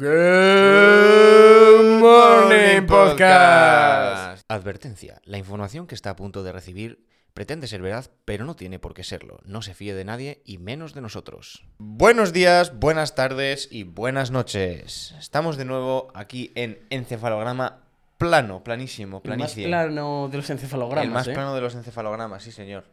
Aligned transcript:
Good 0.00 1.98
Morning 1.98 2.86
Podcast. 2.86 4.44
Advertencia. 4.46 5.20
La 5.24 5.38
información 5.38 5.88
que 5.88 5.96
está 5.96 6.10
a 6.10 6.14
punto 6.14 6.44
de 6.44 6.52
recibir 6.52 7.04
pretende 7.34 7.66
ser 7.66 7.82
veraz, 7.82 8.08
pero 8.24 8.44
no 8.44 8.54
tiene 8.54 8.78
por 8.78 8.94
qué 8.94 9.02
serlo. 9.02 9.40
No 9.44 9.60
se 9.60 9.74
fíe 9.74 9.94
de 9.94 10.04
nadie 10.04 10.40
y 10.44 10.58
menos 10.58 10.94
de 10.94 11.00
nosotros. 11.00 11.64
Buenos 11.78 12.32
días, 12.32 12.78
buenas 12.78 13.16
tardes 13.16 13.66
y 13.72 13.82
buenas 13.82 14.30
noches. 14.30 15.16
Estamos 15.18 15.56
de 15.56 15.64
nuevo 15.64 16.12
aquí 16.14 16.52
en 16.54 16.78
Encefalograma 16.90 17.78
plano, 18.18 18.62
planísimo, 18.62 19.20
El 19.24 19.36
más 19.36 19.54
plano 19.54 20.28
de 20.30 20.36
los 20.36 20.48
encefalogramas, 20.48 21.06
El 21.06 21.10
más 21.10 21.26
¿eh? 21.26 21.32
plano 21.32 21.56
de 21.56 21.60
los 21.60 21.74
encefalogramas, 21.74 22.44
sí, 22.44 22.52
señor. 22.52 22.84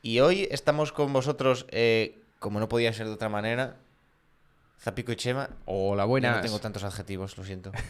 Y 0.00 0.20
hoy 0.20 0.48
estamos 0.50 0.92
con 0.92 1.12
vosotros, 1.12 1.66
eh, 1.72 2.22
como 2.38 2.58
no 2.58 2.70
podía 2.70 2.90
ser 2.94 3.06
de 3.06 3.12
otra 3.12 3.28
manera, 3.28 3.76
Zapico 4.82 5.12
y 5.12 5.16
Chema. 5.16 5.48
Hola, 5.66 6.04
Yo 6.04 6.08
buenas. 6.08 6.36
no 6.36 6.42
tengo 6.42 6.58
tantos 6.58 6.84
adjetivos, 6.84 7.36
lo 7.36 7.44
siento. 7.44 7.72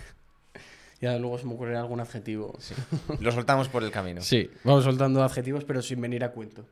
Ya 1.01 1.19
luego 1.19 1.37
se 1.37 1.47
me 1.47 1.55
ocurrirá 1.55 1.81
algún 1.81 1.99
adjetivo. 1.99 2.55
Sí. 2.61 2.77
Lo 3.19 3.33
soltamos 3.33 3.69
por 3.69 3.83
el 3.83 3.91
camino. 3.91 4.21
Sí, 4.21 4.49
vamos 4.63 4.85
soltando 4.85 5.25
adjetivos, 5.25 5.65
pero 5.65 5.83
sin 5.83 6.01
venir 6.01 6.23
a 6.23 6.31
cuento. 6.31 6.65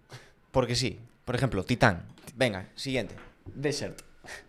Porque 0.52 0.76
sí. 0.76 1.00
Por 1.24 1.34
ejemplo, 1.34 1.64
Titán. 1.64 2.04
Venga, 2.36 2.68
siguiente. 2.76 3.16
Desert. 3.52 4.02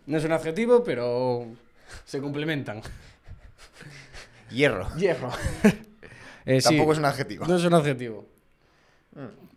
No 0.06 0.18
es 0.18 0.24
un 0.24 0.30
adjetivo, 0.30 0.84
pero 0.84 1.48
se 2.04 2.20
complementan. 2.20 2.80
Hierro. 4.50 4.88
Hierro. 4.96 5.30
Eh, 6.44 6.60
sí, 6.60 6.68
Tampoco 6.68 6.92
es 6.92 6.98
un 6.98 7.04
adjetivo. 7.04 7.46
No 7.46 7.56
es 7.56 7.64
un 7.64 7.74
adjetivo. 7.74 8.26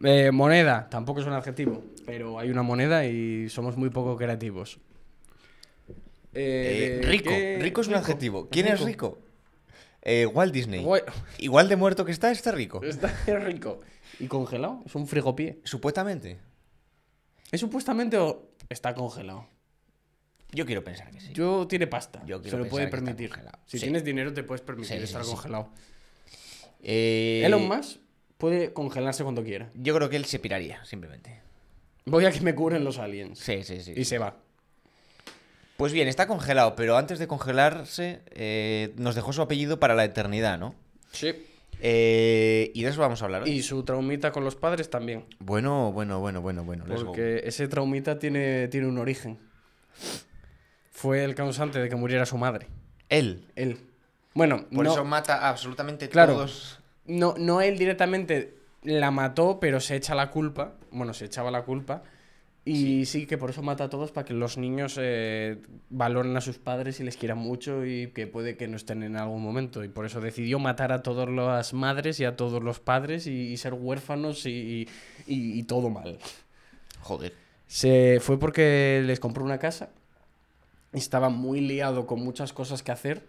Eh, 0.03 0.31
moneda, 0.31 0.87
tampoco 0.89 1.19
es 1.19 1.25
un 1.27 1.33
adjetivo, 1.33 1.83
pero 2.05 2.37
hay 2.39 2.49
una 2.49 2.61
moneda 2.61 3.05
y 3.05 3.47
somos 3.49 3.77
muy 3.77 3.89
poco 3.89 4.17
creativos. 4.17 4.79
Eh, 6.35 6.99
Eh, 7.01 7.05
rico. 7.07 7.29
¿qué? 7.29 7.57
Rico 7.61 7.81
es 7.81 7.87
un 7.87 7.95
adjetivo. 7.95 8.49
¿Quién 8.49 8.67
es 8.67 8.81
rico? 8.81 9.19
Eh, 10.01 10.25
Walt 10.25 10.53
Disney. 10.53 10.83
Guay- 10.83 11.03
Igual 11.39 11.67
de 11.69 11.75
muerto 11.77 12.05
que 12.05 12.11
está, 12.11 12.31
está 12.31 12.51
rico. 12.51 12.81
Está 12.83 13.07
rico. 13.39 13.79
¿Y 14.19 14.27
congelado? 14.27 14.81
Es 14.85 14.93
un 14.95 15.07
frigopié. 15.07 15.59
Supuestamente. 15.63 16.37
¿Es 17.51 17.59
supuestamente 17.61 18.17
o 18.17 18.49
está 18.69 18.93
congelado? 18.93 19.47
Yo 20.51 20.65
quiero 20.65 20.83
pensar 20.83 21.09
que 21.11 21.19
sí. 21.19 21.31
Yo 21.33 21.67
tiene 21.67 21.87
pasta. 21.87 22.21
Yo 22.25 22.37
se 22.37 22.43
quiero 22.43 22.59
lo 22.59 22.67
puede 22.67 22.87
permitir. 22.87 23.31
Si 23.65 23.77
Sí. 23.79 23.85
tienes 23.85 24.03
dinero 24.03 24.31
te 24.33 24.43
puedes 24.43 24.61
permitir 24.61 24.97
sí, 24.99 25.03
estar 25.03 25.23
sí. 25.23 25.31
congelado. 25.31 25.69
Eh, 26.83 27.41
Elon 27.45 27.67
Musk 27.67 27.99
puede 28.37 28.73
congelarse 28.73 29.23
cuando 29.23 29.43
quiera. 29.43 29.69
Yo 29.73 29.95
creo 29.95 30.09
que 30.09 30.17
él 30.17 30.25
se 30.25 30.39
piraría, 30.39 30.83
simplemente. 30.85 31.41
Voy 32.05 32.25
a 32.25 32.31
que 32.31 32.41
me 32.41 32.53
curen 32.53 32.83
los 32.83 32.99
aliens. 32.99 33.39
Sí, 33.39 33.63
sí, 33.63 33.81
sí. 33.81 33.93
Y 33.95 34.05
se 34.05 34.19
va. 34.19 34.37
Pues 35.77 35.91
bien, 35.91 36.07
está 36.07 36.25
congelado, 36.27 36.75
pero 36.75 36.97
antes 36.97 37.19
de 37.19 37.27
congelarse 37.27 38.21
eh, 38.31 38.93
nos 38.97 39.15
dejó 39.15 39.33
su 39.33 39.41
apellido 39.41 39.79
para 39.79 39.93
la 39.93 40.05
eternidad, 40.05 40.57
¿no? 40.57 40.73
Sí. 41.11 41.33
Eh, 41.81 42.71
y 42.73 42.83
de 42.83 42.89
eso 42.89 43.01
vamos 43.01 43.21
a 43.21 43.25
hablar 43.25 43.43
hoy. 43.43 43.49
Y 43.51 43.61
su 43.61 43.83
traumita 43.83 44.31
con 44.31 44.43
los 44.45 44.55
padres 44.55 44.89
también. 44.89 45.25
Bueno, 45.39 45.91
bueno, 45.91 46.19
bueno, 46.21 46.41
bueno, 46.41 46.63
bueno. 46.63 46.85
Porque 46.87 47.41
ese 47.45 47.67
traumita 47.67 48.17
tiene, 48.19 48.69
tiene 48.69 48.87
un 48.87 48.97
origen. 48.97 49.37
Fue 50.91 51.23
el 51.23 51.35
causante 51.35 51.79
de 51.79 51.89
que 51.89 51.95
muriera 51.95 52.25
su 52.25 52.37
madre. 52.37 52.67
Él. 53.09 53.45
Él. 53.55 53.79
Bueno, 54.33 54.65
Por 54.73 54.85
no, 54.85 54.93
eso 54.93 55.03
mata 55.05 55.35
a 55.45 55.49
absolutamente 55.49 56.09
Claro. 56.09 56.33
todos. 56.33 56.79
no, 57.05 57.35
no 57.37 57.61
él 57.61 57.77
directamente 57.77 58.55
la 58.83 59.11
mató, 59.11 59.59
pero 59.59 59.79
se 59.79 59.95
echa 59.95 60.15
la 60.15 60.31
culpa. 60.31 60.73
Bueno, 60.91 61.13
se 61.13 61.25
echaba 61.25 61.51
la 61.51 61.63
culpa. 61.63 62.03
Y 62.67 63.05
sí, 63.05 63.27
que 63.27 63.37
por 63.37 63.51
eso 63.51 63.61
mata 63.61 63.83
a 63.83 63.89
todos, 63.89 64.11
para 64.11 64.25
que 64.25 64.33
los 64.33 64.57
niños 64.57 64.97
eh, 64.99 65.57
valoren 65.91 66.35
a 66.35 66.41
sus 66.41 66.57
padres 66.57 66.99
y 66.99 67.03
les 67.03 67.15
quieran 67.15 67.37
mucho 67.37 67.85
y 67.85 68.07
que 68.07 68.25
puede 68.25 68.57
que 68.57 68.67
no 68.67 68.75
estén 68.75 69.03
en 69.03 69.15
algún 69.17 69.43
momento. 69.43 69.83
Y 69.83 69.87
por 69.87 70.07
eso 70.07 70.19
decidió 70.19 70.57
matar 70.57 70.91
a 70.91 71.03
todas 71.03 71.29
las 71.29 71.73
madres 71.75 72.19
y 72.19 72.25
a 72.25 72.35
todos 72.35 72.63
los 72.63 72.79
padres 72.79 73.27
y, 73.27 73.51
y 73.51 73.57
ser 73.57 73.75
huérfanos 73.75 74.47
y, 74.47 74.87
y- 75.27 75.59
y 75.59 75.63
todo 75.63 75.91
mal. 75.91 76.17
Joder. 77.01 77.33
Se 77.67 78.17
fue 78.19 78.39
porque 78.39 79.03
les 79.05 79.19
compró 79.19 79.43
una 79.43 79.59
casa. 79.59 79.89
y 80.91 80.97
Estaba 80.97 81.29
muy 81.29 81.61
liado 81.61 82.07
con 82.07 82.19
muchas 82.23 82.51
cosas 82.51 82.81
que 82.81 82.91
hacer. 82.91 83.27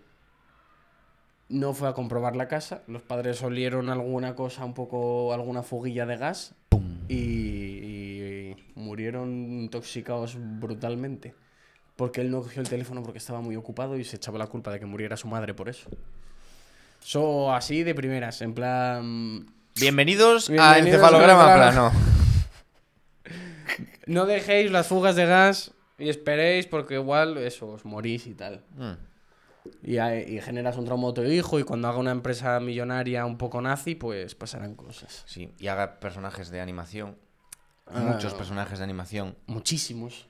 No 1.51 1.75
fue 1.75 1.89
a 1.89 1.93
comprobar 1.93 2.35
la 2.37 2.49
casa. 2.49 2.83
Los 2.87 3.03
padres 3.03 3.43
olieron 3.43 3.91
alguna 3.91 4.35
cosa, 4.35 4.65
un 4.65 4.73
poco, 4.73 5.33
alguna 5.35 5.63
foguilla 5.63 6.07
de 6.07 6.17
gas. 6.17 6.55
Y, 7.09 7.15
y 7.15 7.96
murieron 8.77 9.31
intoxicados 9.63 10.37
brutalmente. 10.39 11.35
Porque 11.97 12.21
él 12.21 12.31
no 12.31 12.43
cogió 12.43 12.63
el 12.63 12.69
teléfono 12.69 13.03
porque 13.03 13.19
estaba 13.19 13.41
muy 13.41 13.57
ocupado 13.57 13.97
y 13.97 14.05
se 14.05 14.17
echaba 14.17 14.39
la 14.39 14.47
culpa 14.47 14.71
de 14.71 14.79
que 14.79 14.87
muriera 14.87 15.17
su 15.17 15.27
madre 15.27 15.55
por 15.55 15.69
eso. 15.69 15.89
So, 17.01 17.53
así 17.53 17.83
de 17.83 17.95
primeras, 17.95 18.43
en 18.43 18.55
plan... 18.55 19.47
Bienvenidos, 19.79 20.51
a 20.51 20.79
Encefalograma 20.79 21.55
Plano. 21.55 21.93
No 24.07 24.25
dejéis 24.25 24.71
las 24.71 24.87
fugas 24.87 25.17
de 25.17 25.27
gas 25.27 25.73
y 25.99 26.09
esperéis 26.09 26.69
porque 26.69 26.95
igual 26.95 27.37
eso, 27.39 27.67
os 27.67 27.85
morís 27.85 28.29
y 28.29 28.35
tal. 28.35 28.63
Mm. 28.77 28.93
Y, 29.83 29.99
y 29.99 30.41
generas 30.41 30.77
un 30.77 30.85
trauma 30.85 31.11
a 31.11 31.15
tu 31.15 31.25
hijo 31.25 31.59
y 31.59 31.65
cuando 31.65 31.89
haga 31.89 31.99
una 31.99 32.13
empresa 32.13 32.61
millonaria 32.61 33.27
un 33.27 33.37
poco 33.37 33.61
nazi, 33.61 33.97
pues 33.97 34.37
pasarán 34.37 34.77
cosas. 34.77 35.25
Sí, 35.27 35.53
y 35.59 35.67
haga 35.67 35.99
personajes 35.99 36.51
de 36.51 36.61
animación. 36.61 37.17
Ah. 37.87 38.01
Muchos 38.01 38.35
personajes 38.35 38.79
de 38.79 38.85
animación. 38.85 39.37
Muchísimos. 39.47 40.27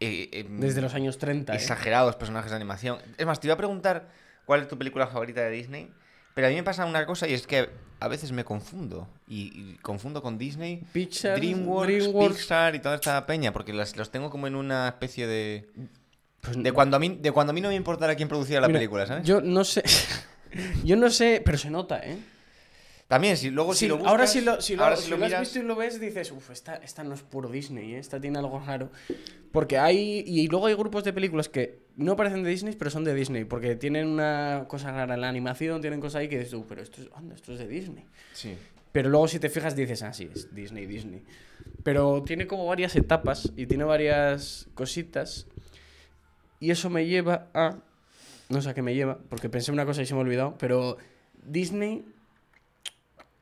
Eh, 0.00 0.28
eh, 0.32 0.46
Desde 0.48 0.80
los 0.82 0.94
años 0.94 1.18
30. 1.18 1.52
¿eh? 1.52 1.56
exagerados 1.56 2.16
personajes 2.16 2.50
de 2.50 2.56
animación. 2.56 2.98
Es 3.18 3.26
más, 3.26 3.40
te 3.40 3.46
iba 3.48 3.54
a 3.54 3.56
preguntar 3.56 4.08
cuál 4.46 4.62
es 4.62 4.68
tu 4.68 4.76
película 4.78 5.06
favorita 5.06 5.40
de 5.42 5.50
Disney. 5.50 5.90
Pero 6.34 6.46
a 6.46 6.50
mí 6.50 6.56
me 6.56 6.62
pasa 6.62 6.86
una 6.86 7.04
cosa 7.06 7.28
y 7.28 7.34
es 7.34 7.46
que 7.46 7.68
a 8.00 8.08
veces 8.08 8.32
me 8.32 8.44
confundo. 8.44 9.08
Y, 9.28 9.52
y 9.54 9.78
confundo 9.82 10.22
con 10.22 10.38
Disney, 10.38 10.82
Pixar, 10.92 11.36
DreamWorks, 11.38 11.86
DreamWorks. 11.92 12.36
Pixar 12.38 12.74
y 12.74 12.78
toda 12.80 12.94
esta 12.96 13.26
peña. 13.26 13.52
Porque 13.52 13.72
las- 13.72 13.96
los 13.96 14.10
tengo 14.10 14.30
como 14.30 14.46
en 14.46 14.54
una 14.56 14.88
especie 14.88 15.26
de. 15.26 15.68
Pues 16.40 16.60
De 16.60 16.72
cuando 16.72 16.96
a 16.96 17.00
mí, 17.00 17.18
de 17.20 17.30
cuando 17.30 17.50
a 17.50 17.54
mí 17.54 17.60
no 17.60 17.68
me 17.68 17.74
importara 17.76 18.14
quién 18.16 18.28
produciera 18.28 18.60
la 18.62 18.66
Mira, 18.68 18.78
película, 18.78 19.06
¿sabes? 19.06 19.24
Yo 19.26 19.40
no 19.40 19.62
sé. 19.62 19.82
yo 20.84 20.96
no 20.96 21.10
sé, 21.10 21.42
pero 21.44 21.58
se 21.58 21.70
nota, 21.70 21.98
¿eh? 21.98 22.18
También, 23.12 23.36
si 23.36 23.50
luego 23.50 23.74
si 23.74 23.88
lo 23.88 23.96
buscas, 23.96 24.10
ahora 24.10 24.26
si 24.26 24.40
lo, 24.40 24.58
si 24.62 24.74
lo- 24.74 24.84
ahora 24.84 24.96
si 24.96 25.10
lo 25.10 25.18
lo 25.18 25.24
has 25.26 25.30
miras- 25.32 25.40
visto 25.40 25.58
y 25.58 25.62
lo 25.64 25.76
ves, 25.76 26.00
dices, 26.00 26.32
uff, 26.32 26.48
esta, 26.48 26.76
esta 26.76 27.04
no 27.04 27.12
es 27.14 27.20
puro 27.20 27.50
Disney, 27.50 27.94
¿eh? 27.94 27.98
esta 27.98 28.18
tiene 28.18 28.38
algo 28.38 28.58
raro. 28.58 28.88
Porque 29.52 29.76
hay. 29.76 30.24
Y 30.26 30.48
luego 30.48 30.66
hay 30.68 30.74
grupos 30.74 31.04
de 31.04 31.12
películas 31.12 31.50
que 31.50 31.80
no 31.96 32.16
parecen 32.16 32.42
de 32.42 32.48
Disney, 32.48 32.74
pero 32.74 32.90
son 32.90 33.04
de 33.04 33.12
Disney. 33.14 33.44
Porque 33.44 33.76
tienen 33.76 34.08
una 34.08 34.64
cosa 34.66 34.92
rara 34.92 35.12
en 35.14 35.20
la 35.20 35.28
animación, 35.28 35.82
tienen 35.82 36.00
cosas 36.00 36.20
ahí 36.20 36.28
que 36.30 36.38
dices, 36.38 36.54
"Uh, 36.54 36.64
pero 36.66 36.80
esto 36.80 37.02
es, 37.02 37.08
anda, 37.14 37.34
esto 37.34 37.52
es 37.52 37.58
de 37.58 37.68
Disney. 37.68 38.06
Sí. 38.32 38.56
Pero 38.92 39.10
luego 39.10 39.28
si 39.28 39.38
te 39.38 39.50
fijas 39.50 39.76
dices, 39.76 40.02
ah, 40.02 40.14
sí, 40.14 40.30
es 40.34 40.54
Disney, 40.54 40.86
Disney. 40.86 41.22
Pero 41.82 42.22
tiene 42.22 42.46
como 42.46 42.64
varias 42.64 42.96
etapas 42.96 43.52
y 43.58 43.66
tiene 43.66 43.84
varias 43.84 44.68
cositas. 44.72 45.46
Y 46.60 46.70
eso 46.70 46.88
me 46.88 47.04
lleva 47.06 47.48
a... 47.52 47.76
No 48.48 48.62
sé 48.62 48.70
a 48.70 48.74
qué 48.74 48.80
me 48.82 48.94
lleva, 48.94 49.18
porque 49.28 49.48
pensé 49.50 49.70
una 49.70 49.84
cosa 49.84 50.00
y 50.00 50.06
se 50.06 50.14
me 50.14 50.20
ha 50.20 50.22
olvidado. 50.24 50.56
Pero 50.58 50.96
Disney, 51.44 52.04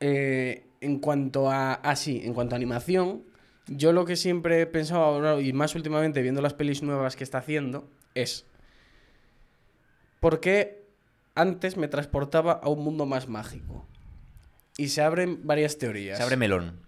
eh, 0.01 0.65
en 0.81 0.99
cuanto 0.99 1.49
a... 1.49 1.75
Ah, 1.75 1.95
sí, 1.95 2.21
en 2.25 2.33
cuanto 2.33 2.55
a 2.55 2.57
animación, 2.57 3.23
yo 3.67 3.93
lo 3.93 4.03
que 4.03 4.17
siempre 4.17 4.59
he 4.59 4.65
pensado 4.65 5.03
ahora, 5.03 5.39
y 5.39 5.53
más 5.53 5.75
últimamente 5.75 6.21
viendo 6.21 6.41
las 6.41 6.53
pelis 6.53 6.83
nuevas 6.83 7.15
que 7.15 7.23
está 7.23 7.37
haciendo, 7.37 7.89
es... 8.15 8.45
¿Por 10.19 10.41
qué 10.41 10.83
antes 11.35 11.77
me 11.77 11.87
transportaba 11.87 12.51
a 12.51 12.67
un 12.67 12.83
mundo 12.83 13.05
más 13.05 13.29
mágico? 13.29 13.87
Y 14.77 14.89
se 14.89 15.01
abren 15.01 15.45
varias 15.45 15.77
teorías. 15.77 16.17
Se 16.17 16.23
abre 16.23 16.37
melón. 16.37 16.81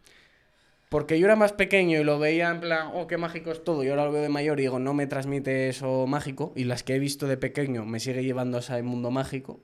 Porque 0.90 1.18
yo 1.20 1.26
era 1.26 1.36
más 1.36 1.54
pequeño 1.54 2.00
y 2.00 2.04
lo 2.04 2.20
veía 2.20 2.52
en 2.52 2.60
plan, 2.60 2.92
oh, 2.94 3.08
qué 3.08 3.18
mágico 3.18 3.52
es 3.52 3.64
todo. 3.64 3.84
Y 3.84 3.90
ahora 3.90 4.06
lo 4.06 4.12
veo 4.12 4.22
de 4.22 4.30
mayor 4.30 4.60
y 4.60 4.64
digo, 4.64 4.78
no 4.78 4.94
me 4.94 5.08
transmite 5.08 5.70
eso 5.70 6.06
mágico. 6.06 6.54
Y 6.56 6.66
las 6.66 6.84
que 6.84 6.96
he 6.96 7.00
visto 7.00 7.28
de 7.28 7.38
pequeño 7.38 7.84
me 7.86 8.00
sigue 8.00 8.24
llevando 8.24 8.58
a 8.58 8.60
ese 8.60 8.82
mundo 8.84 9.10
mágico. 9.10 9.60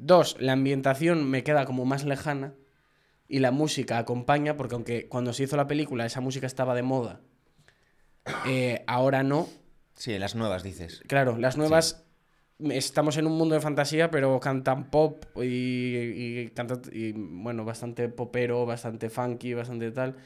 Dos, 0.00 0.36
la 0.40 0.52
ambientación 0.52 1.28
me 1.30 1.44
queda 1.44 1.66
como 1.66 1.84
más 1.84 2.04
lejana. 2.04 2.54
Y 3.28 3.38
la 3.38 3.52
música 3.52 3.98
acompaña, 3.98 4.56
porque 4.56 4.74
aunque 4.74 5.08
cuando 5.08 5.32
se 5.32 5.44
hizo 5.44 5.56
la 5.56 5.68
película 5.68 6.04
esa 6.04 6.20
música 6.20 6.48
estaba 6.48 6.74
de 6.74 6.82
moda, 6.82 7.20
eh, 8.44 8.82
ahora 8.88 9.22
no. 9.22 9.46
Sí, 9.94 10.18
las 10.18 10.34
nuevas 10.34 10.64
dices. 10.64 11.02
Claro, 11.06 11.36
las 11.36 11.56
nuevas 11.56 12.04
estamos 12.58 13.16
en 13.18 13.26
un 13.26 13.38
mundo 13.38 13.54
de 13.54 13.60
fantasía, 13.60 14.10
pero 14.10 14.40
cantan 14.40 14.90
pop 14.90 15.24
y, 15.36 15.44
y 15.44 16.50
cantan, 16.50 16.82
y, 16.92 17.12
bueno, 17.12 17.64
bastante 17.64 18.08
popero, 18.08 18.66
bastante 18.66 19.10
funky, 19.10 19.54
bastante 19.54 19.92
tal. 19.92 20.16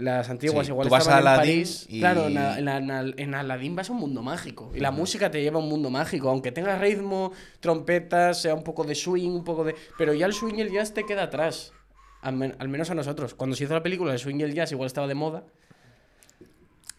Las 0.00 0.30
antiguas 0.30 0.66
Sí, 0.66 0.72
igual 0.72 0.88
tú 0.88 0.92
vas 0.92 1.06
a 1.06 1.12
en 1.12 1.16
Aladdin 1.18 1.38
París. 1.62 1.86
y- 1.88 2.00
Claro, 2.00 2.26
en, 2.28 2.36
en 2.38 2.68
en 2.68 3.14
en 3.18 3.34
Aladdin 3.34 3.76
vas 3.76 3.88
a 3.90 3.92
un 3.92 3.98
mundo 4.00 4.22
mágico. 4.22 4.72
Y 4.74 4.80
la 4.80 4.90
música 4.90 5.30
te 5.30 5.40
lleva 5.42 5.58
a 5.58 5.62
un 5.62 5.68
mundo 5.68 5.90
mágico. 5.90 6.28
Aunque 6.30 6.52
tenga 6.52 6.78
ritmo, 6.78 7.32
trompetas, 7.60 8.40
sea 8.42 8.54
un 8.54 8.62
poco 8.64 8.84
de 8.84 8.94
swing, 8.94 9.30
un 9.30 9.44
poco 9.44 9.64
de. 9.64 9.74
Pero 9.96 10.14
ya 10.14 10.26
el 10.26 10.32
swing 10.32 10.54
y 10.56 10.60
el 10.62 10.70
jazz 10.72 10.92
te 10.94 11.04
queda 11.04 11.24
atrás. 11.24 11.74
Al, 12.22 12.34
men- 12.36 12.56
al 12.58 12.68
menos 12.68 12.90
a 12.90 12.94
nosotros. 12.94 13.34
Cuando 13.34 13.56
se 13.56 13.64
hizo 13.64 13.74
la 13.74 13.82
película, 13.82 14.12
el 14.12 14.18
swing 14.18 14.36
y 14.40 14.42
el 14.42 14.54
jazz 14.54 14.72
igual 14.72 14.86
estaba 14.86 15.06
de 15.06 15.14
moda. 15.14 15.44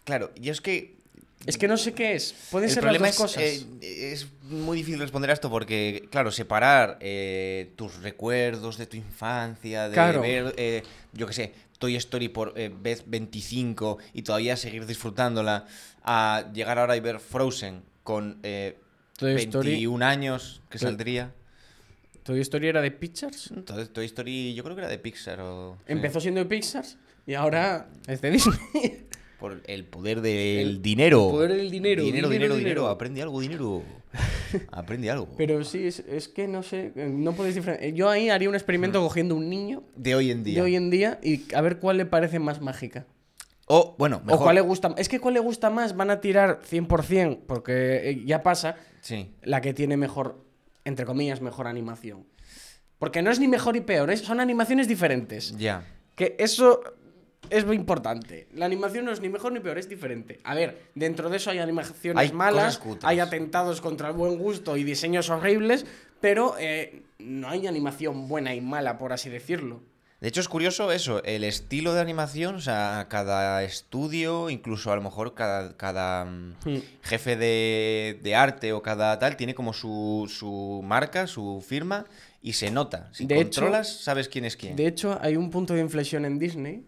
Claro, 0.04 0.32
y 0.36 0.50
es 0.50 0.62
que 0.62 0.96
Es 1.46 1.58
que 1.58 1.68
no 1.68 1.78
sé 1.78 1.94
qué 1.94 2.14
es. 2.16 2.34
Pueden 2.52 2.70
El 2.70 2.74
ser 2.76 2.84
las 2.84 2.92
problema 2.92 3.08
dos 3.08 3.16
es, 3.16 3.22
cosas. 3.22 3.44
eh, 3.82 4.12
es 4.14 4.28
muy 4.44 4.78
difícil 4.78 5.00
responder 5.00 5.30
a 5.30 5.34
esto 5.34 5.50
porque, 5.50 6.08
claro, 6.12 6.32
separar 6.32 6.98
eh, 7.02 7.72
tus 7.76 8.02
recuerdos 8.02 8.78
de 8.78 8.86
tu 8.86 8.98
infancia, 8.98 9.90
de 9.90 9.94
Claro. 9.94 10.22
ver, 10.22 10.54
eh, 10.58 10.84
yo 11.14 11.26
qué 11.28 11.34
sé, 11.34 11.54
Toy 11.82 11.96
Story 11.96 12.30
por 12.30 12.54
eh, 12.56 12.72
vez 12.74 13.04
25 13.08 13.98
y 14.14 14.22
todavía 14.22 14.56
seguir 14.56 14.86
disfrutándola, 14.86 15.66
a 16.04 16.46
llegar 16.54 16.78
ahora 16.78 16.96
y 16.96 17.00
ver 17.00 17.20
Frozen 17.20 17.82
con 18.04 18.40
eh, 18.44 18.78
Toy 19.18 19.34
21 19.34 19.60
Story, 19.96 20.04
años 20.06 20.62
que 20.70 20.78
Toy- 20.78 20.88
saldría. 20.88 21.34
Toy 22.24 22.40
Story 22.42 22.68
era 22.68 22.82
de 22.82 22.92
Pixar. 22.92 23.32
Entonces, 23.56 23.92
Toy 23.92 24.06
Story 24.06 24.54
yo 24.54 24.64
creo 24.64 24.76
que 24.76 24.82
era 24.84 24.90
de 24.92 25.00
Pixar 25.00 25.42
o... 25.42 25.76
sí, 25.80 25.84
Empezó 25.88 26.20
siendo 26.22 26.40
de 26.40 26.46
Pixar 26.46 26.86
y 27.26 27.34
ahora 27.34 27.90
es 28.08 28.22
de 28.22 28.30
Disney. 28.30 29.08
por 29.40 29.60
el 29.66 29.86
poder 29.86 30.22
del 30.22 30.60
El 30.60 30.82
dinero. 30.84 31.30
poder 31.32 31.54
del 31.54 31.72
dinero, 31.72 32.04
Dinero, 32.04 32.30
dinero, 32.30 32.30
dinero, 32.30 32.56
dinero. 32.56 32.56
dinero. 32.58 32.88
Aprende 32.90 33.24
algo, 33.24 33.42
dinero. 33.42 33.82
Aprende 34.72 35.10
algo. 35.12 35.28
Pero 35.38 35.64
sí, 35.64 35.88
es, 35.88 36.00
es 36.00 36.28
que 36.28 36.48
no 36.48 36.64
sé, 36.64 36.92
eh, 36.96 37.10
no 37.10 37.34
podéis 37.34 37.56
diferenciar. 37.56 37.94
Yo 37.94 38.10
ahí 38.10 38.30
haría 38.30 38.50
un 38.50 38.56
experimento 38.56 39.02
cogiendo 39.02 39.36
un 39.36 39.50
niño 39.50 39.84
De 39.96 40.16
hoy 40.16 40.32
en 40.32 40.44
día. 40.44 40.56
de 40.56 40.62
hoy 40.62 40.76
en 40.76 40.90
día 40.90 41.20
y 41.24 41.44
a 41.56 41.62
ver 41.62 41.80
cuál 41.80 41.98
le 41.98 42.06
parece 42.06 42.40
más 42.40 42.62
mágica. 42.62 43.06
O, 43.68 43.96
bueno, 43.98 44.22
mejor. 44.26 44.42
O 44.42 44.44
cuál 44.44 44.56
le 44.56 44.62
gusta. 44.62 44.94
Es 44.98 45.08
que 45.08 45.20
cuál 45.20 45.34
le 45.36 45.40
gusta 45.40 45.70
más 45.70 45.96
van 45.96 46.10
a 46.10 46.20
tirar 46.20 46.60
100%, 46.70 47.40
porque 47.48 48.10
eh, 48.10 48.24
ya 48.26 48.44
pasa, 48.44 48.76
Sí. 49.02 49.34
la 49.44 49.62
que 49.62 49.74
tiene 49.74 49.96
mejor, 49.98 50.44
entre 50.84 51.06
comillas, 51.06 51.40
mejor 51.42 51.68
animación. 51.68 52.26
Porque 53.00 53.22
no 53.22 53.32
es 53.32 53.40
ni 53.40 53.48
mejor 53.48 53.76
y 53.78 53.82
peor, 53.82 54.12
es- 54.12 54.22
son 54.22 54.40
animaciones 54.40 54.88
diferentes. 54.88 55.58
Ya. 55.58 55.84
Que 56.16 56.36
eso 56.38 56.82
es 57.50 57.66
muy 57.66 57.76
importante. 57.76 58.48
La 58.54 58.66
animación 58.66 59.06
no 59.06 59.12
es 59.12 59.20
ni 59.22 59.30
mejor 59.30 59.52
ni 59.52 59.60
peor, 59.60 59.78
es 59.78 59.90
diferente. 59.90 60.40
A 60.44 60.56
ver, 60.56 60.84
dentro 60.96 61.30
de 61.30 61.38
eso 61.38 61.50
hay 61.52 61.60
animaciones 61.60 62.22
Hay 62.22 62.32
malas, 62.34 62.82
hay 63.04 63.20
atentados 63.20 63.82
contra 63.82 64.10
el 64.10 64.14
buen 64.16 64.38
gusto 64.38 64.78
y 64.78 64.84
diseños 64.84 65.30
horribles, 65.30 65.86
pero 66.20 66.56
eh, 66.60 67.04
no 67.20 67.50
hay 67.50 67.68
animación 67.68 68.28
buena 68.28 68.54
y 68.56 68.62
mala, 68.62 68.98
por 68.98 69.12
así 69.14 69.30
decirlo. 69.30 69.82
De 70.22 70.28
hecho, 70.28 70.40
es 70.40 70.48
curioso 70.48 70.92
eso, 70.92 71.24
el 71.24 71.44
estilo 71.44 71.96
de 71.96 72.02
animación, 72.02 72.54
o 72.54 72.60
sea, 72.62 73.08
cada 73.10 73.64
estudio, 73.64 74.52
incluso 74.52 74.92
a 74.92 74.96
lo 74.96 75.02
mejor 75.02 75.34
cada, 75.34 75.76
cada 75.78 76.26
mm, 76.26 76.54
Hmm. 76.64 76.78
jefe 77.02 77.36
de, 77.36 78.20
de 78.22 78.36
arte 78.36 78.72
o 78.72 78.84
cada 78.84 79.18
tal, 79.18 79.36
tiene 79.36 79.56
como 79.56 79.74
su, 79.74 80.32
su 80.32 80.82
marca, 80.86 81.26
su 81.26 81.66
firma, 81.68 82.06
y 82.44 82.54
se 82.54 82.70
nota. 82.70 83.10
Si 83.14 83.26
De 83.26 83.34
hecho- 83.40 83.62
controlas, 83.62 83.90
sabes 84.04 84.30
quién 84.30 84.46
es 84.46 84.56
quién. 84.56 84.76
De 84.76 84.86
hecho, 84.86 85.18
hay 85.24 85.38
un 85.38 85.50
punto 85.50 85.74
de 85.74 85.82
inflexión 85.82 86.24
en 86.26 86.38
Disney, 86.38 86.84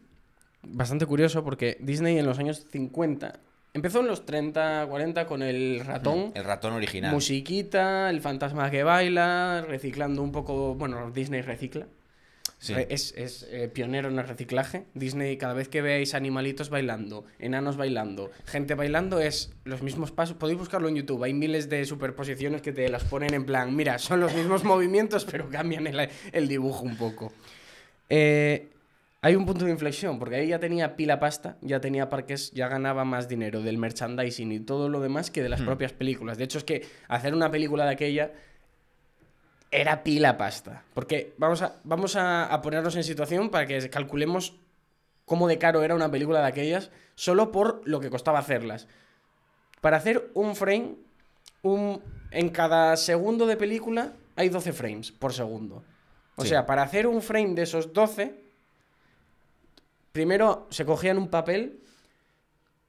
bastante 0.63 1.05
curioso, 1.05 1.43
porque 1.43 1.77
Disney 1.79 2.17
en 2.17 2.25
los 2.25 2.39
años 2.39 2.65
50, 2.71 3.39
empezó 3.73 3.99
en 3.99 4.07
los 4.07 4.25
30, 4.25 4.85
40 4.87 5.25
con 5.25 5.41
el 5.41 5.81
ratón. 5.85 6.31
El 6.35 6.43
ratón 6.43 6.73
original. 6.73 7.13
Musiquita, 7.13 8.09
el 8.09 8.21
fantasma 8.21 8.69
que 8.71 8.83
baila, 8.83 9.65
reciclando 9.67 10.21
un 10.21 10.31
poco. 10.31 10.75
Bueno, 10.75 11.11
Disney 11.11 11.41
recicla. 11.41 11.87
Sí. 12.59 12.73
Es, 12.87 13.13
es, 13.17 13.45
eh, 13.51 13.67
pionero 13.67 14.07
en 14.07 14.17
el 14.17 14.25
reciclaje. 14.25 14.85
Disney, 14.93 15.35
cada 15.35 15.53
vez 15.53 15.67
que 15.67 15.81
veáis 15.81 16.13
animalitos 16.13 16.69
bailando, 16.69 17.25
enanos 17.37 17.75
bailando, 17.75 18.31
gente 18.45 18.73
bailando, 18.73 19.19
es 19.19 19.51
los 19.65 19.81
mismos 19.81 20.11
pasos. 20.13 20.37
Podéis 20.37 20.59
buscarlo 20.59 20.87
en 20.87 20.95
YouTube. 20.95 21.23
Hay 21.23 21.33
miles 21.33 21.67
de 21.67 21.83
superposiciones 21.83 22.61
que 22.61 22.71
te 22.71 22.87
las 22.87 23.03
ponen 23.03 23.33
en 23.33 23.45
plan, 23.45 23.75
mira, 23.75 23.99
son 23.99 24.21
los 24.21 24.33
mismos 24.33 24.63
movimientos, 24.63 25.25
pero 25.25 25.49
cambian 25.49 25.87
el, 25.87 26.09
el 26.31 26.47
dibujo 26.47 26.83
un 26.83 26.95
poco. 26.95 27.33
Eh, 28.09 28.69
hay 29.25 29.35
un 29.37 29.45
punto 29.45 29.63
de 29.65 29.71
inflexión, 29.71 30.19
porque 30.19 30.35
ahí 30.35 30.47
ya 30.47 30.59
tenía 30.59 30.95
pila 30.97 31.17
pasta, 31.17 31.55
ya 31.61 31.79
tenía 31.79 32.09
parques, 32.09 32.51
ya 32.51 32.67
ganaba 32.67 33.05
más 33.05 33.29
dinero 33.29 33.61
del 33.61 33.77
merchandising 33.77 34.51
y 34.51 34.59
todo 34.59 34.89
lo 34.89 34.99
demás 34.99 35.31
que 35.31 35.41
de 35.41 35.47
las 35.49 35.61
Hmm. 35.61 35.65
propias 35.65 35.93
películas. 35.93 36.37
De 36.37 36.43
hecho, 36.43 36.57
es 36.57 36.63
que 36.65 36.85
hacer 37.07 37.33
una 37.33 37.49
película 37.49 37.85
de 37.85 37.91
aquella 37.91 38.31
era 39.71 40.03
pila 40.03 40.37
pasta. 40.37 40.83
Porque 40.93 41.33
vamos 41.37 41.61
a, 41.61 41.77
vamos 41.83 42.15
a, 42.15 42.45
a 42.45 42.61
ponernos 42.61 42.95
en 42.95 43.03
situación 43.03 43.49
para 43.49 43.65
que 43.65 43.89
calculemos 43.89 44.55
cómo 45.25 45.47
de 45.47 45.57
caro 45.57 45.83
era 45.83 45.95
una 45.95 46.11
película 46.11 46.41
de 46.41 46.47
aquellas 46.47 46.91
solo 47.15 47.51
por 47.51 47.81
lo 47.85 47.99
que 47.99 48.09
costaba 48.09 48.39
hacerlas. 48.39 48.87
Para 49.81 49.97
hacer 49.97 50.29
un 50.33 50.55
frame, 50.55 50.95
un, 51.61 52.01
en 52.31 52.49
cada 52.49 52.95
segundo 52.97 53.45
de 53.47 53.57
película 53.57 54.13
hay 54.35 54.49
12 54.49 54.73
frames 54.73 55.11
por 55.11 55.33
segundo. 55.33 55.83
O 56.35 56.43
Sí. 56.43 56.49
sea, 56.49 56.65
para 56.65 56.83
hacer 56.83 57.07
un 57.07 57.21
frame 57.21 57.53
de 57.55 57.63
esos 57.63 57.93
12, 57.93 58.42
primero 60.13 60.67
se 60.69 60.85
cogían 60.85 61.17
un 61.17 61.27
papel 61.27 61.81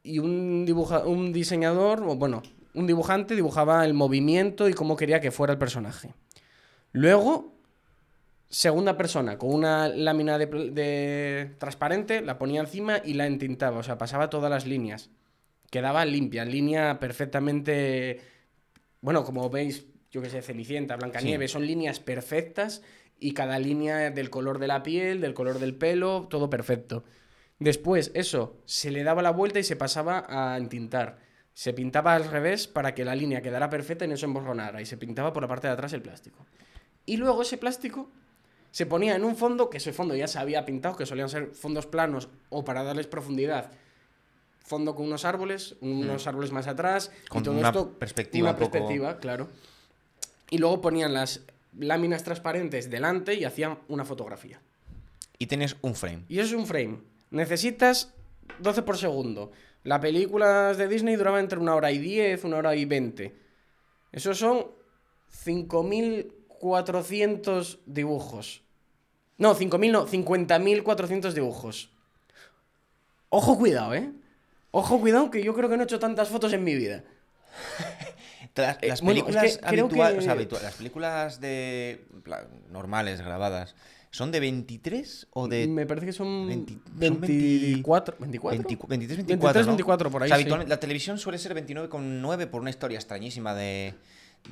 y 0.05 0.21
un, 0.21 0.65
dibuja, 0.65 1.05
un 1.05 1.33
diseñador, 1.33 2.05
o 2.07 2.15
bueno, 2.15 2.43
un 2.75 2.87
dibujante 2.87 3.35
dibujaba 3.35 3.85
el 3.85 3.95
movimiento 3.95 4.69
y 4.69 4.75
cómo 4.75 4.97
quería 4.97 5.21
que 5.21 5.33
fuera 5.33 5.55
el 5.55 5.59
personaje. 5.59 6.15
Luego, 6.93 7.55
segunda 8.49 8.97
persona, 8.97 9.39
con 9.39 9.53
una 9.53 9.89
lámina 9.89 10.39
de, 10.39 11.55
transparente, 11.59 12.21
la 12.21 12.39
ponía 12.39 12.61
encima 12.61 13.01
y 13.03 13.15
la 13.15 13.27
entintaba, 13.27 13.79
o 13.79 13.83
sea, 13.83 13.99
pasaba 13.99 14.31
todas 14.31 14.51
las 14.51 14.67
líneas. 14.67 15.11
Quedaba 15.71 16.05
limpia, 16.05 16.45
línea 16.45 17.01
perfectamente. 17.01 18.21
Bueno, 19.01 19.25
como 19.25 19.49
veis, 19.49 19.87
yo 20.13 20.21
que 20.21 20.31
sé, 20.31 20.43
Cenicienta, 20.43 20.97
Blancanieves, 20.97 21.51
son 21.51 21.67
líneas 21.67 21.99
perfectas 21.99 22.83
y 23.19 23.33
cada 23.33 23.59
línea 23.59 24.11
del 24.11 24.31
color 24.31 24.59
de 24.59 24.67
la 24.69 24.83
piel, 24.83 25.21
del 25.21 25.35
color 25.35 25.59
del 25.59 25.75
pelo, 25.75 26.27
todo 26.29 26.51
perfecto. 26.51 27.05
Después, 27.59 28.11
eso, 28.15 28.57
se 28.65 28.91
le 28.91 29.05
daba 29.05 29.23
la 29.23 29.31
vuelta 29.31 29.59
y 29.59 29.65
se 29.65 29.77
pasaba 29.77 30.25
a 30.29 30.57
entintar. 30.57 31.19
Se 31.55 31.73
pintaba 31.73 32.15
al 32.15 32.25
revés 32.29 32.67
para 32.67 32.95
que 32.95 33.05
la 33.05 33.15
línea 33.15 33.41
quedara 33.41 33.71
perfecta 33.71 34.05
y 34.05 34.09
no 34.09 34.17
se 34.17 34.27
emborronara. 34.27 34.83
Y 34.83 34.87
se 34.87 34.97
pintaba 34.97 35.33
por 35.33 35.43
la 35.43 35.49
parte 35.49 35.69
de 35.69 35.73
atrás 35.73 35.93
el 35.93 36.03
plástico. 36.03 36.45
Y 37.07 37.17
luego 37.17 37.43
ese 37.43 37.57
plástico 37.59 38.11
se 38.73 38.87
ponía 38.87 39.15
en 39.15 39.23
un 39.25 39.37
fondo, 39.37 39.71
que 39.71 39.77
ese 39.77 39.93
fondo 39.93 40.17
ya 40.17 40.27
se 40.27 40.39
había 40.41 40.65
pintado, 40.67 40.97
que 40.97 41.07
solían 41.07 41.29
ser 41.29 41.53
fondos 41.55 41.87
planos 41.87 42.29
o 42.51 42.65
para 42.65 42.83
darles 42.83 43.07
profundidad. 43.07 43.71
Fondo 44.59 44.95
con 44.97 45.07
unos 45.07 45.25
árboles, 45.25 45.77
unos 45.81 46.27
árboles 46.27 46.51
más 46.51 46.67
atrás. 46.67 47.13
Con 47.29 47.43
y 47.43 47.45
todo 47.45 47.55
una 47.59 47.69
esto, 47.69 47.91
perspectiva 47.99 48.51
Una 48.51 48.59
poco- 48.59 48.71
perspectiva, 48.73 49.19
claro. 49.19 49.49
Y 50.51 50.59
luego 50.59 50.81
ponían 50.81 51.15
las 51.15 51.43
láminas 51.79 52.23
transparentes 52.23 52.91
delante 52.91 53.35
y 53.35 53.45
hacían 53.45 53.79
una 53.89 54.05
fotografía. 54.05 54.61
Y 55.39 55.47
tienes 55.47 55.77
un 55.83 55.95
frame. 55.95 56.25
Y 56.29 56.39
eso 56.39 56.55
es 56.55 56.61
un 56.61 56.67
frame. 56.67 56.99
Necesitas 57.31 58.13
12 58.61 58.83
por 58.83 58.99
segundo. 58.99 59.53
Las 59.83 60.01
películas 60.01 60.77
de 60.79 60.87
Disney 60.89 61.17
duraban 61.17 61.41
entre 61.41 61.59
una 61.59 61.75
hora 61.75 61.91
y 61.91 61.99
10, 61.99 62.45
una 62.45 62.59
hora 62.59 62.77
y 62.77 62.85
20. 62.85 63.35
Esos 64.13 64.39
son 64.39 64.67
5.400 65.45 67.81
dibujos. 67.85 68.63
No, 69.37 69.57
5.000 69.57 69.91
no, 69.91 70.07
50.400 70.07 71.33
dibujos. 71.33 71.91
Ojo, 73.29 73.59
cuidado, 73.59 73.95
¿eh? 73.95 74.13
Ojo, 74.71 75.01
cuidado, 75.01 75.29
que 75.31 75.43
yo 75.43 75.55
creo 75.55 75.69
que 75.69 75.77
no 75.77 75.83
he 75.83 75.87
hecho 75.87 75.99
tantas 75.99 76.29
fotos 76.29 76.53
en 76.53 76.63
mi 76.63 76.75
vida. 76.75 77.03
Las, 78.57 78.77
Eh, 78.83 78.89
las 78.89 79.01
bueno, 79.03 79.19
es 79.21 79.25
películas 79.25 79.57
que 79.59 79.67
creo 79.67 79.85
habituales, 79.87 80.13
que- 80.15 80.19
o 80.19 80.23
sea, 80.23 80.33
habitua- 80.35 80.63
las 80.63 80.75
películas 80.75 81.41
de 81.41 82.07
normales 82.71 83.21
grabadas, 83.21 83.75
¿son 84.11 84.31
de 84.31 84.39
23 84.41 85.27
o 85.33 85.49
de 85.49 85.67
Me 85.67 85.87
parece 85.87 86.07
que 86.07 86.13
son 86.13 86.47
20 86.47 86.73
son 86.75 87.21
24. 87.21 88.17
24. 88.21 88.57
20 88.57 88.87
23, 88.89 89.17
24, 89.27 89.27
23, 89.27 89.67
¿no? 89.67 89.73
24 89.73 90.11
por 90.11 90.23
ahí, 90.23 90.31
O 90.31 90.35
sea, 90.37 90.61
sí. 90.63 90.69
la 90.69 90.79
televisión 90.79 91.19
suele 91.19 91.39
ser 91.39 91.53
29,9 91.55 92.47
por 92.47 92.61
una 92.61 92.71
historia 92.71 92.97
extrañísima 92.99 93.55
de 93.55 93.95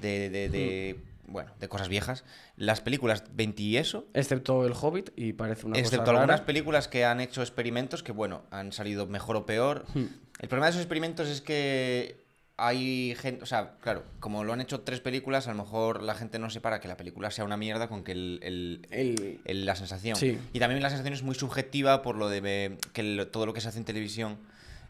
de, 0.00 0.30
de, 0.30 0.48
de- 0.48 0.96
Hmm. 1.28 1.32
bueno, 1.32 1.52
de 1.60 1.68
cosas 1.68 1.88
viejas. 1.90 2.24
Las 2.56 2.80
películas 2.80 3.24
20 3.34 3.62
y 3.62 3.76
eso, 3.76 4.06
Excepto 4.14 4.64
el 4.66 4.72
Hobbit, 4.72 5.10
y 5.16 5.34
parece 5.34 5.66
una 5.66 5.78
excepto 5.78 6.04
cosa 6.04 6.10
algunas 6.12 6.36
rara. 6.40 6.46
películas 6.46 6.88
que 6.88 7.04
han 7.04 7.20
hecho 7.20 7.42
experimentos 7.42 8.02
que, 8.02 8.10
bueno, 8.12 8.42
han 8.50 8.72
salido 8.72 9.06
mejor 9.06 9.36
o 9.36 9.44
peor. 9.44 9.84
Hmm. 9.94 10.06
El 10.40 10.48
problema 10.48 10.66
de 10.66 10.70
esos 10.70 10.80
experimentos 10.82 11.28
es 11.28 11.42
que 11.42 12.24
hay 12.56 13.14
gente, 13.18 13.42
o 13.42 13.46
sea, 13.46 13.76
claro, 13.80 14.04
como 14.20 14.44
lo 14.44 14.52
han 14.52 14.60
hecho 14.60 14.80
tres 14.80 15.00
películas, 15.00 15.48
a 15.48 15.52
lo 15.52 15.56
mejor 15.62 16.02
la 16.02 16.14
gente 16.14 16.38
no 16.38 16.50
separa 16.50 16.80
que 16.80 16.88
la 16.88 16.96
película 16.96 17.30
sea 17.30 17.44
una 17.44 17.56
mierda 17.56 17.88
con 17.88 18.04
que 18.04 18.12
el, 18.12 18.38
el- 18.42 18.86
El- 18.90 19.40
el- 19.44 19.64
la 19.66 19.74
sensación. 19.74 20.16
Sí. 20.16 20.38
Y 20.52 20.58
también 20.58 20.82
la 20.82 20.90
sensación 20.90 21.14
es 21.14 21.22
muy 21.22 21.34
subjetiva 21.34 22.02
por 22.02 22.16
lo 22.16 22.28
de 22.28 22.76
que 22.92 23.26
todo 23.32 23.46
lo 23.46 23.54
que 23.54 23.60
se 23.60 23.68
hace 23.68 23.78
en 23.78 23.84
televisión 23.84 24.38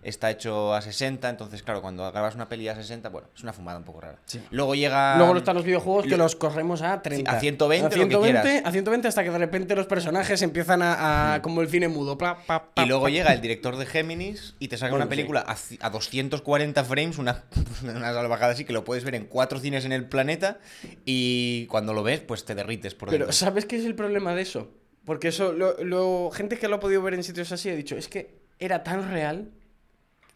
está 0.02 0.30
hecho 0.30 0.74
a 0.74 0.82
60, 0.82 1.28
entonces 1.30 1.62
claro, 1.62 1.80
cuando 1.80 2.10
grabas 2.10 2.34
una 2.34 2.48
peli 2.48 2.68
a 2.68 2.74
60, 2.74 3.08
bueno, 3.08 3.28
es 3.36 3.42
una 3.42 3.52
fumada 3.52 3.78
un 3.78 3.84
poco 3.84 4.00
rara. 4.00 4.18
Sí. 4.24 4.40
Luego 4.50 4.74
llega 4.74 5.16
Luego 5.16 5.36
están 5.36 5.54
los 5.56 5.64
videojuegos 5.64 6.04
que 6.04 6.10
lo- 6.10 6.18
los 6.24 6.34
corremos 6.36 6.82
a 6.82 7.00
30. 7.02 7.30
a 7.30 7.38
120, 7.40 7.86
a 7.86 7.88
lo 7.88 7.90
que 7.90 7.96
120, 8.00 8.40
quieras. 8.42 8.62
a 8.66 8.72
120 8.72 9.08
hasta 9.08 9.24
que 9.24 9.30
de 9.30 9.38
repente 9.38 9.76
los 9.76 9.86
personajes 9.86 10.42
empiezan 10.42 10.82
a, 10.82 11.34
a- 11.34 11.42
como 11.42 11.60
el 11.62 11.68
cine 11.68 11.88
mudo. 11.88 12.18
pla, 12.18 12.38
pa, 12.46 12.72
pa, 12.74 12.82
Y 12.84 12.86
luego 12.86 13.04
pa. 13.04 13.10
llega 13.10 13.32
el 13.32 13.40
director 13.40 13.76
de 13.76 13.86
Géminis 13.86 14.54
y 14.58 14.68
te 14.68 14.76
saca 14.76 14.90
Bueno, 14.90 15.04
una 15.04 15.10
película 15.10 15.40
a, 15.40 15.54
ci- 15.54 15.78
a 15.80 15.90
240 15.90 16.84
frames, 16.84 17.18
una, 17.18 17.44
una 17.82 18.12
salvajada 18.12 18.52
así 18.52 18.64
que 18.64 18.72
lo 18.72 18.84
puedes 18.84 19.04
ver 19.04 19.14
en 19.14 19.26
cuatro 19.26 19.58
cines 19.60 19.84
en 19.84 19.92
el 19.92 20.06
planeta 20.08 20.58
y 21.04 21.66
cuando 21.66 21.92
lo 21.92 22.02
ves, 22.02 22.20
pues 22.20 22.44
te 22.44 22.54
derrites 22.54 22.94
por 22.94 23.08
Pero. 23.10 23.30
¿sabes 23.32 23.66
qué 23.66 23.76
es 23.76 23.84
el 23.84 23.94
problema 23.94 24.34
de 24.34 24.42
eso? 24.42 24.70
Porque 25.04 25.28
eso, 25.28 25.52
lo, 25.52 25.76
lo- 25.82 26.30
gente 26.32 26.58
que 26.58 26.68
lo 26.68 26.76
ha 26.76 26.80
podido 26.80 27.02
ver 27.02 27.14
en 27.14 27.22
sitios 27.24 27.50
así 27.52 27.68
ha 27.70 27.74
dicho, 27.74 27.96
es 27.96 28.08
que 28.08 28.40
era 28.58 28.82
tan 28.84 29.10
real 29.10 29.50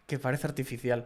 que 0.07 0.17
parece 0.17 0.47
artificial. 0.47 1.05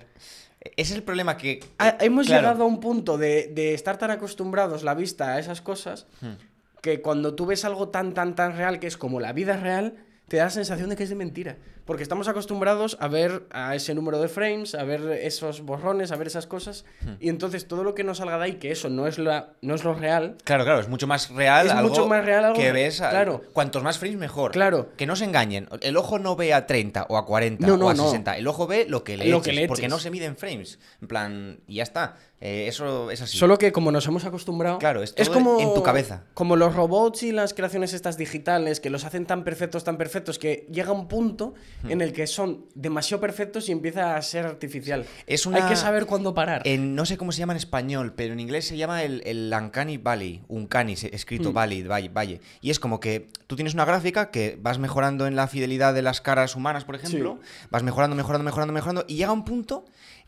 Ese 0.62 0.91
es 0.93 0.98
el 0.98 1.03
problema 1.03 1.36
que... 1.38 1.60
Ha- 1.79 1.98
hemos 2.01 2.27
claro. 2.27 2.41
llegado 2.43 2.63
a 2.63 2.67
un 2.67 2.79
punto 2.79 3.17
de, 3.17 3.48
de 3.53 3.74
estar 3.74 3.98
tan 3.98 4.12
acostumbrados 4.12 4.84
la 4.84 4.93
vista 4.93 5.34
a 5.34 5.39
esas 5.39 5.60
cosas 5.62 6.05
Hmm. 6.22 6.34
que 6.81 7.01
cuando 7.01 7.34
tú 7.36 7.46
ves 7.48 7.65
algo 7.65 7.89
tan, 7.89 8.13
tan, 8.13 8.36
tan 8.36 8.55
real 8.55 8.79
que 8.79 8.88
es 8.88 8.96
como 8.98 9.20
la 9.20 9.34
vida 9.34 9.58
real, 9.58 9.96
te 10.27 10.38
da 10.38 10.46
la 10.46 10.50
sensación 10.51 10.89
de 10.89 10.96
que 10.96 11.03
es 11.03 11.10
de 11.10 11.15
mentira. 11.15 11.58
Porque 11.92 12.04
estamos 12.04 12.30
acostumbrados 12.30 12.96
a 13.02 13.10
ver 13.10 13.44
a 13.52 13.76
ese 13.76 13.94
número 13.94 14.22
de 14.22 14.30
frames, 14.30 14.76
a 14.76 14.86
ver 14.86 15.02
esos 15.24 15.60
borrones, 15.60 16.14
a 16.14 16.16
ver 16.16 16.28
esas 16.28 16.48
cosas. 16.48 16.86
Hmm. 17.02 17.16
Y 17.20 17.28
entonces 17.28 17.68
todo 17.68 17.84
lo 17.84 17.96
que 17.96 18.06
nos 18.06 18.20
salga 18.20 18.38
de 18.38 18.46
ahí, 18.46 18.54
que 18.54 18.72
eso 18.72 18.88
no 18.90 19.08
es, 19.08 19.20
la, 19.20 19.50
no 19.62 19.76
es 19.76 19.84
lo 19.84 19.94
real, 19.94 20.38
Claro, 20.46 20.64
claro, 20.64 20.80
es 20.80 20.88
mucho 20.88 21.06
más 21.06 21.30
real. 21.32 21.66
Es 21.66 21.74
algo 21.74 21.90
mucho 21.90 22.08
más 22.08 22.24
real 22.24 22.46
algo- 22.46 22.58
que 22.58 22.72
ves. 22.72 23.02
a- 23.02 23.10
claro. 23.10 23.42
Cuantos 23.52 23.84
más 23.84 23.98
frames, 23.98 24.18
mejor. 24.18 24.54
Claro. 24.54 24.88
Que 24.96 25.06
no 25.06 25.18
se 25.18 25.26
engañen. 25.26 25.68
El 25.82 25.98
ojo 25.98 26.18
no 26.18 26.38
ve 26.38 26.54
a 26.54 26.66
30 26.66 27.08
o 27.10 27.18
a 27.18 27.26
40 27.26 27.68
No, 27.68 27.76
no, 27.76 27.88
o 27.88 27.90
a 27.90 27.94
no. 27.94 28.06
60. 28.06 28.38
El 28.38 28.48
ojo 28.48 28.68
ve 28.68 28.86
lo 28.88 29.04
que 29.04 29.18
le, 29.18 29.26
Lo 29.26 29.40
eches, 29.40 29.48
que 29.48 29.52
le 29.60 29.68
Porque 29.68 29.82
eches. 29.82 29.92
no 29.92 30.00
se 30.00 30.12
miden 30.12 30.38
frames. 30.38 30.80
En 31.02 31.10
plan, 31.10 31.60
y 31.68 31.76
ya 31.76 31.84
está. 31.84 32.16
Eh, 32.44 32.66
eso 32.68 33.12
es 33.12 33.22
así. 33.22 33.38
Solo 33.38 33.58
que 33.60 33.72
como 33.72 33.92
nos 33.92 34.08
hemos 34.08 34.26
acostumbrado. 34.26 34.80
Claro, 34.80 35.04
es 35.04 35.14
todo 35.14 35.60
en 35.60 35.74
tu 35.76 35.84
cabeza. 35.84 36.24
Como 36.34 36.56
los 36.56 36.74
robots 36.74 37.22
y 37.22 37.32
las 37.32 37.54
creaciones 37.54 37.94
estas 37.94 38.18
digitales 38.18 38.80
que 38.80 38.90
los 38.90 39.04
hacen 39.04 39.28
tan 39.28 39.44
perfectos, 39.44 39.84
tan 39.84 39.98
perfectos, 39.98 40.40
que 40.40 40.66
llega 40.72 40.92
un 40.92 41.08
punto 41.08 41.54
Hmm. 41.84 41.92
en 41.92 42.02
el 42.02 42.14
que 42.14 42.28
son 42.28 42.66
demasiado 42.76 43.20
perfectos 43.22 43.68
y 43.70 43.72
empieza 43.72 44.16
a 44.16 44.22
ser 44.22 44.46
artificial. 44.46 45.06
Es 45.26 45.46
una- 45.46 45.58
Hay 45.64 45.70
que 45.70 45.76
saber 45.76 46.06
cuándo 46.06 46.34
parar. 46.34 46.62
En- 46.66 46.96
no 46.96 47.06
sé 47.06 47.18
cómo 47.18 47.32
se 47.32 47.40
llama 47.40 47.54
en 47.54 47.58
español, 47.58 48.14
pero 48.16 48.34
en 48.34 48.40
inglés 48.40 48.66
se 48.68 48.78
llama 48.78 49.04
el, 49.04 49.22
el 49.26 49.54
Uncanny 49.56 49.98
Valley. 49.98 50.42
Uncanny, 50.48 50.94
escrito 50.94 51.52
Mm. 51.52 51.54
Valley, 51.54 51.84
valle, 51.84 52.10
valle. 52.10 52.42
Y 52.62 52.70
es 52.70 52.80
como 52.80 53.00
que 53.00 53.30
tú 53.48 53.56
tienes 53.56 53.74
una 53.74 53.86
gráfica 53.86 54.32
que 54.32 54.58
vas 54.62 54.80
mejorando 54.80 55.28
en 55.28 55.36
la 55.36 55.48
fidelidad 55.48 55.94
de 55.94 56.02
las 56.02 56.22
caras 56.22 56.56
humanas, 56.56 56.84
por 56.86 56.96
ejemplo. 56.96 57.40
Vas 57.70 57.84
mejorando, 57.84 58.16
mejorando, 58.16 58.44
mejorando, 58.44 58.74
mejorando. 58.74 59.06
Y 59.08 59.16
llega 59.16 59.32
un 59.32 59.46
punto 59.46 59.86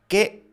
que 0.08 0.48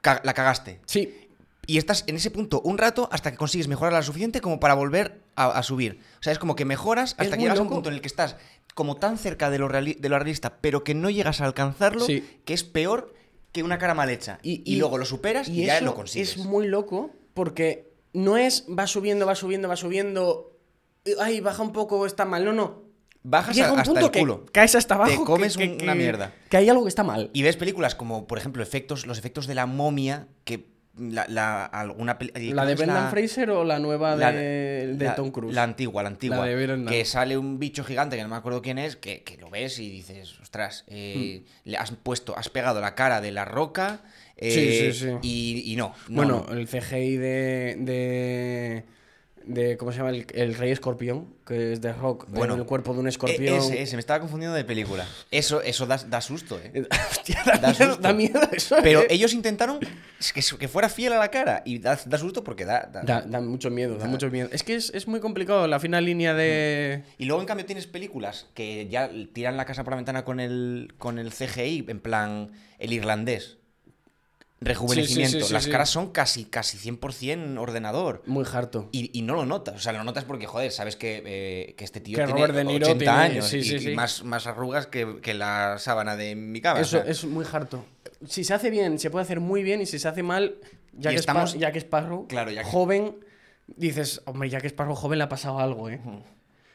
ca- 0.00 0.20
la 0.24 0.34
cagaste. 0.34 0.80
Sí, 0.86 1.18
Y 1.64 1.78
estás 1.78 2.02
en 2.08 2.16
ese 2.16 2.32
punto 2.32 2.60
un 2.62 2.76
rato 2.76 3.08
hasta 3.12 3.30
que 3.30 3.36
consigues 3.36 3.68
mejorar 3.68 3.92
lo 3.92 4.02
suficiente 4.02 4.40
como 4.40 4.58
para 4.58 4.74
volver 4.74 5.20
a, 5.36 5.46
a 5.46 5.62
subir. 5.62 6.00
O 6.18 6.22
sea, 6.22 6.32
es 6.32 6.40
como 6.40 6.56
que 6.56 6.64
mejoras 6.64 7.12
hasta 7.12 7.22
Es 7.22 7.30
que 7.30 7.36
llegas 7.38 7.60
a 7.60 7.62
un 7.62 7.68
punto 7.68 7.88
en 7.88 7.94
el 7.94 8.00
que 8.00 8.08
estás 8.08 8.36
como 8.74 8.96
tan 8.96 9.18
cerca 9.18 9.50
de 9.50 9.58
lo, 9.58 9.68
reali- 9.68 9.98
de 9.98 10.08
lo 10.08 10.18
realista, 10.18 10.58
pero 10.60 10.82
que 10.84 10.94
no 10.94 11.10
llegas 11.10 11.40
a 11.40 11.44
alcanzarlo, 11.44 12.04
Sí. 12.04 12.24
que 12.44 12.54
es 12.54 12.64
peor 12.64 13.14
que 13.52 13.62
una 13.62 13.78
cara 13.78 13.94
mal 13.94 14.08
hecha. 14.10 14.38
Y, 14.42 14.62
y 14.64 14.76
luego 14.76 14.96
lo 14.98 15.04
superas 15.04 15.48
y, 15.48 15.62
y 15.62 15.66
ya 15.66 15.76
eso 15.76 15.84
lo 15.84 15.94
consigues. 15.94 16.36
Es 16.36 16.44
muy 16.44 16.66
loco 16.66 17.10
porque 17.34 17.92
no 18.14 18.36
es 18.36 18.64
va 18.66 18.86
subiendo, 18.86 19.26
va 19.26 19.34
subiendo, 19.34 19.68
va 19.68 19.76
subiendo. 19.76 20.56
Ay, 21.20 21.40
baja 21.40 21.62
un 21.62 21.72
poco, 21.72 22.06
está 22.06 22.24
mal. 22.24 22.44
No, 22.44 22.52
no. 22.52 22.82
Bajas 23.24 23.54
Llega 23.54 23.68
a- 23.68 23.72
un 23.72 23.78
hasta 23.80 23.90
punto 23.92 24.06
el 24.06 24.12
que 24.12 24.20
culo. 24.20 24.46
caes 24.52 24.74
hasta 24.74 24.94
abajo. 24.94 25.10
Te 25.12 25.18
que- 25.18 25.24
comes 25.24 25.56
que- 25.56 25.64
un- 25.68 25.76
que- 25.78 25.84
una 25.84 25.94
mierda. 25.94 26.34
Que 26.48 26.56
hay 26.56 26.68
algo 26.68 26.82
que 26.84 26.88
está 26.88 27.04
mal. 27.04 27.30
Y 27.32 27.42
ves 27.42 27.56
películas 27.56 27.94
como, 27.94 28.26
por 28.26 28.38
ejemplo, 28.38 28.62
efectos, 28.62 29.06
los 29.06 29.18
efectos 29.18 29.46
de 29.46 29.54
la 29.54 29.66
momia, 29.66 30.28
que 30.44 30.71
la, 30.98 31.26
la- 31.28 31.64
alguna 31.64 32.18
eh, 32.20 32.52
¿La 32.54 32.64
de 32.66 32.74
Brendan 32.74 33.04
la- 33.04 33.10
Fraser 33.10 33.50
o 33.50 33.64
la 33.64 33.78
nueva 33.78 34.14
la- 34.16 34.32
de, 34.32 35.12
Tom 35.16 35.30
Cruise? 35.30 35.54
La 35.54 35.62
antigua, 35.62 36.02
la 36.02 36.10
antigua. 36.10 36.46
De 36.46 36.84
que 36.86 37.04
sale 37.04 37.36
un 37.38 37.58
bicho 37.58 37.82
gigante 37.84 38.16
que 38.16 38.22
no 38.22 38.28
me 38.28 38.36
acuerdo 38.36 38.60
quién 38.62 38.78
es, 38.78 38.96
que, 38.96 39.22
que 39.22 39.36
lo 39.38 39.48
ves 39.50 39.78
y 39.78 39.88
dices, 39.90 40.38
ostras, 40.40 40.84
eh, 40.88 41.42
Hmm. 41.44 41.70
le 41.70 41.76
has 41.78 41.90
puesto, 41.92 42.36
has 42.36 42.48
pegado 42.48 42.80
la 42.80 42.94
cara 42.94 43.20
de 43.20 43.32
la 43.32 43.44
roca. 43.44 44.00
Sí, 44.38 44.48
eh, 44.48 44.90
sí, 44.92 45.06
sí. 45.06 45.16
Y, 45.22 45.72
y 45.72 45.76
no. 45.76 45.94
no, 46.08 46.16
bueno, 46.16 46.46
no. 46.48 46.54
el 46.54 46.66
CGI 46.68 47.16
de, 47.16 47.76
de, 47.78 48.84
de- 49.46 49.76
¿Cómo 49.76 49.92
se 49.92 49.98
llama? 49.98 50.10
El, 50.10 50.26
el 50.34 50.54
Rey 50.54 50.70
Escorpión, 50.70 51.34
que 51.46 51.72
es 51.72 51.80
de 51.80 51.92
Rock, 51.92 52.26
Bueno, 52.28 52.54
en 52.54 52.60
el 52.60 52.66
cuerpo 52.66 52.92
de 52.94 53.00
un 53.00 53.06
E- 53.06 53.10
escorpión. 53.10 53.56
ese, 53.58 53.82
ese, 53.82 53.96
me 53.96 54.00
estaba 54.00 54.20
confundiendo 54.20 54.56
de 54.56 54.64
película. 54.64 55.06
Eso, 55.30 55.60
eso 55.62 55.86
da, 55.86 55.96
da 55.98 56.20
susto, 56.20 56.60
eh. 56.62 56.86
Hostia, 57.10 57.42
da, 57.44 57.58
Da 57.58 57.68
miedo, 57.72 57.86
susto. 57.86 58.02
da 58.02 58.12
miedo 58.12 58.40
eso. 58.52 58.76
Pero 58.82 59.00
eh. 59.02 59.06
ellos 59.10 59.32
intentaron 59.34 59.80
que, 59.80 60.42
que 60.58 60.68
fuera 60.68 60.88
fiel 60.88 61.12
a 61.12 61.18
la 61.18 61.30
cara 61.30 61.62
y 61.64 61.78
da, 61.78 61.98
da 62.06 62.18
susto 62.18 62.44
porque 62.44 62.64
da, 62.64 62.88
da- 62.92 63.40
mucho 63.40 63.70
miedo, 63.70 63.94
da 63.96 64.04
Da- 64.04 64.08
mucho 64.10 64.30
miedo. 64.30 64.48
Es 64.52 64.62
que 64.62 64.74
es, 64.74 64.90
es 64.94 65.08
muy 65.08 65.20
complicado 65.20 65.66
la 65.66 65.78
fina 65.80 66.00
línea 66.00 66.34
de... 66.34 67.02
Y 67.18 67.24
luego, 67.26 67.40
en 67.42 67.46
cambio, 67.46 67.66
tienes 67.66 67.86
películas 67.86 68.46
que 68.54 68.88
ya 68.88 69.10
tiran 69.32 69.56
la 69.56 69.64
casa 69.64 69.84
por 69.84 69.92
la 69.92 69.96
ventana 69.96 70.24
con 70.24 70.40
el, 70.40 70.94
con 70.98 71.18
el 71.18 71.32
CGI, 71.32 71.84
en 71.88 72.00
plan 72.00 72.50
el 72.78 72.92
irlandés. 72.92 73.58
Rejuvenecimiento. 74.64 75.30
Sí, 75.32 75.38
sí, 75.38 75.40
sí, 75.42 75.46
sí, 75.48 75.52
Las 75.52 75.66
caras 75.66 75.90
son 75.90 76.10
casi, 76.12 76.44
casi 76.44 76.78
100% 76.78 77.58
ordenador. 77.58 78.22
Muy 78.26 78.44
harto. 78.52 78.88
Y, 78.92 79.16
y 79.18 79.22
no 79.22 79.34
lo 79.34 79.44
notas. 79.46 79.74
O 79.76 79.78
sea, 79.78 79.92
lo 79.92 80.02
notas 80.04 80.24
porque, 80.24 80.46
joder, 80.46 80.70
sabes 80.72 80.96
que, 80.96 81.22
eh, 81.24 81.74
que 81.76 81.84
este 81.84 82.00
tío 82.00 82.16
Que 82.18 82.24
tiene 82.24 82.38
Robert 82.40 82.54
De 82.54 82.64
Niro 82.64 82.86
80 82.86 82.98
tiene- 82.98 83.10
años 83.18 83.52
y. 83.54 83.94
Más, 83.94 84.24
más 84.24 84.46
arrugas 84.46 84.86
que, 84.86 85.20
que 85.20 85.34
la 85.34 85.78
sábana 85.78 86.16
de 86.16 86.34
mi 86.34 86.60
cama. 86.60 86.80
o 86.80 86.82
Eso 86.82 87.02
sea. 87.02 87.10
es 87.10 87.24
muy 87.24 87.44
harto. 87.52 87.84
Si 88.26 88.44
se 88.44 88.54
hace 88.54 88.70
bien, 88.70 88.98
se 88.98 89.10
puede 89.10 89.24
hacer 89.24 89.40
muy 89.40 89.62
bien. 89.62 89.80
Y 89.80 89.86
si 89.86 89.98
se 89.98 90.08
hace 90.08 90.22
mal, 90.22 90.56
ya 90.92 91.10
que, 91.10 91.16
estamos- 91.16 91.50
Spa- 91.50 91.58
ya 91.60 91.72
que 91.72 91.78
Sparrow, 91.80 92.26
Claro, 92.28 92.50
ya 92.50 92.62
que- 92.62 92.70
joven, 92.70 93.16
dices, 93.66 94.22
hombre, 94.26 94.48
ya 94.50 94.60
que 94.60 94.68
Sparrow 94.68 94.94
joven 94.94 95.18
le 95.18 95.24
ha 95.24 95.28
pasado 95.28 95.58
algo, 95.58 95.88
¿eh? 95.90 96.00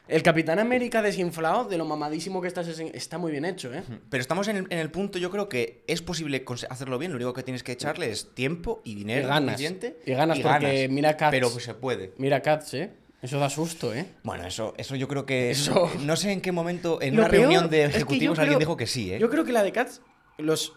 El 0.08 0.22
Capitán 0.22 0.58
América 0.58 1.02
desinflado, 1.02 1.64
de 1.66 1.76
lo 1.76 1.84
mamadísimo 1.84 2.40
que 2.40 2.48
estás, 2.48 2.66
es- 2.66 2.80
está 2.80 3.18
muy 3.18 3.30
bien 3.30 3.44
hecho, 3.44 3.72
¿eh? 3.74 3.82
Pero 4.08 4.20
estamos 4.20 4.48
en 4.48 4.56
el, 4.56 4.66
en 4.70 4.78
el 4.78 4.90
punto, 4.90 5.18
yo 5.18 5.30
creo 5.30 5.48
que 5.50 5.84
es 5.86 6.00
posible 6.02 6.44
hacerlo 6.70 6.98
bien. 6.98 7.12
Lo 7.12 7.16
único 7.16 7.34
que 7.34 7.42
tienes 7.42 7.62
que 7.62 7.72
echarle 7.72 8.10
es 8.10 8.34
tiempo 8.34 8.80
y 8.84 8.92
Y 8.92 8.94
dinero 8.96 9.28
ganas. 9.28 9.52
suficiente. 9.52 10.00
Y 10.06 10.12
ganas, 10.12 10.38
porque 10.40 10.88
mira 10.90 11.16
Cats. 11.16 11.30
Pero 11.30 11.50
pues 11.50 11.64
se 11.64 11.74
puede. 11.74 12.14
Mira 12.16 12.40
Cats, 12.40 12.72
¿eh? 12.74 12.90
Eso 13.20 13.38
da 13.38 13.50
susto, 13.50 13.92
¿eh? 13.92 14.06
Bueno, 14.22 14.46
eso, 14.46 14.74
eso 14.78 14.94
yo 14.96 15.08
creo 15.08 15.26
que. 15.26 15.50
Eso- 15.50 15.90
No 16.04 16.16
sé 16.16 16.32
en 16.32 16.40
qué 16.40 16.52
momento, 16.52 17.02
en 17.02 17.14
Lo 17.16 17.22
una 17.22 17.28
reunión 17.28 17.68
de 17.68 17.84
ejecutivos, 17.84 18.38
alguien 18.38 18.58
dijo 18.58 18.76
que 18.76 18.86
sí, 18.86 19.12
¿eh? 19.12 19.18
Yo 19.18 19.28
creo 19.28 19.44
que 19.44 19.52
la 19.52 19.62
de 19.62 19.72
Cats, 19.72 20.00
los. 20.38 20.72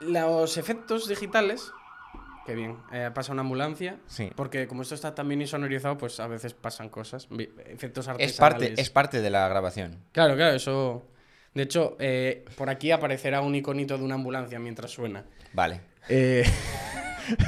Los 0.00 0.56
efectos 0.56 1.08
digitales. 1.08 1.70
Qué 2.46 2.54
bien. 2.54 2.76
eh, 2.92 3.10
pasa 3.14 3.32
una 3.32 3.42
ambulancia. 3.42 3.98
Sí. 4.06 4.30
Porque 4.34 4.66
como 4.66 4.82
esto 4.82 4.94
está 4.94 5.14
tan 5.14 5.28
bien 5.28 5.40
insonorizado, 5.40 5.96
pues 5.96 6.18
a 6.20 6.26
veces 6.26 6.54
pasan 6.54 6.88
cosas. 6.88 7.28
Efectos 7.66 8.06
Es 8.06 8.08
artesanales. 8.08 8.36
parte, 8.38 8.74
es 8.76 8.90
parte 8.90 9.20
de 9.20 9.30
la 9.30 9.48
grabación. 9.48 9.98
Claro, 10.12 10.34
claro, 10.34 10.54
eso. 10.56 11.06
De 11.54 11.62
hecho, 11.64 11.96
eh, 12.00 12.44
por 12.56 12.70
aquí 12.70 12.90
aparecerá 12.90 13.42
un 13.42 13.54
iconito 13.54 13.96
de 13.98 14.04
una 14.04 14.14
ambulancia 14.16 14.58
mientras 14.58 14.90
suena. 14.90 15.24
Vale. 15.52 15.80
Eh, 16.08 16.44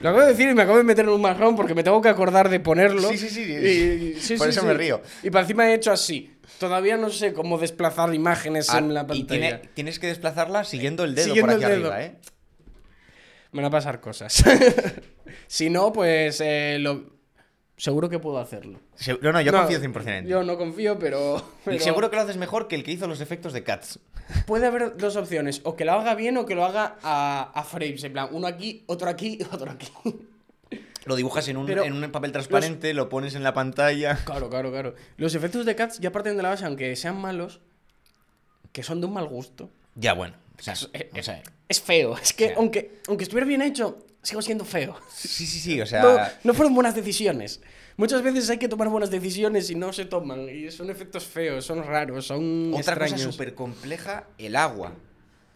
Lo 0.00 0.10
acabo 0.10 0.24
de 0.24 0.32
decir 0.32 0.50
y 0.50 0.54
me 0.54 0.62
acabo 0.62 0.76
de 0.76 0.84
meter 0.84 1.04
en 1.06 1.12
un 1.12 1.20
marrón 1.22 1.54
porque 1.56 1.74
me 1.74 1.82
tengo 1.84 2.02
que 2.02 2.08
acordar 2.08 2.48
de 2.50 2.60
ponerlo. 2.60 3.08
Sí, 3.08 3.16
sí, 3.16 3.30
sí, 3.30 3.42
Y- 3.42 4.20
sí, 4.20 4.36
por 4.36 4.46
sí, 4.48 4.50
eso 4.50 4.60
sí. 4.62 4.66
me 4.66 4.74
río. 4.74 5.00
Y 5.22 5.30
para 5.30 5.42
encima 5.42 5.70
he 5.70 5.74
hecho 5.74 5.92
así. 5.92 6.34
Todavía 6.58 6.96
no 6.96 7.08
sé 7.10 7.32
cómo 7.32 7.56
desplazar 7.58 8.12
imágenes 8.12 8.68
Ah, 8.70 8.78
en 8.78 8.92
la 8.92 9.02
y 9.02 9.04
pantalla. 9.06 9.26
tiene- 9.26 9.58
tienes 9.74 9.98
que 9.98 10.08
desplazarla 10.08 10.64
siguiendo 10.64 11.04
el 11.04 11.14
dedo 11.14 11.26
Siguiendo 11.26 11.52
por 11.54 11.64
aquí 11.64 11.72
dedo. 11.72 11.92
arriba, 11.92 12.02
¿eh? 12.04 12.16
Me 13.54 13.62
van 13.62 13.66
a 13.66 13.70
pasar 13.70 14.00
cosas. 14.00 14.42
si 15.46 15.70
no, 15.70 15.92
pues 15.92 16.40
eh, 16.44 16.78
lo... 16.80 17.04
seguro 17.76 18.08
que 18.08 18.18
puedo 18.18 18.38
hacerlo. 18.38 18.80
Se- 18.96 19.16
No, 19.22 19.32
no, 19.32 19.40
yo 19.40 19.52
No, 19.52 19.58
confío 19.62 19.80
100% 19.80 20.08
en 20.18 20.24
ti. 20.24 20.30
Yo 20.30 20.42
no 20.42 20.58
confío, 20.58 20.98
pero... 20.98 21.42
Y 21.70 21.78
seguro 21.78 22.10
que 22.10 22.16
lo 22.16 22.22
haces 22.22 22.36
mejor 22.36 22.66
que 22.68 22.74
el 22.74 22.82
que 22.82 22.90
hizo 22.90 23.06
los 23.06 23.20
efectos 23.20 23.52
de 23.52 23.62
Cats. 23.62 24.00
Puede 24.46 24.66
haber 24.66 24.96
dos 24.96 25.14
opciones. 25.16 25.60
O 25.64 25.76
que 25.76 25.84
lo 25.84 25.92
haga 25.92 26.14
bien 26.16 26.36
o 26.36 26.46
que 26.46 26.54
lo 26.56 26.64
haga 26.64 26.96
a, 27.02 27.52
a 27.54 27.62
frames. 27.62 28.02
En 28.04 28.12
plan, 28.12 28.28
uno 28.32 28.46
aquí, 28.48 28.82
otro 28.86 29.08
aquí, 29.08 29.38
otro 29.52 29.70
aquí. 29.70 29.86
Lo 31.04 31.14
dibujas 31.16 31.46
en 31.48 31.56
un, 31.58 31.70
en 31.70 31.92
un 31.92 32.10
papel 32.10 32.32
transparente, 32.32 32.92
lo 32.94 33.08
pones 33.08 33.34
en 33.36 33.44
la 33.44 33.54
pantalla. 33.54 34.16
Claro, 34.24 34.48
claro, 34.50 34.70
claro. 34.72 34.94
Los 35.16 35.34
efectos 35.36 35.64
de 35.66 35.76
Cats 35.76 36.00
ya 36.00 36.10
parten 36.10 36.36
de 36.36 36.42
la 36.42 36.48
base, 36.48 36.64
aunque 36.64 36.96
sean 36.96 37.20
malos, 37.20 37.60
que 38.72 38.82
son 38.82 39.00
de 39.00 39.06
un 39.06 39.12
mal 39.12 39.26
gusto. 39.28 39.70
Ya, 39.94 40.14
bueno. 40.14 40.34
O 40.58 40.62
sea, 40.62 40.74
eh, 40.92 41.10
o 41.18 41.22
sea, 41.22 41.42
Es 41.68 41.80
feo. 41.80 42.16
Es 42.16 42.32
que, 42.32 42.54
aunque, 42.56 43.00
aunque 43.08 43.24
estuviera 43.24 43.46
bien 43.46 43.62
hecho, 43.62 43.98
sigo 44.22 44.40
siendo 44.42 44.64
feo. 44.64 44.96
sí, 45.14 45.46
sí, 45.46 45.58
sí, 45.58 45.80
o 45.80 45.86
sea... 45.86 46.02
No, 46.02 46.18
no 46.44 46.54
fueron 46.54 46.74
buenas 46.74 46.94
decisiones. 46.94 47.60
Muchas 47.96 48.22
veces 48.22 48.50
hay 48.50 48.58
que 48.58 48.68
tomar 48.68 48.88
buenas 48.88 49.10
decisiones 49.10 49.70
y 49.70 49.74
no 49.76 49.92
se 49.92 50.04
toman. 50.04 50.48
Y 50.48 50.70
son 50.70 50.90
efectos 50.90 51.24
feos, 51.24 51.64
son 51.64 51.84
raros, 51.84 52.26
son 52.26 52.68
Otra 52.74 52.80
extraños. 52.94 53.12
cosa 53.20 53.32
súper 53.32 53.54
compleja, 53.54 54.26
el 54.38 54.56
agua. 54.56 54.92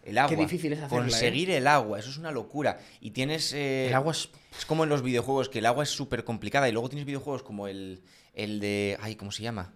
El 0.05 0.17
agua. 0.17 0.35
difícil 0.37 0.71
es 0.73 0.79
hacerla, 0.79 1.03
Conseguir 1.03 1.51
el 1.51 1.67
agua, 1.67 1.99
eso 1.99 2.09
es 2.09 2.17
una 2.17 2.31
locura. 2.31 2.79
Y 3.01 3.11
tienes... 3.11 3.51
eh, 3.53 3.87
El 3.89 3.93
agua 3.95 4.13
es... 4.13 4.29
Es 4.57 4.65
como 4.65 4.83
en 4.83 4.89
los 4.89 5.01
videojuegos, 5.03 5.49
que 5.49 5.59
el 5.59 5.65
agua 5.65 5.83
es 5.83 5.89
súper 5.89 6.23
complicada. 6.23 6.67
Y 6.69 6.71
luego 6.71 6.89
tienes 6.89 7.05
videojuegos 7.05 7.43
como 7.43 7.67
el, 7.67 8.01
el 8.33 8.59
de... 8.59 8.97
Ay, 9.01 9.15
¿cómo 9.15 9.31
se 9.31 9.43
llama? 9.43 9.73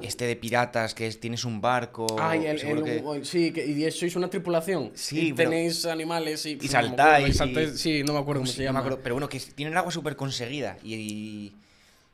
Este 0.00 0.26
de 0.26 0.34
piratas, 0.34 0.94
que 0.94 1.06
es, 1.06 1.20
tienes 1.20 1.44
un 1.44 1.60
barco... 1.60 2.06
Ay, 2.18 2.46
el, 2.46 2.58
seguro 2.58 2.86
el- 2.86 3.02
que- 3.20 3.24
sí, 3.26 3.52
que, 3.52 3.66
y 3.66 3.90
sois 3.90 4.16
una 4.16 4.30
tripulación. 4.30 4.92
Sí, 4.94 5.28
y 5.28 5.32
pero- 5.34 5.50
tenéis 5.50 5.84
animales 5.84 6.46
y... 6.46 6.52
y 6.52 6.56
no 6.56 6.68
saltáis 6.68 6.98
acuerdo, 6.98 7.26
y 7.26 7.30
y- 7.30 7.34
saltáis- 7.34 7.76
Sí, 7.76 8.02
no 8.02 8.14
me 8.14 8.18
acuerdo 8.20 8.40
cómo 8.40 8.46
Sí, 8.50 8.56
se 8.56 8.58
no 8.60 8.62
me 8.62 8.66
llama. 8.68 8.78
acuerdo, 8.80 9.00
pero 9.02 9.14
bueno, 9.16 9.28
que 9.28 9.38
tiene 9.40 9.72
el 9.72 9.76
agua 9.76 9.92
súper 9.92 10.16
conseguida. 10.16 10.78
Y... 10.82 10.94
y- 10.94 11.56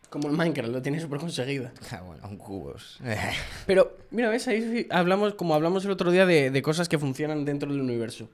Como 0.08 0.28
el 0.28 0.36
Minecraft, 0.36 0.72
lo 0.72 0.82
tiene 0.82 0.98
súper 1.00 1.20
conseguida. 1.20 1.72
Ah, 1.92 2.00
bueno, 2.00 2.26
un 2.28 2.36
cubos. 2.38 2.98
Pero, 3.66 3.96
mira, 4.10 4.28
ves, 4.30 4.48
ahí 4.48 4.88
hablamos, 4.90 5.34
como 5.34 5.54
hablamos 5.54 5.84
el 5.84 5.92
otro 5.92 6.10
día, 6.10 6.26
de, 6.26 6.50
de 6.50 6.62
cosas 6.62 6.88
que 6.88 6.98
funcionan 6.98 7.44
dentro 7.44 7.70
del 7.70 7.80
universo. 7.80 8.28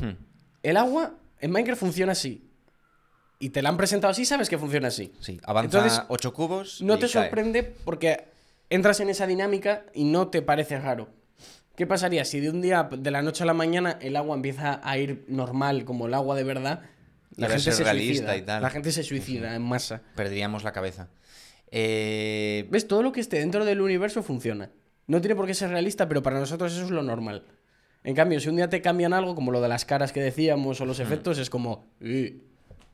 Hmm. 0.00 0.12
El 0.62 0.78
agua 0.78 1.12
en 1.38 1.50
Minecraft 1.50 1.80
funciona 1.80 2.12
así. 2.12 2.46
Y 3.38 3.50
te 3.50 3.60
la 3.60 3.68
han 3.68 3.76
presentado 3.76 4.10
así, 4.10 4.24
sabes 4.24 4.48
que 4.48 4.56
funciona 4.56 4.88
así. 4.88 5.12
Sí, 5.20 5.38
avanza 5.44 5.78
Entonces, 5.78 6.02
8 6.08 6.32
cubos. 6.32 6.80
No 6.80 6.94
y 6.94 6.98
te 6.98 7.08
cae. 7.08 7.24
sorprende 7.24 7.62
porque 7.62 8.24
entras 8.70 9.00
en 9.00 9.10
esa 9.10 9.26
dinámica 9.26 9.84
y 9.92 10.04
no 10.04 10.28
te 10.28 10.40
parece 10.42 10.78
raro. 10.78 11.08
¿Qué 11.76 11.86
pasaría 11.86 12.24
si 12.24 12.40
de 12.40 12.50
un 12.50 12.60
día, 12.60 12.88
de 12.96 13.10
la 13.10 13.22
noche 13.22 13.42
a 13.42 13.46
la 13.46 13.54
mañana, 13.54 13.98
el 14.00 14.16
agua 14.16 14.34
empieza 14.36 14.80
a 14.82 14.98
ir 14.98 15.24
normal, 15.28 15.84
como 15.84 16.06
el 16.06 16.14
agua 16.14 16.36
de 16.36 16.44
verdad? 16.44 16.80
La 17.36 17.46
Debe 17.48 17.60
gente 17.60 17.72
se 17.72 17.84
suicida. 17.84 18.36
y 18.36 18.42
tal. 18.42 18.62
La 18.62 18.70
gente 18.70 18.92
se 18.92 19.02
suicida 19.02 19.54
en 19.54 19.62
masa. 19.62 20.02
Perderíamos 20.14 20.62
la 20.64 20.72
cabeza. 20.72 21.08
Eh, 21.70 22.66
¿Ves? 22.70 22.86
Todo 22.88 23.02
lo 23.02 23.12
que 23.12 23.20
esté 23.20 23.38
dentro 23.38 23.64
del 23.64 23.80
universo 23.80 24.22
funciona. 24.22 24.70
No 25.06 25.20
tiene 25.20 25.36
por 25.36 25.46
qué 25.46 25.54
ser 25.54 25.70
realista, 25.70 26.08
pero 26.08 26.22
para 26.22 26.38
nosotros 26.38 26.72
eso 26.72 26.84
es 26.84 26.90
lo 26.90 27.02
normal. 27.02 27.44
En 28.04 28.14
cambio, 28.14 28.40
si 28.40 28.48
un 28.48 28.56
día 28.56 28.68
te 28.68 28.80
cambian 28.82 29.12
algo, 29.12 29.34
como 29.34 29.50
lo 29.52 29.60
de 29.60 29.68
las 29.68 29.84
caras 29.84 30.12
que 30.12 30.20
decíamos 30.20 30.80
o 30.80 30.86
los 30.86 31.00
efectos, 31.00 31.38
es 31.38 31.50
como... 31.50 31.86
"Eh, 32.00 32.38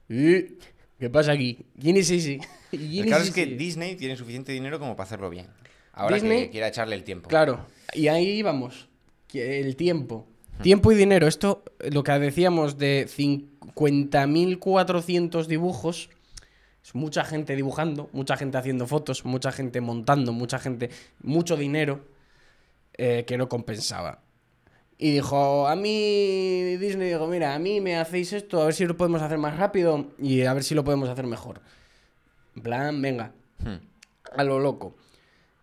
eh, 0.09 0.59
¿Qué 0.99 1.11
pasa 1.11 1.33
aquí? 1.33 1.67
¿Quién 1.81 1.97
es 1.99 2.11
ese? 2.11 2.41
¿Quién 2.71 3.05
el 3.05 3.11
caso 3.11 3.25
es 3.25 3.31
que 3.33 3.45
Disney 3.47 3.97
tiene 3.97 4.17
suficiente 4.17 4.53
dinero 4.53 4.79
como 4.79 4.97
para 4.97 5.07
hacerlo 5.07 5.29
bien. 5.31 5.47
Ahora 5.93 6.17
Disney- 6.17 6.45
que 6.45 6.51
quiera 6.51 6.69
echarle 6.69 6.95
el 6.95 7.05
tiempo. 7.05 7.29
Claro, 7.29 7.67
y 7.95 8.09
ahí 8.09 8.43
vamos. 8.43 8.89
El 9.33 9.77
tiempo. 9.77 10.27
Tiempo 10.63 10.91
y 10.91 10.95
dinero. 10.95 11.27
Esto, 11.27 11.63
lo 11.91 12.03
que 12.03 12.13
decíamos 12.13 12.79
de 12.79 13.07
50.400 13.09 15.47
dibujos, 15.47 16.09
es 16.85 16.95
mucha 16.95 17.25
gente 17.25 17.57
dibujando, 17.57 18.09
mucha 18.13 18.37
gente 18.37 18.57
haciendo 18.57 18.87
fotos, 18.87 19.25
mucha 19.25 19.53
gente 19.53 19.81
montando, 19.81 20.33
mucha 20.33 20.59
gente, 20.59 20.91
mucho 21.23 21.57
dinero 21.57 22.05
eh, 22.95 23.25
que 23.27 23.37
no 23.37 23.49
compensaba. 23.49 24.23
Y 24.99 25.13
dijo, 25.13 25.69
a 25.69 25.77
mí, 25.77 26.77
Disney, 26.77 27.09
dijo, 27.11 27.27
mira, 27.27 27.55
a 27.55 27.59
mí 27.59 27.81
me 27.83 27.97
hacéis 27.99 28.33
esto, 28.33 28.63
a 28.63 28.65
ver 28.65 28.75
si 28.75 28.87
lo 28.87 28.97
podemos 28.97 29.21
hacer 29.21 29.37
más 29.37 29.57
rápido 29.59 30.13
y 30.19 30.43
a 30.43 30.55
ver 30.55 30.65
si 30.65 30.75
lo 30.75 30.85
podemos 30.85 31.09
hacer 31.09 31.27
mejor. 31.27 31.61
En 32.55 32.63
plan, 32.63 33.03
venga, 33.03 33.33
Hmm. 33.59 33.77
a 34.37 34.45
lo 34.45 34.59
loco. 34.59 34.97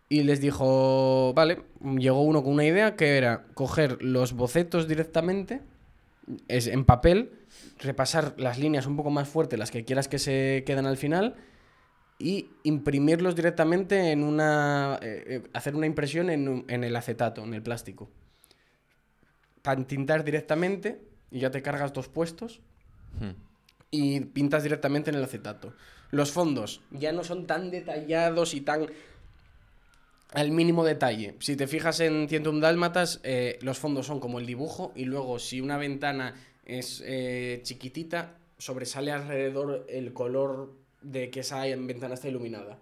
Y 0.09 0.23
les 0.23 0.39
dijo, 0.41 1.33
vale, 1.33 1.63
llegó 1.97 2.21
uno 2.21 2.43
con 2.43 2.53
una 2.53 2.65
idea 2.65 2.95
que 2.95 3.17
era 3.17 3.45
coger 3.53 4.01
los 4.03 4.33
bocetos 4.33 4.87
directamente, 4.87 5.61
es 6.47 6.67
en 6.67 6.85
papel, 6.85 7.31
repasar 7.79 8.35
las 8.37 8.59
líneas 8.59 8.85
un 8.85 8.95
poco 8.97 9.09
más 9.09 9.27
fuertes, 9.27 9.57
las 9.57 9.71
que 9.71 9.85
quieras 9.85 10.07
que 10.07 10.19
se 10.19 10.63
queden 10.65 10.85
al 10.85 10.97
final, 10.97 11.35
y 12.19 12.49
imprimirlos 12.63 13.35
directamente 13.35 14.11
en 14.11 14.23
una... 14.23 14.99
eh, 15.01 15.23
eh, 15.27 15.43
hacer 15.53 15.75
una 15.75 15.87
impresión 15.87 16.29
en, 16.29 16.65
en 16.67 16.83
el 16.83 16.95
acetato, 16.95 17.43
en 17.43 17.53
el 17.55 17.63
plástico. 17.63 18.09
Para 19.63 19.83
tintar 19.87 20.23
directamente, 20.23 21.01
y 21.31 21.39
ya 21.39 21.49
te 21.49 21.63
cargas 21.63 21.91
dos 21.93 22.07
puestos, 22.09 22.61
Hmm. 23.19 23.31
y 23.91 24.19
pintas 24.21 24.63
directamente 24.63 25.09
en 25.11 25.15
el 25.17 25.23
acetato. 25.23 25.73
Los 26.11 26.31
fondos 26.31 26.81
ya 26.91 27.11
no 27.11 27.23
son 27.23 27.45
tan 27.45 27.69
detallados 27.71 28.53
y 28.55 28.61
tan 28.61 28.87
al 30.31 30.51
mínimo 30.51 30.83
detalle. 30.83 31.35
Si 31.39 31.55
te 31.55 31.67
fijas 31.67 31.99
en 31.99 32.27
101 32.27 32.59
Dálmatas, 32.59 33.19
eh, 33.23 33.59
los 33.61 33.77
fondos 33.77 34.07
son 34.07 34.19
como 34.19 34.39
el 34.39 34.47
dibujo 34.47 34.91
y 34.95 35.05
luego 35.05 35.37
si 35.37 35.61
una 35.61 35.77
ventana 35.77 36.33
es 36.65 37.03
eh, 37.05 37.59
chiquitita, 37.63 38.35
sobresale 38.57 39.11
alrededor 39.11 39.85
el 39.87 40.11
color 40.11 40.73
de 41.01 41.29
que 41.29 41.41
esa 41.41 41.61
ventana 41.61 42.15
está 42.15 42.27
iluminada. 42.29 42.79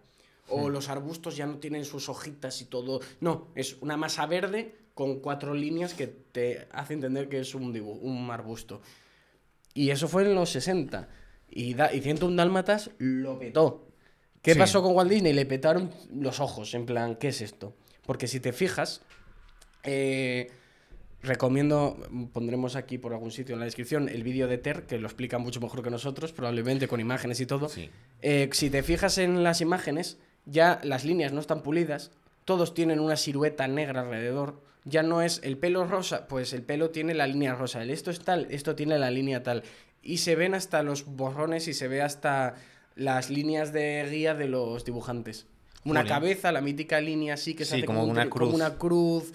O 0.47 0.69
los 0.69 0.89
arbustos 0.89 1.35
ya 1.37 1.45
no 1.45 1.57
tienen 1.57 1.85
sus 1.85 2.09
hojitas 2.09 2.61
y 2.61 2.65
todo. 2.65 2.99
No, 3.19 3.47
es 3.55 3.77
una 3.81 3.97
masa 3.97 4.25
verde 4.25 4.75
con 4.93 5.19
cuatro 5.19 5.53
líneas 5.53 5.93
que 5.93 6.07
te 6.07 6.67
hace 6.71 6.93
entender 6.93 7.29
que 7.29 7.39
es 7.39 7.55
un, 7.55 7.73
dibu- 7.73 7.99
un 8.01 8.29
arbusto. 8.31 8.81
Y 9.73 9.89
eso 9.89 10.07
fue 10.07 10.23
en 10.23 10.35
los 10.35 10.49
60. 10.51 11.07
Y, 11.49 11.73
da, 11.73 11.93
y 11.93 12.01
101 12.01 12.35
Dálmatas 12.35 12.91
lo 12.97 13.39
petó. 13.39 13.87
¿Qué 14.41 14.53
Sí. 14.53 14.59
pasó 14.59 14.81
con 14.81 14.95
Walt 14.95 15.09
Disney? 15.11 15.33
Le 15.33 15.45
petaron 15.45 15.91
los 16.13 16.39
ojos, 16.39 16.73
en 16.73 16.85
plan, 16.85 17.15
¿qué 17.15 17.27
es 17.29 17.41
esto? 17.41 17.73
Porque 18.05 18.27
si 18.27 18.39
te 18.39 18.53
fijas, 18.53 19.01
eh, 19.83 20.49
recomiendo, 21.21 21.97
pondremos 22.33 22.75
aquí 22.75 22.97
por 22.97 23.13
algún 23.13 23.31
sitio 23.31 23.53
en 23.53 23.59
la 23.59 23.65
descripción 23.65 24.09
el 24.09 24.23
vídeo 24.23 24.47
de 24.47 24.57
Ter, 24.57 24.87
que 24.87 24.97
lo 24.97 25.07
explica 25.07 25.37
mucho 25.37 25.59
mejor 25.61 25.83
que 25.83 25.91
nosotros, 25.91 26.33
probablemente 26.33 26.87
con 26.87 26.99
imágenes 26.99 27.39
y 27.39 27.45
todo. 27.45 27.69
Sí. 27.69 27.89
Eh, 28.21 28.49
si 28.53 28.69
te 28.69 28.81
fijas 28.83 29.17
en 29.19 29.43
las 29.43 29.61
imágenes, 29.61 30.17
ya 30.45 30.79
las 30.83 31.05
líneas 31.05 31.31
no 31.33 31.39
están 31.39 31.61
pulidas, 31.61 32.11
todos 32.45 32.73
tienen 32.73 32.99
una 32.99 33.17
silueta 33.17 33.67
negra 33.67 34.01
alrededor. 34.01 34.59
Ya 34.83 35.03
no 35.03 35.21
es 35.21 35.39
el 35.43 35.57
pelo 35.57 35.85
rosa, 35.85 36.27
pues 36.27 36.53
el 36.53 36.63
pelo 36.63 36.89
tiene 36.89 37.13
la 37.13 37.27
línea 37.27 37.53
rosa. 37.53 37.83
El 37.83 37.91
esto 37.91 38.09
es 38.11 38.19
tal, 38.21 38.47
esto 38.49 38.75
tiene 38.75 38.97
la 38.97 39.11
línea 39.11 39.43
tal. 39.43 39.63
Y 40.01 40.17
se 40.17 40.35
ven 40.35 40.55
hasta 40.55 40.81
los 40.81 41.05
borrones 41.05 41.67
y 41.67 41.73
se 41.73 41.87
ve 41.87 42.01
hasta 42.01 42.55
las 42.95 43.29
líneas 43.29 43.71
de 43.73 44.07
guía 44.09 44.33
de 44.33 44.47
los 44.47 44.83
dibujantes. 44.83 45.45
Una 45.85 46.05
cabeza, 46.05 46.51
la 46.51 46.61
mítica 46.61 46.99
línea 47.01 47.35
así 47.35 47.53
que 47.55 47.65
se 47.65 47.71
Sí, 47.71 47.77
hace 47.77 47.85
como 47.85 48.03
un 48.03 48.11
una 48.11 48.25
tri- 48.25 48.29
como 48.29 48.45
cruz. 48.45 48.53
una 48.55 48.77
cruz. 48.77 49.33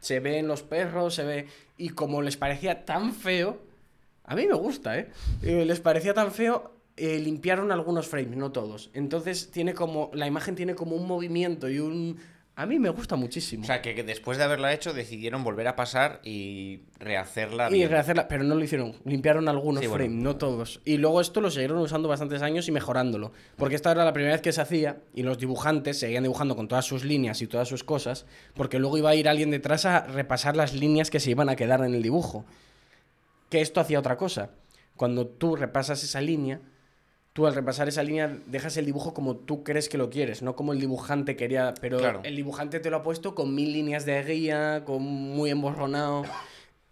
Se 0.00 0.20
ven 0.20 0.46
los 0.46 0.62
perros, 0.62 1.14
se 1.14 1.24
ve. 1.24 1.46
Y 1.78 1.88
como 1.90 2.20
les 2.22 2.36
parecía 2.36 2.84
tan 2.84 3.12
feo, 3.14 3.62
a 4.24 4.34
mí 4.36 4.46
me 4.46 4.54
gusta, 4.54 4.98
¿eh? 4.98 5.10
Eh, 5.42 5.64
les 5.64 5.80
parecía 5.80 6.14
tan 6.14 6.30
feo, 6.30 6.72
eh, 6.96 7.18
limpiaron 7.18 7.72
algunos 7.72 8.06
frames, 8.06 8.36
no 8.36 8.52
todos. 8.52 8.90
Entonces 8.94 9.50
tiene 9.50 9.74
como. 9.74 10.10
La 10.14 10.26
imagen 10.26 10.54
tiene 10.54 10.74
como 10.74 10.94
un 10.96 11.06
movimiento 11.06 11.68
y 11.68 11.78
un. 11.80 12.18
A 12.56 12.66
mí 12.66 12.78
me 12.78 12.88
gusta 12.88 13.16
muchísimo. 13.16 13.64
O 13.64 13.66
sea, 13.66 13.82
que, 13.82 13.96
que 13.96 14.04
después 14.04 14.38
de 14.38 14.44
haberla 14.44 14.72
hecho 14.72 14.92
decidieron 14.92 15.42
volver 15.42 15.66
a 15.66 15.74
pasar 15.74 16.20
y 16.22 16.82
rehacerla. 17.00 17.68
y 17.68 17.72
bien. 17.74 17.90
rehacerla, 17.90 18.28
pero 18.28 18.44
no 18.44 18.54
lo 18.54 18.62
hicieron. 18.62 18.94
Limpiaron 19.04 19.48
algunos 19.48 19.80
Sí, 19.80 19.88
bueno. 19.88 20.04
frames, 20.04 20.22
no 20.22 20.36
todos. 20.36 20.80
Y 20.84 20.98
luego 20.98 21.20
esto 21.20 21.40
lo 21.40 21.50
siguieron 21.50 21.78
usando 21.78 22.06
bastantes 22.08 22.42
años 22.42 22.68
y 22.68 22.70
mejorándolo. 22.72 23.32
Porque 23.56 23.74
esta 23.74 23.90
era 23.90 24.04
la 24.04 24.12
primera 24.12 24.34
vez 24.34 24.40
que 24.40 24.52
se 24.52 24.60
hacía 24.60 24.98
y 25.14 25.24
los 25.24 25.38
dibujantes 25.38 25.98
seguían 25.98 26.22
dibujando 26.22 26.54
con 26.54 26.68
todas 26.68 26.84
sus 26.84 27.02
líneas 27.02 27.42
y 27.42 27.48
todas 27.48 27.66
sus 27.66 27.82
cosas. 27.82 28.24
Porque 28.54 28.78
luego 28.78 28.98
iba 28.98 29.10
a 29.10 29.16
ir 29.16 29.28
alguien 29.28 29.50
detrás 29.50 29.84
a 29.84 30.06
repasar 30.06 30.54
las 30.56 30.74
líneas 30.74 31.10
que 31.10 31.18
se 31.18 31.32
iban 31.32 31.48
a 31.48 31.56
quedar 31.56 31.80
en 31.84 31.92
el 31.92 32.02
dibujo. 32.02 32.44
Que 33.50 33.62
esto 33.62 33.80
hacía 33.80 33.98
otra 33.98 34.16
cosa. 34.16 34.50
Cuando 34.96 35.26
tú 35.26 35.56
repasas 35.56 36.04
esa 36.04 36.20
línea, 36.20 36.60
tú 37.34 37.46
al 37.46 37.54
repasar 37.54 37.88
esa 37.88 38.02
línea 38.02 38.38
dejas 38.46 38.76
el 38.78 38.86
dibujo 38.86 39.12
como 39.12 39.36
tú 39.36 39.62
crees 39.64 39.88
que 39.90 39.98
lo 39.98 40.08
quieres, 40.08 40.40
no 40.40 40.56
como 40.56 40.72
el 40.72 40.80
dibujante 40.80 41.36
quería. 41.36 41.74
Pero 41.80 41.98
Claro. 41.98 42.20
el 42.24 42.36
dibujante 42.36 42.80
te 42.80 42.88
lo 42.90 42.96
ha 42.98 43.02
puesto 43.02 43.34
con 43.34 43.54
mil 43.54 43.72
líneas 43.72 44.06
de 44.06 44.22
guía, 44.24 44.84
con 44.86 45.02
muy 45.02 45.50
emborronado. 45.50 46.22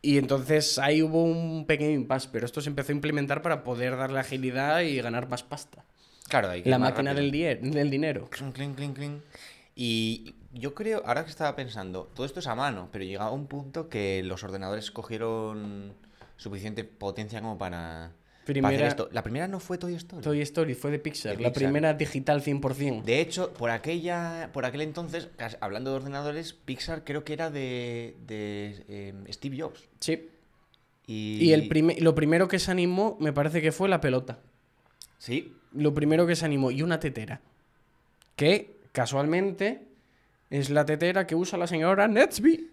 Y 0.03 0.19
entonces 0.19 0.79
ahí 0.81 1.01
hubo 1.01 1.23
un 1.25 1.65
pequeño 1.65 1.93
impasse, 1.93 2.29
pero 2.33 2.45
esto 2.45 2.61
se 2.61 2.69
empezó 2.69 2.91
a 2.91 2.97
implementar 2.97 3.41
para 3.41 3.63
poder 3.63 3.97
darle 3.97 4.19
agilidad 4.19 4.81
y 4.81 5.01
ganar 5.01 5.29
más 5.29 5.45
pasta. 5.45 5.85
Claro, 6.29 6.51
hay 6.51 6.63
que 6.63 6.71
La 6.71 6.79
máquina 6.79 7.15
del, 7.15 7.31
del 7.31 7.91
dinero. 7.91 8.29
Clink, 8.31 8.55
clink, 8.75 8.97
clink. 8.97 9.21
Y 9.77 10.35
yo 10.53 10.75
creo, 10.75 11.03
ahora 11.07 11.25
que 11.25 11.31
estaba 11.31 11.55
pensando, 11.55 12.11
todo 12.15 12.27
esto 12.27 12.41
es 12.41 12.47
a 12.49 12.55
mano, 12.57 12.89
pero 12.91 13.05
llegaba 13.05 13.31
un 13.31 13.47
punto 13.47 13.89
que 13.89 14.23
los 14.25 14.43
ordenadores 14.43 14.91
cogieron 14.91 15.95
suficiente 16.37 16.83
potencia 16.85 17.41
como 17.41 17.57
para, 17.57 18.11
para 18.45 18.69
hacer 18.69 18.79
Primera- 18.79 18.89
esto. 18.89 19.09
La 19.13 19.23
primera 19.23 19.49
no 19.49 19.61
fue 19.61 19.79
Toy 19.79 19.95
Story. 19.95 20.23
Toy 20.23 20.41
Story 20.43 20.75
fue 20.75 20.91
de 20.91 20.99
Pixar, 20.99 21.37
De 21.37 21.43
la 21.43 21.49
Pixar. 21.51 21.63
primera 21.65 21.95
digital 21.95 22.43
100%. 22.43 23.03
De 23.05 23.21
hecho, 23.21 23.53
por 23.53 23.71
aquella, 23.71 24.51
por 24.53 24.65
aquel 24.65 24.81
entonces, 24.83 25.29
hablando 25.61 25.91
de 25.91 25.97
ordenadores, 25.97 26.53
Pixar 26.53 27.05
creo 27.05 27.25
que 27.25 27.33
era 27.33 27.51
de, 27.51 28.17
de 28.27 28.85
eh, 28.89 29.15
Steve 29.33 29.59
Jobs. 29.61 29.89
Sí. 30.01 30.29
Y, 31.07 31.39
Y 31.45 31.53
el 31.53 31.69
prime- 31.69 31.97
lo 32.01 32.15
primero 32.15 32.49
que 32.49 32.59
se 32.59 32.71
animó 32.71 33.17
me 33.21 33.33
parece 33.33 33.61
que 33.63 33.73
fue 33.73 33.89
la 33.89 34.01
pelota. 34.01 34.39
Sí, 35.19 35.55
Lo 35.73 35.95
primero 35.95 36.27
que 36.27 36.35
se 36.37 36.45
animó. 36.45 36.71
Y 36.71 36.83
una 36.83 36.99
tetera. 37.01 37.41
Que, 38.37 38.77
casualmente, 38.93 39.83
es 40.51 40.69
la 40.71 40.85
tetera 40.85 41.27
que 41.27 41.35
usa 41.35 41.59
la 41.59 41.67
señora 41.67 42.09
Netsby. 42.09 42.71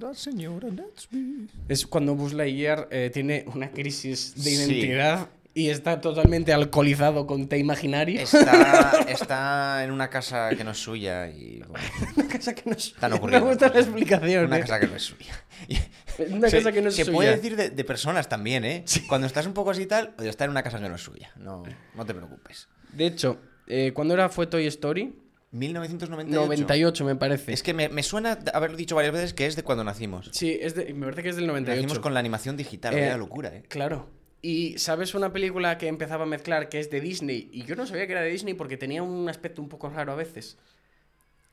La 0.00 0.14
señora 0.14 0.68
Netsby. 0.68 1.48
Es 1.68 1.86
cuando 1.86 2.14
Buzz 2.14 2.32
Lightyear 2.32 2.88
eh, 2.90 3.10
tiene 3.12 3.44
una 3.54 3.70
crisis 3.70 4.34
de 4.36 4.42
Sí. 4.42 4.50
identidad 4.56 5.28
y 5.54 5.70
está 5.70 6.00
totalmente 6.02 6.52
alcoholizado 6.52 7.26
con 7.26 7.48
té 7.48 7.56
imaginario. 7.58 8.20
Está, 8.20 9.00
está 9.08 9.84
en 9.84 9.90
una 9.90 10.10
casa 10.10 10.50
que 10.50 10.64
no 10.64 10.72
es 10.72 10.78
suya 10.78 11.28
y 11.30 11.62
bueno, 11.68 11.86
una 12.16 12.28
casa 12.28 12.54
que 12.54 12.62
no 12.66 12.72
es 12.76 12.88
Están 12.88 13.12
Me 13.12 13.40
gusta 13.40 13.68
la 13.68 13.80
explicación. 13.80 14.44
una 14.46 14.58
eh. 14.58 14.60
casa 14.60 14.80
que 14.80 14.86
no 14.86 14.96
es 14.96 15.02
suya. 15.02 15.44
Una 16.30 16.48
se, 16.48 16.56
casa 16.58 16.72
que 16.72 16.80
no 16.80 16.88
es 16.88 16.94
se 16.96 17.04
suya. 17.04 17.14
puede 17.14 17.30
decir 17.36 17.56
de, 17.56 17.68
de 17.68 17.84
personas 17.84 18.26
también, 18.26 18.64
¿eh? 18.64 18.84
Cuando 19.06 19.26
estás 19.26 19.46
un 19.46 19.52
poco 19.52 19.70
así 19.72 19.82
y 19.82 19.86
tal, 19.86 20.14
o 20.18 20.22
estar 20.22 20.46
en 20.46 20.50
una 20.52 20.62
casa 20.62 20.78
que 20.80 20.88
no 20.88 20.94
es 20.94 21.02
suya. 21.02 21.30
No, 21.36 21.62
no 21.94 22.06
te 22.06 22.14
preocupes. 22.14 22.68
De 22.92 23.04
hecho, 23.06 23.38
eh, 23.66 23.92
¿cuándo 23.94 24.14
era 24.14 24.30
fue 24.30 24.46
Toy 24.46 24.66
Story? 24.66 25.14
1998. 25.52 26.40
98 26.44 27.04
me 27.04 27.16
parece. 27.16 27.52
Es 27.52 27.62
que 27.62 27.72
me, 27.74 27.88
me 27.88 28.02
suena 28.02 28.36
de 28.36 28.50
haber 28.54 28.76
dicho 28.76 28.94
varias 28.96 29.12
veces 29.14 29.32
que 29.34 29.46
es 29.46 29.56
de 29.56 29.62
cuando 29.62 29.84
nacimos. 29.84 30.28
Sí, 30.32 30.58
es 30.60 30.74
de- 30.74 30.92
me 30.92 31.04
parece 31.06 31.22
que 31.22 31.28
es 31.30 31.36
del 31.36 31.46
98. 31.46 31.82
Nacimos 31.82 31.98
con 32.00 32.14
la 32.14 32.20
animación 32.20 32.56
digital, 32.56 32.94
Eh, 32.94 33.00
vaya 33.02 33.16
locura, 33.16 33.54
¿eh? 33.54 33.62
Claro. 33.68 34.08
Y 34.42 34.78
sabes 34.78 35.14
una 35.14 35.32
película 35.32 35.78
que 35.78 35.88
empezaba 35.88 36.24
a 36.24 36.26
mezclar 36.26 36.68
que 36.68 36.78
es 36.78 36.90
de 36.90 37.00
Disney 37.00 37.48
y 37.52 37.64
yo 37.64 37.74
no 37.74 37.86
sabía 37.86 38.06
que 38.06 38.12
era 38.12 38.22
de 38.22 38.30
Disney 38.30 38.54
porque 38.54 38.76
tenía 38.76 39.02
un 39.02 39.28
aspecto 39.28 39.62
un 39.62 39.68
poco 39.68 39.88
raro 39.88 40.12
a 40.12 40.16
veces. 40.16 40.58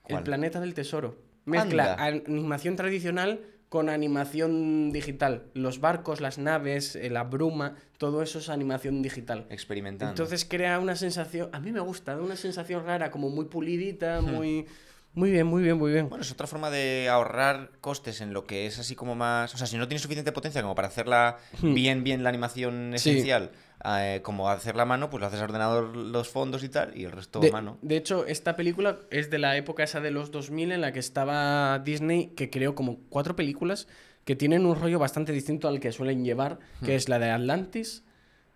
El 0.07 0.21
planeta 0.21 0.59
del 0.59 0.73
tesoro. 0.73 1.17
Mezcla 1.45 1.93
Anda. 1.93 2.03
animación 2.05 2.75
tradicional 2.75 3.41
con 3.73 3.89
animación 3.89 4.91
digital. 4.91 5.45
Los 5.55 5.79
barcos, 5.79 6.21
las 6.21 6.37
naves, 6.37 6.95
eh, 6.95 7.09
la 7.09 7.23
bruma, 7.23 7.75
todo 7.97 8.21
eso 8.21 8.37
es 8.37 8.49
animación 8.49 9.01
digital. 9.01 9.47
Experimentando. 9.49 10.11
Entonces 10.11 10.45
crea 10.47 10.77
una 10.77 10.95
sensación, 10.95 11.49
a 11.53 11.59
mí 11.59 11.71
me 11.71 11.79
gusta, 11.79 12.15
da 12.15 12.21
una 12.21 12.35
sensación 12.35 12.85
rara, 12.85 13.09
como 13.09 13.31
muy 13.31 13.45
pulidita, 13.45 14.21
Hmm. 14.21 14.25
muy 14.31 14.67
Muy 15.15 15.29
bien, 15.31 15.45
muy 15.45 15.61
bien, 15.61 15.77
muy 15.77 15.91
bien. 15.91 16.09
Bueno, 16.09 16.23
es 16.23 16.31
otra 16.31 16.47
forma 16.47 16.71
de 16.71 17.07
ahorrar 17.07 17.69
costes 17.81 18.19
en 18.21 18.33
lo 18.33 18.45
que 18.45 18.65
es 18.65 18.79
así 18.79 18.95
como 18.95 19.13
más. 19.13 19.53
O 19.53 19.57
sea, 19.57 19.67
si 19.67 19.77
no 19.77 19.87
tienes 19.87 20.01
suficiente 20.01 20.31
potencia 20.31 20.61
como 20.63 20.73
para 20.73 20.87
hacerla 20.87 21.37
bien, 21.61 22.03
bien 22.03 22.23
la 22.23 22.29
animación 22.29 22.89
Hmm. 22.91 22.97
Sí. 22.97 23.09
esencial, 23.11 23.51
eh, 23.85 24.21
como 24.23 24.49
hacerla 24.49 24.83
a 24.83 24.85
mano, 24.87 25.09
pues 25.11 25.21
lo 25.21 25.27
haces 25.27 25.39
a 25.39 25.43
ordenador 25.43 25.95
los 25.95 26.29
fondos 26.29 26.63
y 26.63 26.69
tal, 26.69 26.97
y 26.97 27.03
el 27.03 27.11
resto 27.11 27.39
De, 27.41 27.49
a 27.49 27.51
mano. 27.51 27.77
de 27.83 27.95
hecho, 27.97 28.25
esta 28.25 28.55
película 28.55 28.97
es 29.11 29.29
de 29.29 29.37
la 29.37 29.55
época 29.55 29.83
esa 29.83 29.99
de 30.01 30.09
los 30.09 30.31
2000 30.31 30.71
en 30.71 30.81
la 30.81 30.91
que 30.93 30.99
estaba 30.99 31.77
Disney, 31.79 32.27
que 32.35 32.49
creó 32.49 32.73
como 32.73 32.97
cuatro 33.09 33.35
películas 33.35 33.87
que 34.25 34.35
tienen 34.35 34.65
un 34.65 34.79
rollo 34.79 34.97
bastante 34.99 35.31
distinto 35.31 35.67
al 35.67 35.79
que 35.79 35.91
suelen 35.91 36.23
llevar, 36.23 36.57
que 36.83 36.95
es 36.95 37.07
la 37.09 37.19
de 37.19 37.29
Atlantis, 37.29 38.03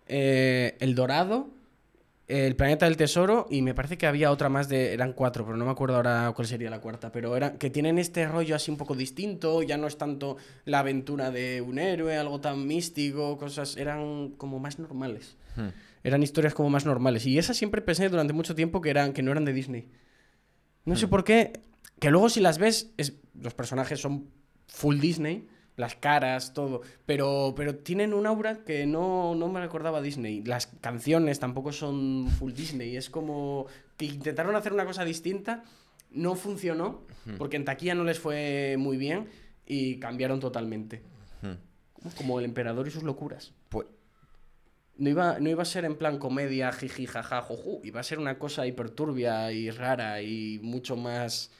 eh, 0.06 0.76
El 0.80 0.94
Dorado, 0.94 1.50
El 2.28 2.56
Planeta 2.56 2.84
del 2.84 2.98
Tesoro 2.98 3.46
y 3.50 3.62
me 3.62 3.74
parece 3.74 3.96
que 3.96 4.06
había 4.06 4.30
otra 4.30 4.50
más 4.50 4.68
de... 4.68 4.92
Eran 4.92 5.14
cuatro, 5.14 5.46
pero 5.46 5.56
no 5.56 5.64
me 5.64 5.70
acuerdo 5.70 5.96
ahora 5.96 6.30
cuál 6.36 6.46
sería 6.46 6.68
la 6.68 6.80
cuarta, 6.80 7.10
pero 7.10 7.34
eran 7.34 7.56
que 7.56 7.70
tienen 7.70 7.98
este 7.98 8.28
rollo 8.28 8.54
así 8.54 8.70
un 8.70 8.76
poco 8.76 8.94
distinto, 8.94 9.62
ya 9.62 9.78
no 9.78 9.86
es 9.86 9.96
tanto 9.96 10.36
la 10.66 10.80
aventura 10.80 11.30
de 11.30 11.62
un 11.62 11.78
héroe, 11.78 12.18
algo 12.18 12.38
tan 12.38 12.66
místico, 12.66 13.38
cosas... 13.38 13.78
Eran 13.78 14.32
como 14.36 14.58
más 14.58 14.78
normales. 14.78 15.36
Hmm. 15.56 15.68
Eran 16.04 16.22
historias 16.22 16.52
como 16.52 16.68
más 16.68 16.84
normales. 16.84 17.24
Y 17.24 17.38
esas 17.38 17.56
siempre 17.56 17.80
pensé 17.80 18.10
durante 18.10 18.34
mucho 18.34 18.54
tiempo 18.54 18.82
que, 18.82 18.90
eran, 18.90 19.14
que 19.14 19.22
no 19.22 19.30
eran 19.30 19.46
de 19.46 19.54
Disney. 19.54 19.88
No 20.84 20.96
sé 20.96 21.08
por 21.08 21.24
qué. 21.24 21.60
Que 21.98 22.10
luego 22.10 22.28
si 22.28 22.40
las 22.40 22.58
ves, 22.58 22.92
es, 22.98 23.14
los 23.40 23.54
personajes 23.54 24.00
son 24.00 24.28
full 24.66 25.00
Disney. 25.00 25.48
Las 25.78 25.94
caras, 25.94 26.54
todo. 26.54 26.82
Pero, 27.06 27.54
pero 27.56 27.76
tienen 27.76 28.12
un 28.12 28.26
aura 28.26 28.64
que 28.64 28.84
no, 28.84 29.36
no 29.36 29.46
me 29.46 29.60
recordaba 29.60 30.02
Disney. 30.02 30.42
Las 30.42 30.66
canciones 30.66 31.38
tampoco 31.38 31.70
son 31.70 32.28
full 32.36 32.52
Disney. 32.52 32.96
Es 32.96 33.08
como 33.08 33.66
que 33.96 34.06
intentaron 34.06 34.56
hacer 34.56 34.72
una 34.72 34.84
cosa 34.84 35.04
distinta. 35.04 35.62
No 36.10 36.34
funcionó. 36.34 37.06
Porque 37.38 37.56
en 37.56 37.64
taquilla 37.64 37.94
no 37.94 38.02
les 38.02 38.18
fue 38.18 38.74
muy 38.76 38.96
bien. 38.96 39.28
Y 39.66 40.00
cambiaron 40.00 40.40
totalmente. 40.40 41.00
Como 42.16 42.40
el 42.40 42.46
emperador 42.46 42.88
y 42.88 42.90
sus 42.90 43.04
locuras. 43.04 43.52
Pues, 43.68 43.86
No 44.96 45.08
iba, 45.10 45.38
no 45.38 45.48
iba 45.48 45.62
a 45.62 45.64
ser 45.64 45.84
en 45.84 45.94
plan 45.94 46.18
comedia, 46.18 46.72
jiji, 46.72 47.06
jaja, 47.06 47.40
juju. 47.40 47.82
Iba 47.84 48.00
a 48.00 48.02
ser 48.02 48.18
una 48.18 48.36
cosa 48.36 48.66
hiperturbia 48.66 49.52
y 49.52 49.70
rara 49.70 50.22
y 50.22 50.58
mucho 50.60 50.96
más 50.96 51.52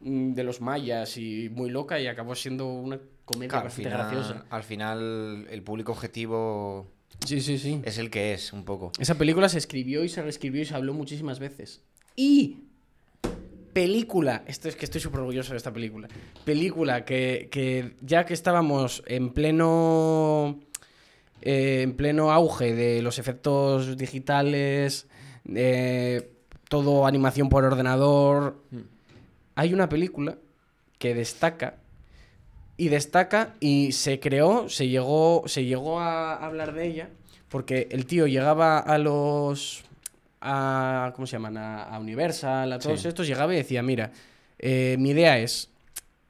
mm, 0.00 0.32
de 0.32 0.42
los 0.42 0.60
mayas 0.60 1.16
y 1.16 1.48
muy 1.48 1.70
loca 1.70 2.00
y 2.00 2.08
acabó 2.08 2.34
siendo 2.34 2.66
una 2.66 2.98
comedia 3.26 3.50
claro, 3.50 3.64
al, 3.64 3.68
bastante 3.68 3.90
final, 3.90 4.10
graciosa. 4.10 4.46
al 4.48 4.62
final 4.62 5.46
el 5.50 5.62
público 5.62 5.92
objetivo 5.92 6.90
Sí, 7.26 7.42
sí, 7.42 7.58
sí. 7.58 7.80
es 7.84 7.98
el 7.98 8.08
que 8.08 8.32
es, 8.32 8.54
un 8.54 8.64
poco. 8.64 8.92
Esa 8.98 9.16
película 9.16 9.50
se 9.50 9.58
escribió 9.58 10.02
y 10.04 10.08
se 10.08 10.22
reescribió 10.22 10.62
y 10.62 10.64
se 10.64 10.74
habló 10.74 10.94
muchísimas 10.94 11.38
veces. 11.38 11.82
Y 12.14 12.60
película, 13.74 14.42
esto 14.46 14.70
es 14.70 14.76
que 14.76 14.86
estoy 14.86 15.02
súper 15.02 15.20
orgulloso 15.20 15.52
de 15.52 15.58
esta 15.58 15.72
película. 15.72 16.08
Película 16.46 17.04
que, 17.04 17.48
que 17.50 17.94
ya 18.00 18.24
que 18.24 18.32
estábamos 18.32 19.02
en 19.06 19.34
pleno 19.34 20.60
eh, 21.42 21.82
en 21.82 21.96
pleno 21.96 22.32
auge 22.32 22.74
de 22.74 23.02
los 23.02 23.18
efectos 23.18 23.96
digitales, 23.96 25.06
eh, 25.54 26.32
todo 26.68 27.06
animación 27.06 27.48
por 27.48 27.64
ordenador, 27.64 28.62
hay 29.54 29.74
una 29.74 29.88
película 29.88 30.38
que 30.98 31.14
destaca 31.14 31.76
y 32.76 32.88
destaca 32.88 33.54
y 33.60 33.92
se 33.92 34.20
creó, 34.20 34.68
se 34.68 34.88
llegó, 34.88 35.44
se 35.46 35.64
llegó 35.64 36.00
a 36.00 36.34
hablar 36.44 36.72
de 36.74 36.86
ella 36.86 37.08
porque 37.48 37.88
el 37.90 38.06
tío 38.06 38.26
llegaba 38.26 38.78
a 38.78 38.98
los 38.98 39.82
a 40.40 41.12
¿cómo 41.16 41.26
se 41.26 41.32
llaman? 41.36 41.56
a, 41.56 41.84
a 41.84 41.98
Universal, 41.98 42.72
a 42.72 42.78
todos 42.78 43.00
Sí. 43.02 43.08
estos 43.08 43.26
llegaba 43.26 43.52
y 43.54 43.56
decía, 43.56 43.82
mira, 43.82 44.12
eh, 44.58 44.96
mi 44.98 45.10
idea 45.10 45.38
es 45.38 45.70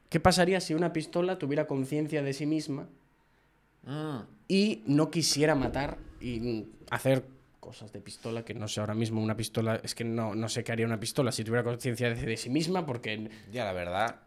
¿qué 0.09 0.19
pasaría 0.19 0.61
si 0.61 0.73
una 0.73 0.93
pistola 0.93 1.37
tuviera 1.37 1.67
conciencia 1.67 2.21
de 2.23 2.33
sí 2.33 2.45
misma 2.45 2.87
Mm. 3.83 4.19
y 4.49 4.83
no 4.87 5.09
quisiera 5.09 5.55
matar 5.55 5.97
y 6.19 6.65
hacer 6.89 7.23
cosas 7.61 7.93
de 7.93 8.01
pistola 8.01 8.43
que 8.43 8.53
no 8.53 8.67
sé 8.67 8.81
ahora 8.81 8.93
mismo 8.93 9.21
una 9.21 9.37
pistola 9.37 9.79
es 9.81 9.95
que 9.95 10.03
no, 10.03 10.35
no 10.35 10.49
sé 10.49 10.63
qué 10.65 10.73
haría 10.73 10.85
una 10.85 10.99
pistola 10.99 11.31
si 11.31 11.43
tuviera 11.45 11.63
conciencia 11.63 12.09
de, 12.13 12.15
de 12.21 12.35
sí 12.37 12.49
misma 12.49 12.85
porque 12.85 13.29
Ya, 13.51 13.63
la 13.63 13.71
verdad, 13.73 14.17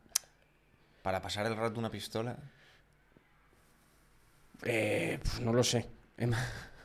para 1.03 1.21
pasar 1.23 1.47
el 1.47 1.57
rato 1.57 1.79
una 1.79 1.91
pistola. 1.91 2.37
eh, 4.65 5.19
pues 5.23 5.41
no 5.41 5.53
lo 5.53 5.63
sé 5.65 5.87
Em, 6.19 6.33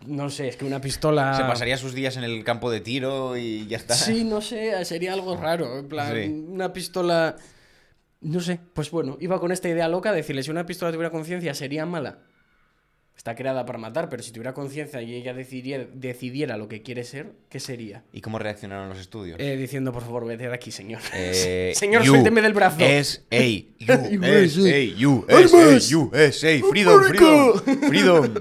no 0.08 0.30
sé 0.30 0.48
es 0.48 0.56
que 0.56 0.64
una 0.66 0.80
pistola 0.80 1.34
Se 1.38 1.44
pasaría 1.44 1.78
sus 1.78 1.94
días 1.94 2.16
en 2.18 2.24
el 2.24 2.44
campo 2.46 2.72
de 2.72 2.80
tiro 2.80 3.36
y 3.38 3.68
ya 3.68 3.78
está. 3.78 3.96
sí 3.96 4.24
no 4.24 4.40
sé 4.42 4.84
sería 4.86 5.14
algo 5.14 5.36
raro 5.36 5.80
en 5.80 5.88
plan 5.90 6.14
Sí. 6.16 6.30
una 6.30 6.72
pistola 6.72 7.36
no 8.22 8.40
sé 8.40 8.60
pues 8.74 8.92
bueno 8.92 9.18
iba 9.20 9.40
con 9.40 9.52
esta 9.52 9.68
idea 9.68 9.88
loca 9.90 10.12
de 10.12 10.18
decirle 10.18 10.44
si 10.44 10.52
una 10.52 10.66
pistola 10.66 10.92
tuviera 10.92 11.12
conciencia 11.12 11.54
sería 11.54 11.86
mala 11.86 12.20
está 13.26 13.34
creada 13.34 13.66
para 13.66 13.80
matar 13.80 14.08
pero 14.08 14.22
si 14.22 14.32
tuviera 14.32 14.54
conciencia 14.54 15.02
y 15.02 15.16
ella 15.16 15.34
decidiera, 15.34 15.88
decidiera 15.92 16.58
lo 16.58 16.68
que 16.68 16.84
quiere 16.84 17.04
ser 17.04 17.32
qué 17.50 17.60
sería 17.60 18.04
¿Y 18.14 18.22
cómo 18.22 18.38
reaccionaron 18.38 18.88
los 18.88 19.00
estudios? 19.00 19.40
Eh, 19.40 19.58
diciendo, 19.58 19.92
por 19.92 20.04
favor, 20.04 20.28
vete 20.28 20.48
de 20.48 20.54
aquí, 20.54 20.70
señor. 20.70 21.02
Eh, 21.12 21.74
señor, 21.76 22.04
you, 22.04 22.12
suélteme 22.12 22.44
del 22.44 22.54
brazo. 22.54 22.78
S 22.80 23.24
A 23.32 23.36
U 23.36 24.20
USA. 24.20 24.44
S 24.44 24.60
A 24.60 25.08
U 25.08 25.26
S 25.28 25.56
A 25.56 25.98
U 25.98 26.12
S 26.14 26.48
A 26.48 26.70
Freedom, 26.70 27.04
freedom, 27.04 27.62
freedom, 27.88 28.34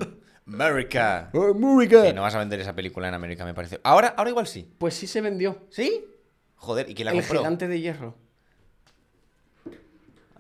America. 0.47 1.31
Que 1.33 2.13
no 2.13 2.21
vas 2.21 2.35
a 2.35 2.39
vender 2.39 2.61
esa 2.61 2.75
película 2.75 3.09
en 3.09 3.15
América, 3.15 3.47
me 3.47 3.55
parece. 3.55 3.81
Ahora, 3.85 4.09
ahora 4.19 4.29
igual 4.29 4.47
sí. 4.47 4.69
Pues 4.77 4.93
sí 4.93 5.07
se 5.07 5.23
vendió. 5.23 5.67
¿Sí? 5.71 6.05
Joder, 6.57 6.91
¿y 6.91 6.95
quién 6.95 7.07
la 7.07 7.13
el 7.13 7.21
compró? 7.21 7.39
gigante 7.39 7.69
de 7.69 7.81
hierro. 7.81 8.17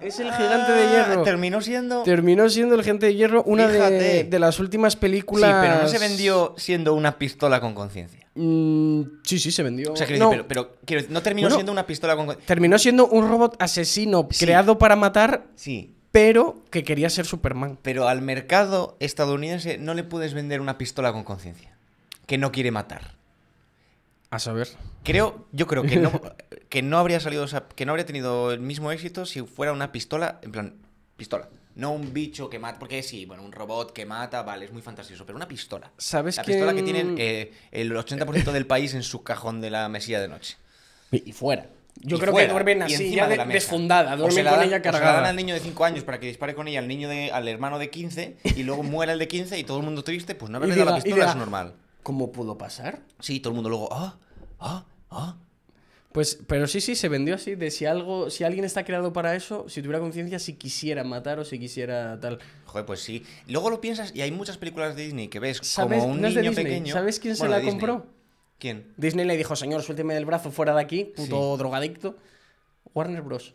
Es 0.04 0.20
el 0.20 0.30
gigante 0.32 0.72
de 0.72 0.88
hierro. 0.88 1.20
Ah, 1.20 1.24
Terminó 1.24 1.60
siendo. 1.60 2.02
Terminó 2.02 2.48
siendo 2.50 2.74
el 2.74 2.82
gigante 2.82 3.06
de 3.06 3.14
hierro 3.14 3.42
una 3.44 3.66
de, 3.68 4.24
de 4.24 4.38
las 4.38 4.60
últimas 4.60 4.92
Sí, 4.94 4.98
películas. 4.98 5.56
pero 5.60 5.82
no 5.82 5.88
se 5.88 5.98
vendió 5.98 6.54
siendo 6.58 6.94
una 6.94 7.16
pistola 7.18 7.60
con 7.60 7.74
conciencia. 7.74 8.26
Mm, 8.34 9.02
sí, 9.24 9.38
sí, 9.38 9.50
se 9.50 9.62
vendió. 9.62 9.92
O 9.92 9.96
sea, 9.96 10.06
quiero 10.06 10.24
No, 10.26 10.30
decir, 10.30 10.44
pero, 10.46 10.72
no 11.08 11.22
terminó 11.22 11.46
Bueno. 11.46 11.56
siendo 11.56 11.72
una 11.72 11.86
pistola 11.86 12.16
con 12.16 12.26
conciencia. 12.26 12.46
Terminó 12.46 12.78
siendo 12.78 13.06
un 13.06 13.28
robot 13.28 13.56
asesino 13.60 14.28
Sí. 14.30 14.44
creado 14.44 14.76
para 14.78 14.96
matar, 14.96 15.44
Sí, 15.54 15.94
pero 16.12 16.56
que 16.70 16.84
quería 16.84 17.08
ser 17.10 17.24
Superman. 17.26 17.78
pero 17.82 18.06
al 18.08 18.20
mercado 18.22 18.96
estadounidense 19.00 19.78
no 19.78 19.94
le 19.94 20.04
puedes 20.04 20.34
vender 20.34 20.60
una 20.60 20.76
pistola 20.78 21.12
con 21.12 21.24
conciencia. 21.24 21.70
Que 22.26 22.38
no 22.38 22.52
quiere 22.52 22.70
matar. 22.70 23.14
A 24.34 24.38
saber. 24.40 24.68
Creo, 25.04 25.46
yo 25.52 25.66
creo 25.66 25.82
que 25.84 25.96
no, 25.96 26.10
que 26.68 26.82
no 26.82 26.98
habría 26.98 27.20
salido, 27.20 27.44
esa- 27.44 27.68
que 27.68 27.86
no 27.86 27.92
habría 27.92 28.04
tenido 28.06 28.50
el 28.52 28.60
mismo 28.60 28.90
éxito 28.90 29.26
si 29.26 29.42
fuera 29.42 29.72
una 29.72 29.92
pistola, 29.92 30.40
en 30.42 30.50
plan, 30.52 30.74
pistola. 31.16 31.48
No 31.76 31.92
un 31.92 32.12
bicho 32.12 32.48
que 32.50 32.58
mata, 32.58 32.78
porque 32.78 33.02
sí, 33.02 33.26
bueno, 33.26 33.42
un 33.44 33.52
robot 33.52 33.92
que 33.92 34.06
mata, 34.06 34.42
vale, 34.42 34.64
es 34.64 34.72
muy 34.72 34.82
fantasioso, 34.82 35.24
pero 35.26 35.36
una 35.36 35.46
pistola. 35.48 35.90
¿Sabes 35.98 36.36
La 36.36 36.44
pistola 36.44 36.74
que 36.74 36.82
tienen 36.82 37.16
eh, 37.18 37.52
el 37.72 37.92
80% 37.92 38.50
del 38.52 38.66
país 38.66 38.94
en 38.94 39.02
su 39.02 39.22
cajón 39.22 39.60
de 39.60 39.70
la 39.70 39.88
mesilla 39.88 40.20
de 40.20 40.28
noche. 40.28 40.56
Y, 41.12 41.32
fuera. 41.32 41.66
Yo 42.00 42.16
Y 42.16 42.20
creo 42.20 42.32
fuera, 42.32 42.46
que 42.48 42.52
duermen 42.52 42.82
así, 42.82 42.94
encima 42.94 43.14
ya 43.16 43.24
de 43.24 43.30
de- 43.30 43.36
la 43.36 43.44
mesa. 43.44 43.54
desfundada. 43.54 44.14
O 44.14 44.16
Duermen 44.16 44.34
se 44.36 44.42
la 44.42 44.50
con 44.50 44.58
dan- 44.60 44.68
ella 44.68 44.76
o 44.78 44.80
se 44.80 44.86
la 44.86 44.92
dan 44.92 45.00
cargada. 45.02 45.28
al 45.28 45.36
niño 45.36 45.54
de 45.54 45.60
5 45.60 45.84
años 45.84 46.02
para 46.04 46.18
que 46.18 46.26
dispare 46.26 46.54
con 46.56 46.66
ella 46.66 46.80
al 46.80 46.88
niño 46.88 47.08
de, 47.08 47.30
al 47.30 47.46
hermano 47.46 47.78
de 47.78 47.88
15 47.90 48.36
y 48.56 48.62
luego 48.64 48.82
muera 48.82 49.12
el 49.12 49.18
de 49.20 49.28
15 49.28 49.58
y 49.60 49.64
todo 49.64 49.78
el 49.78 49.84
mundo 49.84 50.02
triste, 50.02 50.34
pues 50.34 50.50
no 50.50 50.56
haber 50.58 50.68
Y 50.68 50.72
vendido 50.72 50.90
la 50.90 50.96
pistola 50.96 51.14
diga, 51.16 51.30
es 51.30 51.36
normal. 51.36 51.74
¿Cómo 52.04 52.30
pudo 52.30 52.56
pasar? 52.56 53.00
Sí, 53.18 53.40
todo 53.40 53.50
el 53.50 53.54
mundo 53.56 53.68
luego, 53.70 53.88
ah, 53.92 54.16
ah, 54.60 54.84
ah. 55.10 55.36
Pues, 56.12 56.38
pero 56.46 56.68
sí, 56.68 56.80
sí, 56.80 56.94
se 56.94 57.08
vendió 57.08 57.34
así, 57.34 57.56
de 57.56 57.72
si 57.72 57.86
algo, 57.86 58.30
si 58.30 58.44
alguien 58.44 58.64
está 58.64 58.84
creado 58.84 59.12
para 59.12 59.34
eso, 59.34 59.68
si 59.68 59.82
tuviera 59.82 59.98
conciencia, 59.98 60.38
si 60.38 60.52
quisiera 60.52 61.02
matar 61.02 61.40
o 61.40 61.44
si 61.44 61.58
quisiera 61.58 62.20
tal. 62.20 62.38
Joder, 62.66 62.86
pues 62.86 63.00
sí. 63.00 63.24
Luego 63.48 63.68
lo 63.68 63.80
piensas 63.80 64.14
y 64.14 64.20
hay 64.20 64.30
muchas 64.30 64.56
películas 64.56 64.94
de 64.94 65.02
Disney 65.06 65.26
que 65.26 65.40
ves 65.40 65.60
como 65.74 66.04
un 66.04 66.20
No 66.20 66.28
niño 66.30 66.52
pequeño. 66.52 66.92
¿Sabes 66.94 67.18
quién 67.18 67.34
se 67.34 67.48
la 67.48 67.60
compró? 67.62 68.06
¿Quién? 68.60 68.92
Disney 68.96 69.26
le 69.26 69.36
dijo, 69.36 69.56
señor, 69.56 69.82
suélteme 69.82 70.14
del 70.14 70.24
brazo 70.24 70.52
fuera 70.52 70.72
de 70.76 70.82
aquí, 70.82 71.04
puto 71.16 71.54
Sí. 71.54 71.58
drogadicto. 71.58 72.16
Warner 72.94 73.22
Bros. 73.22 73.54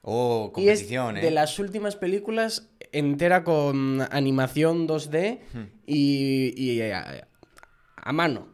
Oh, 0.00 0.50
Y 0.56 0.68
es 0.68 0.78
competición, 0.78 1.18
¿eh? 1.18 1.20
de 1.20 1.30
las 1.30 1.58
últimas 1.58 1.96
películas 1.96 2.68
entera 2.92 3.44
con 3.44 4.00
animación 4.10 4.86
2D 4.88 5.40
Hmm. 5.52 5.64
y, 5.84 6.54
y 6.56 6.80
a, 8.08 8.12
mano. 8.12 8.48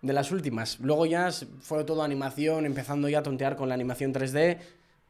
De 0.00 0.12
las 0.12 0.30
últimas. 0.30 0.78
Luego 0.80 1.06
ya 1.06 1.28
fue 1.60 1.82
todo 1.84 2.02
animación, 2.04 2.66
empezando 2.66 3.08
ya 3.08 3.18
a 3.18 3.22
tontear 3.22 3.56
con 3.56 3.68
la 3.68 3.74
animación 3.74 4.12
3D. 4.12 4.58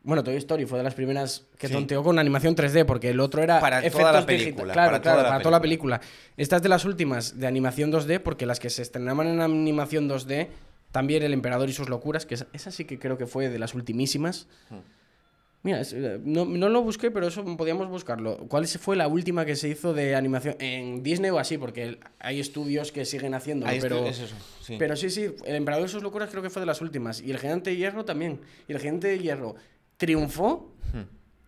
Bueno, 0.02 0.24
Toy 0.24 0.36
Story 0.36 0.64
fue 0.64 0.78
de 0.78 0.84
las 0.84 0.94
primeras 0.94 1.44
que 1.58 1.68
Sí. 1.68 1.74
tonteó 1.74 2.02
con 2.02 2.18
animación 2.18 2.54
3D, 2.54 2.86
porque 2.86 3.10
el 3.10 3.20
otro 3.20 3.42
era 3.42 3.60
Para 3.60 3.78
toda 3.78 3.86
efectos 3.86 4.12
la 4.12 4.20
digita- 4.20 4.26
película, 4.26 4.72
Claro, 4.72 4.88
para 4.92 5.02
claro, 5.02 5.16
toda 5.18 5.22
la 5.24 5.28
para 5.30 5.42
toda 5.42 5.50
la 5.58 5.60
película. 5.60 6.00
Esta 6.38 6.56
es 6.56 6.62
de 6.62 6.68
las 6.70 6.84
últimas 6.86 7.38
de 7.38 7.46
animación 7.46 7.90
2D, 7.92 8.20
porque 8.20 8.46
las 8.46 8.60
que 8.60 8.70
se 8.70 8.80
estrenaban 8.80 9.26
en 9.26 9.40
animación 9.40 10.08
2D, 10.08 10.48
también 10.92 11.22
El 11.22 11.34
Emperador 11.34 11.68
y 11.68 11.72
sus 11.74 11.90
locuras, 11.90 12.24
que 12.24 12.34
esa, 12.36 12.46
esa 12.54 12.70
sí 12.70 12.86
que 12.86 12.98
creo 12.98 13.18
que 13.18 13.26
fue 13.26 13.50
de 13.50 13.58
las 13.58 13.74
ultimísimas. 13.74 14.46
Hmm. 14.70 14.76
Mira, 15.62 15.82
eh, 15.82 16.20
no, 16.24 16.44
no 16.44 16.68
lo 16.68 16.82
busqué, 16.82 17.10
pero 17.10 17.26
eso 17.26 17.44
podíamos 17.56 17.88
buscarlo. 17.88 18.38
¿Cuál 18.48 18.66
fue 18.68 18.94
la 18.96 19.08
última 19.08 19.44
que 19.44 19.56
se 19.56 19.68
hizo 19.68 19.92
de 19.92 20.14
animación 20.14 20.54
en 20.60 21.02
Disney 21.02 21.30
o 21.30 21.38
así? 21.38 21.58
Porque 21.58 21.98
hay 22.20 22.38
estudios 22.38 22.92
que 22.92 23.04
siguen 23.04 23.34
haciéndolo, 23.34 23.70
Ahí 23.72 23.80
pero... 23.80 24.06
es 24.06 24.20
eso, 24.20 24.36
sí. 24.62 24.76
Pero 24.78 24.94
sí, 24.94 25.10
sí, 25.10 25.34
El 25.44 25.56
Emperador 25.56 25.86
y 25.86 25.90
sus 25.90 26.02
locuras 26.02 26.30
creo 26.30 26.42
que 26.42 26.50
fue 26.50 26.60
de 26.60 26.66
las 26.66 26.80
últimas. 26.80 27.20
Y 27.20 27.32
El 27.32 27.38
Gigante 27.38 27.70
de 27.70 27.76
Hierro 27.76 28.04
también. 28.04 28.40
Y 28.68 28.72
El 28.72 28.78
Gigante 28.78 29.08
de 29.08 29.18
Hierro 29.18 29.56
triunfó 29.96 30.72
Hmm. 30.92 31.02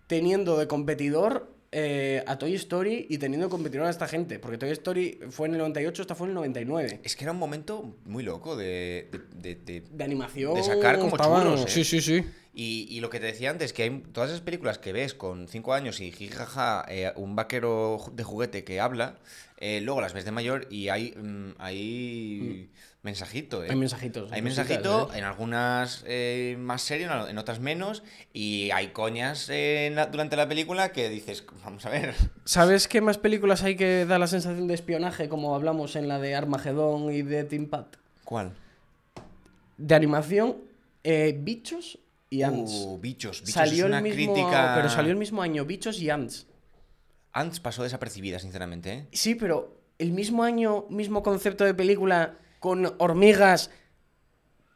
teniendo 0.06 0.58
de 0.58 0.66
competidor 0.66 1.54
eh, 1.72 2.24
a 2.26 2.36
Toy 2.38 2.54
Story 2.54 3.06
y 3.08 3.18
teniendo 3.18 3.48
competidor 3.48 3.86
a 3.86 3.90
esta 3.90 4.08
gente. 4.08 4.38
Porque 4.38 4.58
Toy 4.58 4.70
Story 4.70 5.20
fue 5.30 5.46
en 5.48 5.54
el 5.54 5.58
98, 5.60 6.02
esta 6.02 6.14
fue 6.14 6.26
en 6.26 6.30
el 6.30 6.34
99. 6.36 7.00
Es 7.04 7.16
que 7.16 7.24
era 7.24 7.32
un 7.32 7.38
momento 7.38 7.94
muy 8.04 8.22
loco 8.22 8.56
de, 8.56 9.08
de- 9.12 9.54
de- 9.54 9.80
de- 9.80 9.86
De 9.90 10.04
animación. 10.04 10.54
De 10.54 10.62
sacar 10.62 10.98
como 10.98 11.16
estaban- 11.16 11.42
churros, 11.44 11.62
¿eh? 11.62 11.68
Sí, 11.68 11.84
sí, 11.84 12.00
sí. 12.00 12.24
Y, 12.52 12.88
y 12.90 12.98
lo 13.00 13.10
que 13.10 13.20
te 13.20 13.26
decía 13.26 13.50
antes, 13.50 13.72
que 13.72 13.84
hay 13.84 14.02
todas 14.12 14.30
esas 14.30 14.42
películas 14.42 14.78
que 14.78 14.92
ves 14.92 15.14
con 15.14 15.46
5 15.46 15.72
años 15.72 16.00
y 16.00 16.10
jijaja, 16.10 16.84
eh, 16.88 17.12
un 17.14 17.36
vaquero 17.36 17.98
de 18.12 18.24
juguete 18.24 18.64
que 18.64 18.80
habla, 18.80 19.18
eh, 19.60 19.80
luego 19.82 20.00
las 20.00 20.12
ves 20.14 20.24
de 20.24 20.32
mayor 20.32 20.66
y 20.70 20.88
hay, 20.88 21.12
mm, 21.12 21.54
hay 21.58 22.70
mensajito, 23.02 23.62
¿eh? 23.64 23.68
Hay 23.70 23.76
mensajitos. 23.76 24.30
Hay 24.32 24.42
mensajito, 24.42 25.10
¿eh? 25.14 25.18
en 25.18 25.24
algunas 25.24 26.02
eh, 26.06 26.56
más 26.58 26.82
serio, 26.82 27.10
en 27.28 27.38
otras 27.38 27.60
menos, 27.60 28.02
y 28.32 28.70
hay 28.72 28.88
coñas 28.88 29.48
la- 29.48 30.06
durante 30.06 30.36
la 30.36 30.48
película 30.48 30.92
que 30.92 31.08
dices, 31.08 31.44
vamos 31.64 31.86
a 31.86 31.90
ver. 31.90 32.14
¿Sabes 32.44 32.88
qué 32.88 33.00
más 33.00 33.18
películas 33.18 33.62
hay 33.62 33.76
que 33.76 34.04
da 34.06 34.18
la 34.18 34.26
sensación 34.26 34.66
de 34.66 34.74
espionaje, 34.74 35.28
como 35.28 35.54
hablamos 35.54 35.94
en 35.96 36.08
la 36.08 36.18
de 36.18 36.34
Armagedón 36.34 37.12
y 37.12 37.22
de 37.22 37.44
Team 37.44 37.66
Pat? 37.66 37.96
¿Cuál? 38.24 38.52
De 39.78 39.94
animación, 39.94 40.56
Bichos 41.36 41.98
y 42.28 42.42
Ants. 42.42 42.70
Uh, 42.86 42.98
bichos, 42.98 43.40
bichos 43.40 43.54
salió 43.54 43.84
es 43.84 43.88
una 43.88 43.98
el 43.98 44.04
mismo, 44.04 44.34
crítica. 44.34 44.72
pero 44.76 44.88
salió 44.90 45.10
el 45.10 45.16
mismo 45.16 45.42
año 45.42 45.64
Bichos 45.64 46.00
y 46.00 46.10
Ants. 46.10 46.46
Ants 47.32 47.60
pasó 47.60 47.82
desapercibida, 47.82 48.38
sinceramente, 48.38 48.92
¿eh? 48.92 49.08
Sí, 49.12 49.34
pero 49.34 49.80
el 49.98 50.12
mismo 50.12 50.42
año, 50.44 50.86
mismo 50.90 51.22
concepto 51.22 51.64
de 51.64 51.74
película 51.74 52.38
con 52.58 52.94
hormigas. 52.98 53.70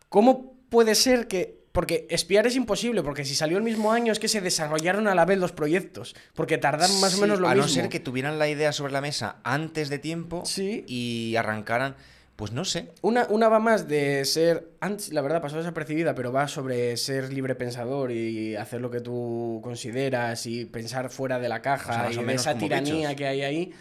¿Cómo 0.09 0.55
puede 0.69 0.95
ser 0.95 1.27
que.? 1.29 1.63
Porque 1.73 2.07
espiar 2.09 2.47
es 2.47 2.55
imposible, 2.55 3.03
porque 3.03 3.25
si 3.25 3.35
salió 3.35 3.57
el 3.59 3.65
mismo 3.65 3.91
año 3.91 4.13
es 4.13 4.21
que 4.21 4.29
se 4.29 4.41
desarrollaron 4.41 5.09
a 5.09 5.15
la 5.17 5.25
vez 5.25 5.39
los 5.39 5.51
proyectos. 5.51 6.15
Porque 6.35 6.57
tardaron 6.57 7.01
más 7.01 7.17
o 7.17 7.21
menos 7.21 7.41
lo 7.41 7.49
a 7.49 7.55
mismo. 7.55 7.67
no 7.67 7.73
ser 7.73 7.89
que 7.89 7.99
tuvieran 7.99 8.39
la 8.39 8.49
idea 8.49 8.73
sobre 8.73 8.93
la 8.93 9.01
mesa 9.01 9.41
antes 9.43 9.89
de 9.89 9.99
tiempo 9.99 10.45
Sí. 10.47 10.85
y 10.87 11.35
arrancaran, 11.35 11.97
pues 12.37 12.51
no 12.53 12.65
sé. 12.65 12.91
Una, 13.03 13.27
una 13.31 13.49
va 13.49 13.61
más 13.61 13.87
de 13.89 14.25
ser. 14.25 14.69
Antes, 14.81 15.13
la 15.13 15.21
verdad, 15.23 15.41
pasó 15.41 15.57
desapercibida, 15.57 16.15
pero 16.15 16.33
va 16.33 16.49
sobre 16.49 16.97
ser 16.97 17.33
libre 17.33 17.55
pensador 17.55 18.11
y 18.11 18.57
hacer 18.57 18.81
lo 18.81 18.91
que 18.91 19.01
tú 19.01 19.61
consideras 19.63 20.45
y 20.47 20.65
pensar 20.65 21.11
fuera 21.11 21.39
de 21.39 21.49
la 21.49 21.63
caja 21.63 21.93
O 22.09 22.13
sea, 22.13 22.13
y 22.13 22.25
o 22.25 22.27
de 22.27 22.35
esa 22.35 22.57
tiranía 22.59 22.95
Bichos. 23.11 23.15
que 23.17 23.27
hay 23.27 23.43
ahí. 23.43 23.73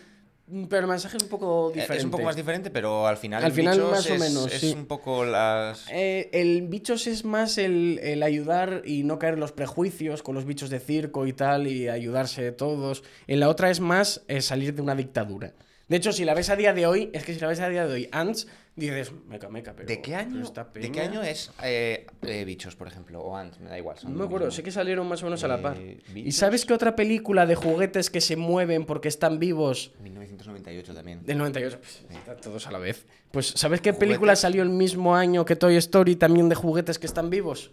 Pero 0.70 0.82
el 0.82 0.88
mensaje 0.88 1.16
es 1.18 1.24
un 1.24 1.30
poco 1.30 1.70
Eh, 1.70 1.74
diferente. 1.80 1.98
Es 2.00 2.04
un 2.04 2.12
poco 2.12 2.24
más 2.26 2.36
diferente, 2.36 2.70
pero 2.70 3.08
al 3.08 3.16
final. 3.18 3.42
Al 3.44 3.52
el 3.52 3.56
final, 3.56 3.78
Bichos 3.78 3.92
más 3.92 4.10
o 4.10 4.14
es- 4.14 4.20
menos, 4.20 4.54
Es 4.54 4.60
sí. 4.60 4.74
un 4.78 4.86
poco 4.88 5.24
las. 5.26 5.86
Eh, 5.90 6.30
el 6.34 6.64
bichos 6.68 7.08
es 7.08 7.24
más 7.24 7.58
el, 7.58 7.98
el 8.04 8.22
ayudar 8.22 8.82
y 8.86 9.04
no 9.04 9.18
caer 9.20 9.36
en 9.36 9.40
los 9.40 9.54
prejuicios 9.54 10.22
con 10.22 10.36
los 10.36 10.46
bichos 10.46 10.70
de 10.70 10.80
circo 10.82 11.26
y 11.28 11.34
tal 11.34 11.66
y 11.68 11.88
ayudarse 11.88 12.52
todos. 12.52 13.04
En 13.26 13.40
la 13.40 13.48
otra 13.50 13.72
es 13.72 13.80
más 13.80 14.22
eh, 14.28 14.42
salir 14.42 14.76
de 14.76 14.82
una 14.82 14.96
dictadura. 14.96 15.54
De 15.88 15.98
hecho, 15.98 16.14
si 16.14 16.24
la 16.26 16.34
ves 16.34 16.50
a 16.50 16.56
día 16.56 16.74
de 16.74 16.88
hoy, 16.88 17.10
es 17.14 17.24
que 17.26 17.34
si 17.34 17.40
la 17.40 17.48
ves 17.48 17.60
a 17.60 17.68
día 17.70 17.86
de 17.86 17.94
hoy, 17.94 18.10
Ants, 18.12 18.48
dices, 18.76 19.12
meca, 19.28 19.50
meca, 19.50 19.74
pero... 19.76 19.88
¿De 19.88 20.02
qué 20.02 20.12
pero 20.12 20.20
año? 20.20 20.54
¿De 20.74 20.92
qué 20.92 21.02
año 21.02 21.22
es 21.22 21.52
eh, 21.62 22.08
eh, 22.22 22.46
Bichos, 22.46 22.76
por 22.78 22.88
ejemplo? 22.88 23.20
O 23.22 23.36
Ants, 23.36 23.60
me 23.60 23.70
da 23.70 23.78
igual. 23.78 23.98
son 23.98 24.14
No 24.14 24.20
me 24.20 24.26
acuerdo, 24.26 24.46
mismo. 24.48 24.56
sé 24.56 24.64
que 24.64 24.72
salieron 24.72 25.08
más 25.08 25.22
o 25.22 25.26
menos 25.26 25.44
a 25.44 25.48
la 25.50 25.62
par. 25.62 25.78
Eh, 25.78 26.00
¿Y 26.10 26.14
Bichos. 26.14 26.36
sabes 26.36 26.66
qué 26.66 26.74
otra 26.74 26.96
película 26.96 27.46
de 27.46 27.56
juguetes 27.56 28.10
que 28.10 28.22
se 28.22 28.38
mueven 28.38 28.86
porque 28.86 29.10
están 29.10 29.40
vivos 29.40 29.92
1998 30.02 30.94
también. 30.94 31.24
Del 31.26 31.38
98, 31.38 31.78
pues, 31.80 32.04
están 32.18 32.38
todos 32.42 32.66
a 32.68 32.72
la 32.72 32.80
vez. 32.80 33.06
Pues, 33.32 33.48
¿sabes 33.48 33.82
qué 33.82 33.92
Juguetes. 33.92 34.00
película 34.08 34.36
salió 34.38 34.64
el 34.64 34.70
mismo 34.70 35.16
año 35.16 35.44
que 35.44 35.56
Toy 35.58 35.76
Story 35.76 36.16
también 36.16 36.48
de 36.50 36.56
juguetes 36.56 36.98
que 36.98 37.06
están 37.08 37.30
vivos? 37.30 37.72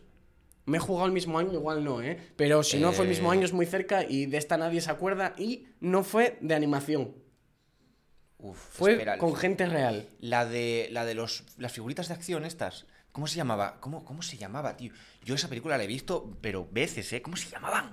Me 0.66 0.76
he 0.76 0.80
jugado 0.80 1.06
el 1.06 1.12
mismo 1.12 1.38
año, 1.38 1.52
igual 1.54 1.82
no, 1.84 2.02
¿eh? 2.02 2.18
Pero 2.36 2.62
si 2.62 2.78
no 2.78 2.92
fue 2.92 3.04
el 3.04 3.08
mismo 3.08 3.32
Eh. 3.32 3.36
año 3.36 3.44
es 3.46 3.52
muy 3.52 3.66
cerca 3.66 4.04
y 4.06 4.26
de 4.26 4.36
esta 4.36 4.56
nadie 4.58 4.80
se 4.80 4.90
acuerda 4.90 5.32
y 5.38 5.66
no 5.80 6.02
fue 6.04 6.36
de 6.40 6.54
animación. 6.54 7.12
Uf, 8.42 8.58
Fue 8.72 8.92
espera, 8.92 9.18
con 9.18 9.34
gente 9.36 9.66
real. 9.66 10.06
La 10.20 10.46
de, 10.46 10.88
la 10.92 11.04
de 11.04 11.14
los, 11.14 11.44
las 11.58 11.72
figuritas 11.72 12.08
de 12.08 12.14
acción 12.14 12.44
estas. 12.44 12.86
¿Cómo 13.12 13.26
se 13.26 13.36
llamaba? 13.36 13.76
¿Cómo, 13.80 14.04
¿Cómo 14.04 14.22
se 14.22 14.36
llamaba, 14.36 14.76
tío? 14.76 14.92
Yo 15.24 15.34
esa 15.34 15.48
película 15.48 15.76
la 15.76 15.84
he 15.84 15.88
visto, 15.88 16.36
pero 16.40 16.68
veces, 16.70 17.12
¿eh? 17.12 17.20
¿Cómo 17.22 17.36
se 17.36 17.48
llamaban? 17.50 17.90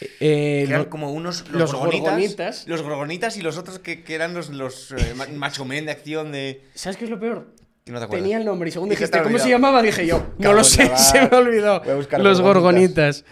Eh, 0.00 0.08
Que 0.20 0.62
eran 0.64 0.82
lo- 0.82 0.90
como 0.90 1.10
unos 1.12 1.48
los 1.50 1.72
gorgonitas, 1.72 2.04
gorgonitas. 2.12 2.64
Los 2.68 2.82
gorgonitas 2.82 3.36
y 3.38 3.42
los 3.42 3.56
otros 3.58 3.78
que, 3.78 4.04
que 4.04 4.14
eran 4.14 4.34
los, 4.34 4.50
los 4.50 4.92
eh, 4.92 5.14
ma- 5.16 5.26
macho 5.34 5.64
men 5.64 5.86
de 5.86 5.92
acción 5.92 6.32
de... 6.32 6.62
¿Sabes 6.74 6.96
qué 6.96 7.04
es 7.04 7.10
lo 7.10 7.18
peor? 7.18 7.54
que 7.84 7.92
no 7.92 7.98
te 8.00 8.04
acuerdas. 8.04 8.24
Tenía 8.24 8.38
el 8.38 8.44
nombre 8.44 8.68
y 8.68 8.72
según 8.72 8.88
dijiste 8.90 9.22
cómo 9.22 9.38
se 9.38 9.48
llamaba, 9.48 9.80
dije 9.80 10.06
yo, 10.06 10.26
no 10.38 10.52
lo 10.52 10.64
sé, 10.64 10.90
se 10.96 11.28
me 11.28 11.36
olvidó. 11.36 11.82
Los 11.84 12.40
gorgonitas. 12.40 12.40
gorgonitas. 12.40 13.24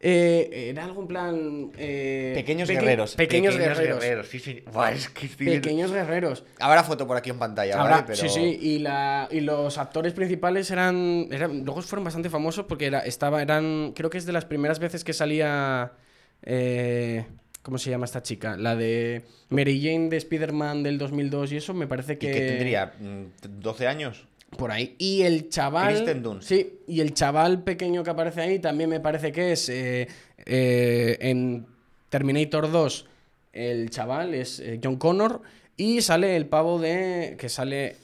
Eh, 0.00 0.68
era 0.70 0.84
algo 0.84 1.02
en 1.02 1.08
plan... 1.08 1.70
eh, 1.76 2.32
Pequeños 2.34 2.68
peque- 2.68 2.80
guerreros. 2.80 3.14
Pequeños, 3.16 3.56
guerreros. 3.56 4.28
sí, 4.28 4.38
sí. 4.38 4.62
Buah, 4.72 4.92
es 4.92 5.08
que 5.08 5.26
estoy 5.26 5.46
viendo- 5.46 5.62
Pequeños 5.62 5.90
guerreros. 5.92 6.44
Habrá 6.60 6.84
foto 6.84 7.06
por 7.06 7.16
aquí 7.16 7.30
en 7.30 7.38
pantalla, 7.40 7.74
Habrá- 7.80 7.90
¿vale? 7.90 8.04
Pero... 8.06 8.16
Sí, 8.18 8.28
sí, 8.28 8.58
y, 8.62 8.78
la, 8.78 9.28
y 9.30 9.40
los 9.40 9.76
actores 9.76 10.12
principales 10.12 10.70
eran, 10.70 11.26
eran. 11.32 11.64
Luego 11.64 11.82
fueron 11.82 12.04
bastante 12.04 12.30
famosos 12.30 12.64
porque 12.66 12.86
era, 12.86 13.00
estaba, 13.00 13.42
eran. 13.42 13.92
Creo 13.96 14.08
que 14.08 14.18
es 14.18 14.26
de 14.26 14.32
las 14.32 14.44
primeras 14.44 14.78
veces 14.78 15.02
que 15.02 15.12
salía. 15.12 15.90
eh, 16.42 17.24
¿Cómo 17.62 17.76
se 17.76 17.90
llama 17.90 18.04
esta 18.06 18.22
chica? 18.22 18.56
La 18.56 18.76
de 18.76 19.24
Mary 19.50 19.82
Jane 19.82 20.08
de 20.08 20.16
Spider-Man 20.16 20.84
del 20.84 20.96
2002 20.96 21.52
y 21.52 21.56
eso, 21.56 21.74
me 21.74 21.86
parece 21.88 22.12
¿Y 22.14 22.16
que. 22.16 22.30
que 22.30 22.40
tendría? 22.40 22.92
mm, 23.00 23.60
¿12 23.60 23.86
años? 23.86 24.24
Por 24.56 24.70
ahí. 24.70 24.94
Y 24.98 25.22
el 25.22 25.48
chaval. 25.50 25.88
Kristen 25.94 26.22
Dunst. 26.22 26.48
Sí, 26.48 26.80
y 26.88 27.00
el 27.00 27.12
chaval 27.14 27.62
pequeño 27.62 28.02
que 28.02 28.10
aparece 28.10 28.40
ahí 28.40 28.58
también 28.58 28.90
me 28.90 29.00
parece 29.00 29.30
que 29.32 29.52
es. 29.52 29.68
eh, 29.68 30.08
eh, 30.46 31.18
en 31.20 31.66
Terminator 32.08 32.70
2, 32.70 33.06
el 33.52 33.90
chaval 33.90 34.34
es 34.34 34.60
eh, 34.60 34.80
John 34.82 34.96
Connor. 34.96 35.42
Y 35.76 36.00
sale 36.02 36.34
el 36.36 36.46
pavo 36.46 36.78
de. 36.80 37.36
Que 37.38 37.48
sale. 37.48 37.96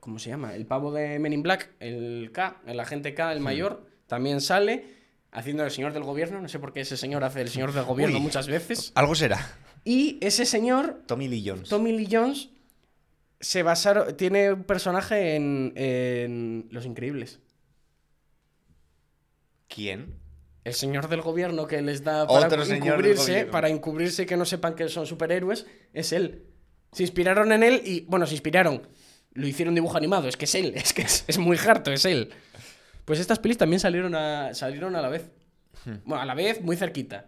¿Cómo 0.00 0.18
se 0.18 0.30
llama? 0.30 0.54
El 0.54 0.64
pavo 0.64 0.92
de 0.92 1.18
Men 1.18 1.32
in 1.34 1.42
Black, 1.42 1.70
el 1.80 2.30
K, 2.32 2.62
el 2.66 2.80
agente 2.80 3.12
K, 3.14 3.28
Hmm. 3.28 3.32
el 3.32 3.40
mayor, 3.40 3.86
también 4.06 4.40
sale. 4.40 4.96
Haciendo 5.30 5.62
el 5.64 5.70
señor 5.70 5.92
del 5.92 6.04
gobierno, 6.04 6.40
no 6.40 6.48
sé 6.48 6.58
por 6.58 6.72
qué 6.72 6.80
ese 6.80 6.96
señor 6.96 7.22
hace 7.22 7.42
el 7.42 7.50
señor 7.50 7.72
del 7.72 7.84
gobierno 7.84 8.16
Uy. 8.16 8.22
muchas 8.22 8.46
veces. 8.46 8.92
Algo 8.94 9.14
será. 9.14 9.38
Y 9.84 10.16
ese 10.22 10.46
señor 10.46 11.02
Tommy 11.06 11.28
Lee 11.28 11.44
Jones. 11.46 11.68
Tommy 11.68 11.92
Lee 11.92 12.08
Jones 12.10 12.48
se 13.40 13.62
basaron, 13.62 14.16
tiene 14.16 14.52
un 14.52 14.64
personaje 14.64 15.36
en, 15.36 15.72
en 15.76 16.68
Los 16.70 16.86
Increíbles. 16.86 17.40
¿Quién? 19.68 20.14
El 20.64 20.74
señor 20.74 21.08
del 21.08 21.22
gobierno 21.22 21.66
que 21.66 21.80
les 21.82 22.04
da 22.04 22.26
para 22.26 22.46
Otro 22.46 22.62
encubrirse, 22.62 23.46
para 23.46 23.68
encubrirse 23.68 24.26
que 24.26 24.36
no 24.36 24.44
sepan 24.44 24.74
que 24.74 24.88
son 24.88 25.06
superhéroes, 25.06 25.66
es 25.92 26.12
él. 26.12 26.44
Se 26.92 27.02
inspiraron 27.02 27.52
en 27.52 27.62
él 27.62 27.82
y, 27.84 28.00
bueno, 28.02 28.26
se 28.26 28.34
inspiraron. 28.34 28.86
Lo 29.32 29.46
hicieron 29.46 29.74
dibujo 29.74 29.96
animado, 29.96 30.28
es 30.28 30.36
que 30.36 30.46
es 30.46 30.54
él, 30.54 30.72
es 30.76 30.92
que 30.92 31.02
es, 31.02 31.24
es 31.26 31.38
muy 31.38 31.56
harto, 31.56 31.92
es 31.92 32.04
él. 32.04 32.30
Pues 33.04 33.20
estas 33.20 33.38
pelis 33.38 33.56
también 33.56 33.80
salieron 33.80 34.14
a, 34.14 34.52
salieron 34.52 34.96
a 34.96 35.00
la 35.00 35.08
vez. 35.08 35.30
Hmm. 35.84 35.96
Bueno, 36.04 36.22
a 36.22 36.26
la 36.26 36.34
vez, 36.34 36.60
muy 36.60 36.76
cerquita. 36.76 37.26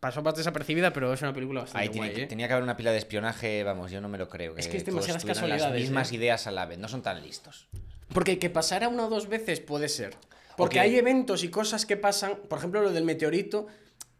Pasó 0.00 0.22
más 0.22 0.34
desapercibida, 0.34 0.94
pero 0.94 1.12
es 1.12 1.20
una 1.20 1.34
película 1.34 1.60
bastante 1.60 1.82
Ahí 1.82 1.90
tiene, 1.90 2.06
guay, 2.06 2.16
que- 2.16 2.22
¿eh? 2.22 2.26
tenía 2.26 2.46
que 2.46 2.54
haber 2.54 2.62
una 2.64 2.74
pila 2.76 2.90
de 2.90 2.96
espionaje, 2.96 3.62
vamos, 3.64 3.90
yo 3.90 4.00
no 4.00 4.08
me 4.08 4.16
lo 4.16 4.30
creo. 4.30 4.56
Es 4.56 4.66
que 4.66 4.78
es 4.78 4.84
demasiadas 4.86 5.26
casualidades, 5.26 5.72
Las 5.72 5.80
mismas 5.90 6.10
¿eh? 6.10 6.14
ideas 6.16 6.46
a 6.46 6.50
la 6.50 6.64
vez, 6.64 6.78
no 6.78 6.88
son 6.88 7.02
tan 7.02 7.22
listos. 7.22 7.68
Porque 8.14 8.38
que 8.38 8.48
pasara 8.48 8.88
una 8.88 9.04
o 9.06 9.10
dos 9.10 9.28
veces 9.28 9.60
puede 9.60 9.90
ser. 9.90 10.14
Porque 10.56 10.80
hay 10.80 10.96
eventos 10.96 11.44
y 11.44 11.48
cosas 11.50 11.84
que 11.84 11.98
pasan, 11.98 12.36
por 12.48 12.58
ejemplo 12.58 12.80
lo 12.82 12.92
del 12.92 13.04
meteorito, 13.04 13.66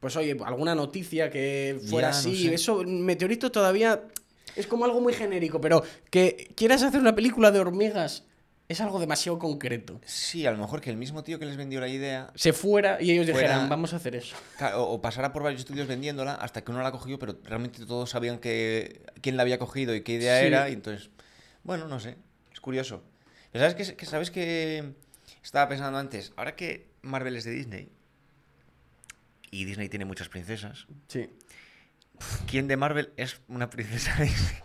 pues 0.01 0.17
oye, 0.17 0.37
alguna 0.45 0.75
noticia 0.75 1.31
que 1.31 1.79
fuera 1.89 2.09
Ya, 2.09 2.13
no 2.13 2.19
así, 2.19 2.49
sé. 2.49 2.55
eso, 2.55 2.83
meteorito 2.85 3.51
todavía 3.51 4.03
es 4.57 4.67
como 4.67 4.85
algo 4.85 5.01
muy 5.01 5.15
genérico, 5.15 5.61
pero 5.63 5.83
que 6.11 6.53
quieras 6.57 6.83
hacer 6.83 7.01
una 7.01 7.15
película 7.15 7.51
de 7.51 7.61
hormigas 7.61 8.25
es 8.71 8.81
algo 8.81 9.01
demasiado 9.01 9.39
concreto. 9.39 10.01
Sí, 10.05 10.47
a 10.47 10.51
lo 10.53 10.59
mejor 10.59 10.81
que 10.81 10.91
el 10.91 10.97
mismo 10.97 11.25
tío 11.25 11.39
que 11.39 11.45
les 11.45 11.57
vendió 11.57 11.81
la 11.81 11.89
idea 11.89 12.31
Se 12.37 12.53
fuera 12.53 12.99
y 13.03 13.11
ellos 13.11 13.27
Fuera- 13.31 13.49
dijeran, 13.49 13.69
vamos 13.69 13.93
a 13.93 13.97
hacer 13.97 14.15
eso. 14.15 14.37
o, 14.77 14.83
o 14.83 15.01
pasara 15.03 15.33
por 15.33 15.43
varios 15.43 15.61
estudios 15.63 15.89
vendiéndola 15.89 16.35
hasta 16.35 16.63
que 16.63 16.71
uno 16.71 16.81
la 16.83 16.93
cogió, 16.93 17.19
pero 17.19 17.39
realmente 17.45 17.85
todos 17.85 18.11
sabían 18.11 18.39
que, 18.39 19.03
quién 19.23 19.37
la 19.37 19.43
había 19.43 19.59
cogido 19.59 19.95
y 19.95 20.03
qué 20.03 20.13
idea 20.13 20.41
Sí. 20.41 20.47
era, 20.47 20.69
y 20.69 20.75
entonces, 20.75 21.11
bueno, 21.65 21.89
no 21.89 21.99
sé, 21.99 22.17
es 22.53 22.61
curioso. 22.61 23.03
Pero 23.51 23.69
¿sabes 23.69 23.93
que 23.95 24.07
¿Sabes 24.07 24.31
qué 24.31 24.95
estaba 25.43 25.69
pensando 25.69 25.99
antes? 25.99 26.33
Ahora 26.37 26.55
que 26.55 26.91
Marvel 27.03 27.35
es 27.35 27.43
de 27.45 27.51
Disney 27.51 27.89
y 29.51 29.65
Disney 29.65 29.89
tiene 29.89 30.05
muchas 30.05 30.29
princesas, 30.29 30.87
Sí. 31.09 31.29
¿quién 32.47 32.69
de 32.69 32.77
Marvel 32.77 33.13
es 33.17 33.41
una 33.49 33.69
princesa 33.69 34.15
de 34.17 34.25
Disney? 34.27 34.59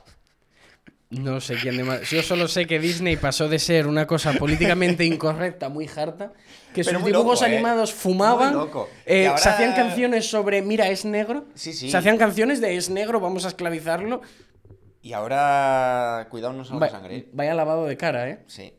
No 1.12 1.40
sé 1.40 1.56
quién 1.56 1.78
de 1.78 1.84
más. 1.84 2.10
Yo 2.10 2.24
solo 2.24 2.48
sé 2.48 2.66
que 2.66 2.80
Disney 2.80 3.16
pasó 3.16 3.48
de 3.48 3.60
ser 3.60 3.88
una 3.88 4.08
cosa 4.08 4.34
políticamente 4.34 5.06
incorrecta, 5.06 5.70
muy 5.70 5.88
harta, 5.96 6.34
que 6.74 6.84
Pero 6.84 7.00
sus 7.00 7.06
dibujos 7.08 7.42
loco, 7.42 7.46
¿eh? 7.46 7.54
animados 7.54 7.94
fumaban, 7.94 8.56
eh, 9.06 9.28
ahora- 9.28 9.38
se 9.42 9.50
hacían 9.50 9.74
canciones 9.76 10.30
sobre 10.30 10.62
mira, 10.62 10.90
es 10.90 11.06
negro. 11.06 11.46
Sí, 11.54 11.74
sí. 11.74 11.90
Se 11.92 11.98
hacían 11.98 12.18
canciones 12.18 12.60
de 12.60 12.76
es 12.76 12.90
negro, 12.90 13.20
vamos 13.20 13.46
a 13.46 13.50
esclavizarlo. 13.50 14.22
Y 15.02 15.14
ahora, 15.14 16.28
cuidado, 16.32 16.54
no 16.54 16.66
salga 16.66 16.88
Va- 16.88 16.92
sangre. 16.92 17.16
¿eh? 17.18 17.30
vaya 17.34 17.54
lavado 17.54 17.86
de 17.86 17.96
cara, 17.98 18.28
¿eh? 18.28 18.44
Sí. 18.48 18.74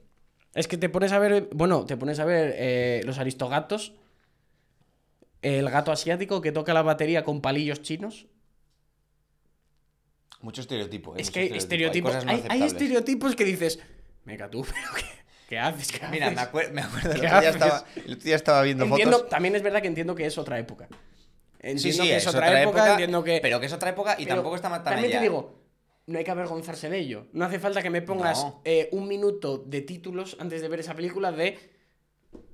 Es 0.55 0.67
que 0.67 0.77
te 0.77 0.89
pones 0.89 1.13
a 1.13 1.19
ver, 1.21 1.49
bueno, 1.53 1.85
te 1.87 1.97
pones 1.97 2.19
a 2.19 2.25
ver 2.25 2.55
eh, 2.59 3.03
los 3.05 3.19
aristogatos 3.19 3.93
El 5.43 5.71
gato 5.71 5.93
asiático 5.93 6.41
que 6.41 6.51
toca 6.51 6.75
la 6.75 6.83
batería 6.83 7.23
con 7.23 7.41
palillos 7.41 7.83
chinos. 7.83 8.27
Mucho 10.43 10.61
estereotipo. 10.61 11.17
¿eh? 11.17 11.21
Es 11.21 11.27
Mucho 11.29 11.33
que 11.35 11.41
hay 11.41 11.47
Hay, 11.47 11.53
hay 12.49 12.63
estereotipos 12.63 13.37
que 13.37 13.45
dices, 13.45 13.79
venga 14.25 14.49
tú, 14.51 14.65
pero 14.67 14.95
¿qué, 14.97 15.05
qué 15.49 15.59
haces? 15.59 15.93
¿Qué 15.93 16.07
Mira, 16.11 16.31
me, 16.31 16.41
haces?". 16.41 16.53
acuer- 16.53 16.71
me 16.73 16.83
acuerdo, 16.83 17.13
el 17.13 17.21
¿Qué 17.21 17.27
otro, 17.27 17.41
día 17.41 17.49
haces? 17.51 17.63
estaba, 17.63 17.85
el 17.97 18.13
otro 18.13 18.25
día 18.25 18.37
estaba 18.37 18.63
viendo 18.63 18.85
Entiendo, 18.85 19.17
fotos. 19.17 19.31
también 19.31 19.55
es 19.57 19.63
verdad 19.63 19.81
que 19.83 19.89
entiendo 19.89 20.15
que 20.15 20.27
es 20.27 20.39
otra 20.39 20.59
época. 20.59 20.89
Entiendo 21.59 21.81
Sí, 21.83 21.93
sí, 21.93 21.99
que 22.09 22.17
es, 22.17 22.27
otra, 22.27 22.63
época, 22.63 22.91
entiendo 22.93 23.25
que. 23.25 23.41
Pero 23.43 23.59
que 23.59 23.67
es 23.67 23.73
otra 23.73 23.91
época 23.91 24.15
y 24.19 24.25
pero 24.25 24.37
tampoco 24.37 24.57
está 24.57 24.69
tan 24.71 24.85
También 24.85 25.07
allá. 25.07 25.19
te 25.19 25.23
digo, 25.23 25.59
no 26.07 26.19
hay 26.19 26.25
que 26.25 26.31
avergonzarse 26.31 26.89
de 26.89 26.99
ello. 26.99 27.27
No 27.33 27.45
hace 27.45 27.59
falta 27.59 27.83
que 27.83 27.91
me 27.91 28.03
pongas 28.03 28.45
No. 28.45 28.61
eh, 28.65 28.89
un 28.93 29.09
minuto 29.09 29.59
de 29.59 29.81
títulos 29.81 30.37
antes 30.39 30.61
de 30.61 30.69
ver 30.69 30.81
esa 30.81 30.95
película 30.95 31.33
de. 31.33 31.59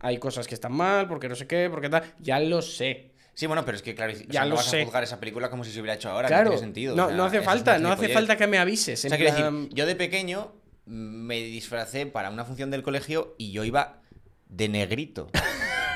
Hay 0.00 0.18
cosas 0.18 0.46
que 0.46 0.54
están 0.54 0.72
mal, 0.72 1.08
porque 1.08 1.28
no 1.28 1.34
sé 1.34 1.46
qué, 1.46 1.68
porque 1.68 1.90
tal. 1.90 2.04
Ya 2.20 2.38
lo 2.40 2.62
sé. 2.62 3.11
Sí, 3.34 3.46
bueno, 3.46 3.64
pero 3.64 3.76
es 3.76 3.82
que 3.82 3.94
claro, 3.94 4.12
o 4.12 4.16
sea, 4.16 4.26
Ya 4.28 4.42
no 4.42 4.50
lo 4.50 4.56
vas 4.56 4.66
sé. 4.66 4.82
a 4.82 4.84
juzgar 4.84 5.02
esa 5.02 5.18
película 5.18 5.48
como 5.48 5.64
si 5.64 5.72
se 5.72 5.80
hubiera 5.80 5.94
hecho 5.94 6.10
ahora, 6.10 6.28
claro. 6.28 6.44
no 6.44 6.50
tiene 6.50 6.60
sentido. 6.66 6.94
no, 6.94 7.04
o 7.04 7.08
sea, 7.08 7.16
no 7.16 7.24
hace 7.24 7.40
falta, 7.40 7.78
no 7.78 7.90
hace 7.92 8.08
falta 8.08 8.36
que 8.36 8.46
me 8.46 8.58
avises. 8.58 9.04
O 9.04 9.08
sea, 9.08 9.16
quiero 9.16 9.34
decir, 9.34 9.68
yo 9.74 9.86
de 9.86 9.96
pequeño 9.96 10.52
me 10.84 11.36
disfracé 11.40 12.06
para 12.06 12.30
una 12.30 12.44
función 12.44 12.70
del 12.70 12.82
colegio 12.82 13.34
y 13.38 13.52
yo 13.52 13.64
iba 13.64 14.00
de 14.48 14.68
negrito 14.68 15.30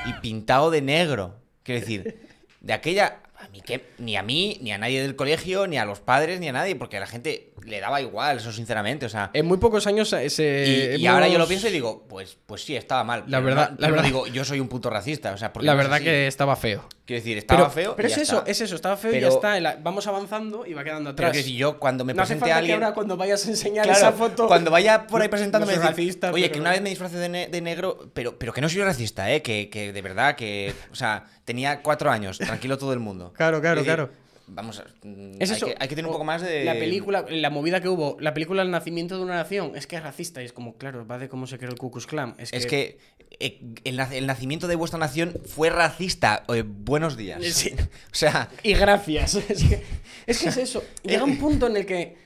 y 0.05 0.13
pintado 0.21 0.71
de 0.71 0.81
negro. 0.81 1.39
Quiero 1.63 1.81
decir, 1.81 2.27
de 2.61 2.73
aquella. 2.73 3.19
A 3.39 3.49
mí 3.49 3.61
que 3.61 3.85
ni 3.99 4.17
a 4.17 4.23
mí, 4.23 4.57
ni 4.61 4.71
a 4.71 4.79
nadie 4.79 4.99
del 4.99 5.15
colegio, 5.15 5.67
ni 5.67 5.77
a 5.77 5.85
los 5.85 5.99
padres, 5.99 6.39
ni 6.39 6.47
a 6.47 6.53
nadie, 6.53 6.75
porque 6.75 6.99
la 6.99 7.05
gente 7.05 7.53
le 7.67 7.79
daba 7.79 8.01
igual, 8.01 8.37
eso 8.37 8.51
sinceramente. 8.51 9.05
O 9.05 9.09
sea, 9.09 9.29
En 9.33 9.45
muy 9.45 9.57
pocos 9.57 9.85
años 9.87 10.11
ese. 10.13 10.95
y, 10.97 11.01
y 11.01 11.07
ahora 11.07 11.27
yo 11.27 11.37
lo 11.37 11.47
pienso 11.47 11.67
y 11.67 11.71
digo, 11.71 12.05
pues, 12.07 12.37
pues 12.45 12.63
sí, 12.63 12.75
estaba 12.75 13.03
mal. 13.03 13.23
La 13.27 13.37
pero 13.37 13.43
verdad- 13.55 13.69
no- 13.71 13.75
la 13.75 13.87
pero 13.87 13.91
verdad- 13.91 14.03
digo, 14.05 14.27
yo 14.27 14.43
soy 14.45 14.59
un 14.59 14.67
puto 14.69 14.89
racista. 14.89 15.33
O 15.33 15.37
sea, 15.37 15.53
porque 15.53 15.65
La 15.65 15.73
no 15.73 15.77
verdad 15.77 15.99
que 15.99 16.27
estaba 16.27 16.55
feo. 16.55 16.87
Quiero 17.05 17.21
decir, 17.21 17.37
estaba 17.37 17.59
pero 17.61 17.71
feo. 17.71 17.95
pero 17.95 18.07
y 18.09 18.11
es 18.11 18.17
ya 18.17 18.23
eso, 18.23 18.37
está. 18.39 18.51
es 18.51 18.61
eso, 18.61 18.75
estaba 18.75 18.97
feo 18.97 19.11
y 19.11 19.13
Pero- 19.15 19.29
ya 19.29 19.35
está. 19.35 19.57
y 19.57 19.61
la- 19.61 19.77
Vamos 19.81 20.07
avanzando 20.07 20.65
y 20.65 20.73
va 20.73 20.83
quedando 20.83 21.15
Pero 21.15 21.27
atrás. 21.29 21.37
que 21.37 21.43
si 21.43 21.55
yo 21.55 21.79
cuando 21.79 22.03
me 22.03 22.13
no 22.13 22.21
hace 22.23 22.31
presente 22.33 22.41
falta 22.45 22.55
a 22.55 22.57
alguien. 22.59 22.79
que 22.79 22.83
ahora 22.83 22.93
cuando 22.95 23.15
vayas 23.17 23.45
a 23.45 23.49
enseñar 23.49 23.83
Claro, 23.85 23.97
esa 23.99 24.11
foto. 24.11 24.47
Cuando 24.47 24.71
vaya 24.71 25.07
por 25.07 25.21
ahí 25.21 25.27
presentándome, 25.29 25.73
decir, 25.73 25.87
racista, 25.87 26.31
oye, 26.31 26.43
pero- 26.43 26.53
que 26.53 26.59
una 26.59 26.71
vez 26.71 26.81
me 26.81 26.89
disfracé 26.89 27.17
de, 27.17 27.29
ne- 27.29 27.47
de 27.47 27.61
negro, 27.61 28.09
pero, 28.13 28.37
pero 28.37 28.51
que 28.53 28.59
no 28.61 28.67
soy 28.67 28.81
racista, 28.81 29.31
¿eh? 29.31 29.41
Que, 29.41 29.69
que 29.69 29.93
de 29.93 30.01
verdad, 30.01 30.35
que. 30.35 30.73
O 30.91 30.95
sea, 30.95 31.25
tenía 31.45 31.81
cuatro 31.81 32.11
años, 32.11 32.37
tranquilo 32.39 32.77
todo 32.77 32.91
el 32.93 32.99
mundo. 32.99 33.31
Claro, 33.35 33.61
claro, 33.61 33.75
decir, 33.81 33.87
claro. 33.93 34.09
Vamos, 34.49 34.79
a- 34.79 34.85
mm, 35.05 35.41
Es 35.41 35.51
hay, 35.51 35.57
eso. 35.57 35.65
que, 35.67 35.75
hay 35.77 35.87
que 35.87 35.95
tener 35.95 36.07
un 36.07 36.13
poco 36.13 36.23
más 36.23 36.41
de. 36.41 36.63
La 36.63 36.73
película, 36.73 37.25
la 37.29 37.49
movida 37.49 37.81
que 37.81 37.89
hubo, 37.89 38.17
la 38.19 38.33
película 38.33 38.61
El 38.61 38.71
nacimiento 38.71 39.17
de 39.17 39.23
una 39.23 39.35
nación, 39.35 39.73
es 39.75 39.87
que 39.87 39.97
es 39.97 40.03
racista 40.03 40.41
y 40.41 40.45
es 40.45 40.53
como, 40.53 40.77
claro, 40.77 41.05
va 41.05 41.17
de 41.17 41.27
cómo 41.29 41.47
se 41.47 41.57
creó 41.57 41.71
el 41.71 41.77
Ku 41.77 41.91
Klux 41.91 42.07
Klan. 42.07 42.35
Es 42.37 42.51
que. 42.51 42.57
Es 42.57 42.65
que 42.65 42.97
eh, 43.39 43.59
el, 43.83 43.99
el 43.99 44.25
nacimiento 44.25 44.67
de 44.67 44.75
vuestra 44.75 44.97
nación 44.99 45.33
fue 45.45 45.69
racista. 45.69 46.45
Eh, 46.47 46.63
buenos 46.65 47.17
días. 47.17 47.43
Sí. 47.43 47.73
O 48.11 48.15
sea, 48.15 48.49
Y 48.63 48.73
gracias. 48.73 49.35
Es 49.49 49.63
que 49.63 49.83
es, 50.25 50.39
que 50.39 50.49
es 50.49 50.57
eso. 50.57 50.83
Llega 51.03 51.23
un 51.23 51.37
punto 51.39 51.67
en 51.67 51.77
el 51.77 51.85
que 51.85 52.17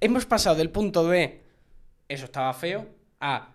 hemos 0.00 0.26
pasado 0.26 0.56
del 0.56 0.70
punto 0.70 1.08
de 1.08 1.40
eso 2.08 2.24
estaba 2.24 2.52
feo 2.54 2.86
a 3.20 3.54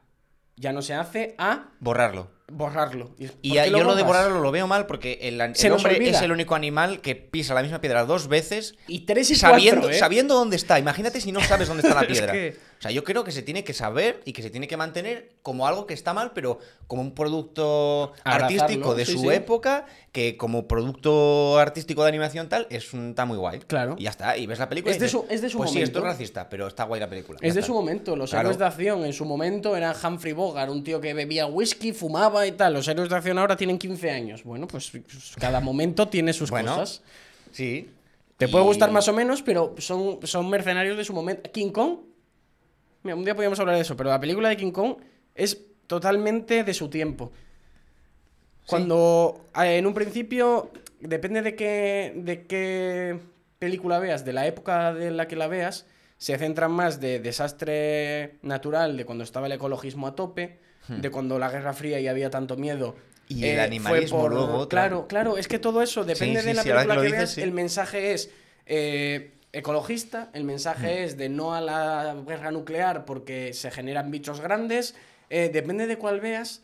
ya 0.56 0.72
no 0.72 0.82
se 0.82 0.94
hace 0.94 1.36
a 1.38 1.70
borrarlo. 1.80 2.30
Borrarlo. 2.54 3.12
Y 3.18 3.28
¿por 3.50 3.60
a- 3.60 3.64
qué 3.66 3.70
yo 3.72 3.84
lo 3.84 3.96
de 3.96 4.04
borrarlo 4.04 4.40
lo 4.40 4.52
veo 4.52 4.68
mal 4.68 4.86
porque 4.86 5.20
el, 5.22 5.40
el 5.42 5.72
hombre 5.72 6.10
es 6.10 6.22
el 6.22 6.32
único 6.32 6.56
animal 6.56 7.02
que 7.02 7.16
pisa 7.16 7.54
la 7.54 7.62
misma 7.62 7.82
piedra 7.82 8.06
dos 8.06 8.28
veces 8.28 8.76
Y 8.88 9.02
tres 9.02 9.30
y 9.32 9.36
sabiendo, 9.36 9.82
cuatro, 9.82 9.96
¿eh? 9.96 10.00
sabiendo 10.00 10.36
dónde 10.36 10.56
está. 10.56 10.80
Imagínate 10.80 11.20
si 11.22 11.32
no 11.32 11.42
sabes 11.42 11.68
dónde 11.68 11.84
está 11.88 11.96
la 11.96 12.02
Es 12.08 12.08
piedra. 12.08 12.32
que- 12.34 12.56
sea, 12.84 12.92
yo 12.92 13.04
creo 13.04 13.24
que 13.24 13.32
se 13.32 13.42
tiene 13.42 13.64
que 13.64 13.74
saber 13.74 14.22
y 14.26 14.34
que 14.34 14.42
se 14.44 14.50
tiene 14.50 14.68
que 14.68 14.78
mantener 14.78 15.30
como 15.42 15.66
algo 15.68 15.86
que 15.88 15.94
está 15.94 16.14
mal, 16.14 16.32
pero 16.34 16.60
como 16.88 17.02
un 17.02 17.14
producto 17.16 18.12
Abrazarlo, 18.24 18.62
artístico 18.64 18.96
de 18.96 19.06
sí, 19.06 19.14
su 19.14 19.20
sí. 19.22 19.30
época, 19.30 19.86
que 20.12 20.38
como 20.38 20.68
producto 20.68 21.58
artístico 21.60 22.04
de 22.04 22.10
animación 22.10 22.50
tal, 22.50 22.68
es 22.70 22.94
un, 22.94 23.10
está 23.10 23.26
muy 23.26 23.38
guay. 23.38 23.60
Claro. 23.60 23.96
Y 23.98 24.04
ya 24.04 24.10
está. 24.12 24.38
Y 24.38 24.46
ves 24.46 24.60
la 24.60 24.70
película 24.70 24.92
Es 24.92 24.98
y 24.98 25.02
de 25.02 25.10
su- 25.10 25.26
es 25.30 25.42
de 25.42 25.50
su 25.50 25.58
Pues 25.58 25.72
sí, 25.72 25.82
esto 25.82 26.00
es 26.00 26.04
momento. 26.04 26.14
racista, 26.18 26.50
pero 26.50 26.68
está 26.68 26.84
guay 26.84 27.00
la 27.00 27.10
película. 27.10 27.40
Es 27.42 27.54
de 27.56 27.62
está. 27.62 27.68
su 27.68 27.74
momento. 27.74 28.16
Los 28.16 28.30
Claro. 28.32 28.50
héroes 28.50 28.60
de 28.60 28.66
acción 28.66 29.06
en 29.06 29.14
su 29.14 29.26
momento 29.26 29.76
eran 29.76 29.96
Humphrey 30.04 30.34
Bogart, 30.34 30.72
un 30.72 30.84
tío 30.84 31.00
que 31.02 31.14
bebía 31.14 31.46
whisky, 31.48 31.94
fumaba 31.94 32.46
y 32.46 32.52
tal. 32.52 32.74
Los 32.74 32.88
héroes 32.88 33.10
de 33.10 33.16
acción 33.16 33.38
ahora 33.40 33.56
tienen 33.58 33.78
15 33.80 34.12
años. 34.12 34.44
Bueno, 34.44 34.68
pues 34.68 34.92
pues, 34.92 35.34
cada 35.40 35.60
momento 35.62 36.08
tiene 36.08 36.34
sus 36.34 36.50
Bueno, 36.50 36.76
cosas. 36.76 37.02
Sí. 37.52 37.90
Te 38.38 38.48
puede 38.48 38.64
Y- 38.66 38.68
gustar 38.68 38.92
más 38.92 39.08
o 39.08 39.14
menos, 39.14 39.42
pero 39.42 39.76
son, 39.78 40.20
son 40.24 40.50
mercenarios 40.50 40.98
de 40.98 41.06
su 41.06 41.14
momento. 41.14 41.50
King 41.52 41.70
Kong. 41.70 41.98
Mira, 43.04 43.16
un 43.16 43.24
día 43.26 43.36
podríamos 43.36 43.60
hablar 43.60 43.76
de 43.76 43.82
eso, 43.82 43.96
pero 43.98 44.10
la 44.10 44.20
película 44.20 44.50
de 44.50 44.58
King 44.58 44.72
Kong 44.72 44.96
es 45.36 45.60
totalmente 45.88 46.64
de 46.64 46.74
su 46.74 46.90
tiempo. 46.90 47.32
Cuando 48.66 49.50
eh, 49.62 49.78
en 49.78 49.86
un 49.86 49.94
principio, 49.94 50.72
depende 51.00 51.42
de 51.42 51.56
qué, 51.56 52.14
de 52.16 52.46
qué 52.46 53.20
película 53.60 54.00
veas, 54.00 54.24
de 54.24 54.34
la 54.34 54.48
época 54.48 54.94
de 54.94 55.12
la 55.12 55.28
que 55.28 55.36
la 55.36 55.48
veas, 55.48 55.86
se 56.18 56.38
centran 56.38 56.72
más 56.72 57.02
de 57.02 57.20
desastre 57.20 58.36
natural, 58.42 58.96
de 58.96 59.06
cuando 59.06 59.24
estaba 59.26 59.48
el 59.48 59.52
ecologismo 59.52 60.08
a 60.08 60.16
tope, 60.16 60.60
de 60.88 61.10
cuando 61.12 61.40
la 61.40 61.50
Guerra 61.50 61.74
Fría 61.74 62.00
y 62.00 62.08
había 62.08 62.30
tanto 62.30 62.56
miedo. 62.56 62.96
Hmm. 63.28 63.38
Y 63.38 63.46
eh, 63.46 63.52
el 63.52 63.56
fue 63.56 63.64
animalismo 63.64 64.30
luego, 64.30 64.54
otra. 64.56 64.82
Claro, 64.82 65.08
claro, 65.08 65.38
es 65.38 65.48
que 65.48 65.60
todo 65.60 65.82
eso 65.82 66.04
depende 66.04 66.42
sí, 66.42 66.48
de 66.48 66.54
la 66.54 66.64
que 66.64 66.72
película 66.72 66.96
que, 66.96 67.02
dices, 67.04 67.18
veas, 67.18 67.38
el 67.38 67.52
mensaje 67.52 68.14
es 68.14 68.30
eh, 68.66 69.32
ecologista, 69.54 70.30
el 70.34 70.44
mensaje 70.44 70.88
Hmm. 71.02 71.04
es 71.06 71.18
de 71.18 71.30
no 71.30 71.54
a 71.54 71.62
la 71.62 72.16
guerra 72.28 72.52
nuclear 72.52 73.06
porque 73.06 73.54
se 73.54 73.72
generan 73.72 74.12
bichos 74.12 74.42
grandes, 74.42 74.96
eh, 75.30 75.50
depende 75.54 75.88
de 75.88 75.98
cuál 75.98 76.20
veas, 76.20 76.64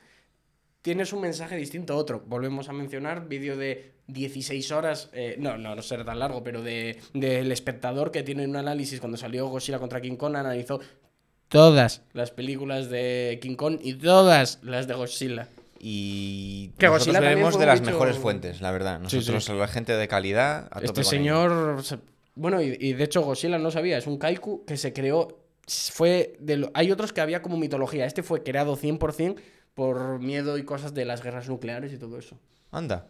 tienes 0.82 1.14
un 1.14 1.22
mensaje 1.22 1.56
distinto 1.56 1.94
a 1.94 1.98
otro. 1.98 2.24
Volvemos 2.26 2.68
a 2.70 2.74
mencionar 2.74 3.28
vídeo 3.28 3.56
de 3.58 3.94
16 4.08 4.72
horas, 4.72 5.10
eh, 5.14 5.36
no, 5.38 5.58
no, 5.58 5.76
no 5.76 5.82
será 5.84 6.04
tan 6.04 6.18
largo, 6.20 6.44
pero 6.44 6.62
de 6.64 7.00
del 7.14 7.52
espectador 7.52 8.12
que 8.12 8.24
tiene 8.24 8.46
un 8.46 8.56
análisis 8.56 9.00
cuando 9.00 9.18
salió 9.18 9.48
Godzilla 9.48 9.78
contra 9.80 10.02
King 10.02 10.16
Kong, 10.16 10.36
analizó 10.36 10.80
todas 11.48 12.02
las 12.14 12.32
películas 12.32 12.90
de 12.90 13.38
King 13.42 13.56
Kong 13.56 13.80
y 13.84 13.94
todas 13.96 14.60
las 14.64 14.88
de 14.88 14.94
Godzilla. 14.96 15.48
Y 15.80 16.70
Que 16.78 16.88
nosotros 16.88 17.08
Godzilla 17.16 17.20
bebemos 17.30 17.58
de 17.60 17.66
las 17.66 17.82
bicho- 17.82 17.92
mejores 17.92 18.18
fuentes, 18.18 18.62
la 18.62 18.72
verdad. 18.72 19.00
Nosotros, 19.00 19.46
sí. 19.46 19.54
la 19.54 19.68
gente 19.68 19.96
de 19.96 20.08
calidad, 20.08 20.66
a 20.72 20.76
tope 20.82 20.86
Este 20.86 21.02
con 21.02 21.06
señor. 21.06 21.84
Bueno, 22.40 22.62
y, 22.62 22.94
de 22.94 23.04
hecho, 23.04 23.22
Godzilla 23.22 23.58
no 23.58 23.70
sabía, 23.70 23.98
es 23.98 24.08
un 24.08 24.18
kaiku 24.18 24.66
que 24.66 24.78
se 24.78 24.94
creó. 24.94 25.28
Fue 25.92 26.36
de 26.40 26.58
lo- 26.58 26.72
Hay 26.74 26.92
otros 26.92 27.14
que 27.14 27.22
había 27.22 27.42
como 27.42 27.58
mitología. 27.58 28.06
Este 28.06 28.24
fue 28.24 28.44
creado 28.44 28.76
100% 28.76 29.36
por 29.74 30.20
miedo 30.20 30.58
y 30.58 30.64
cosas 30.64 30.94
de 30.94 31.06
las 31.06 31.22
guerras 31.22 31.48
nucleares 31.50 31.94
y 31.94 31.98
todo 31.98 32.18
eso. 32.18 32.40
Anda. 32.72 33.08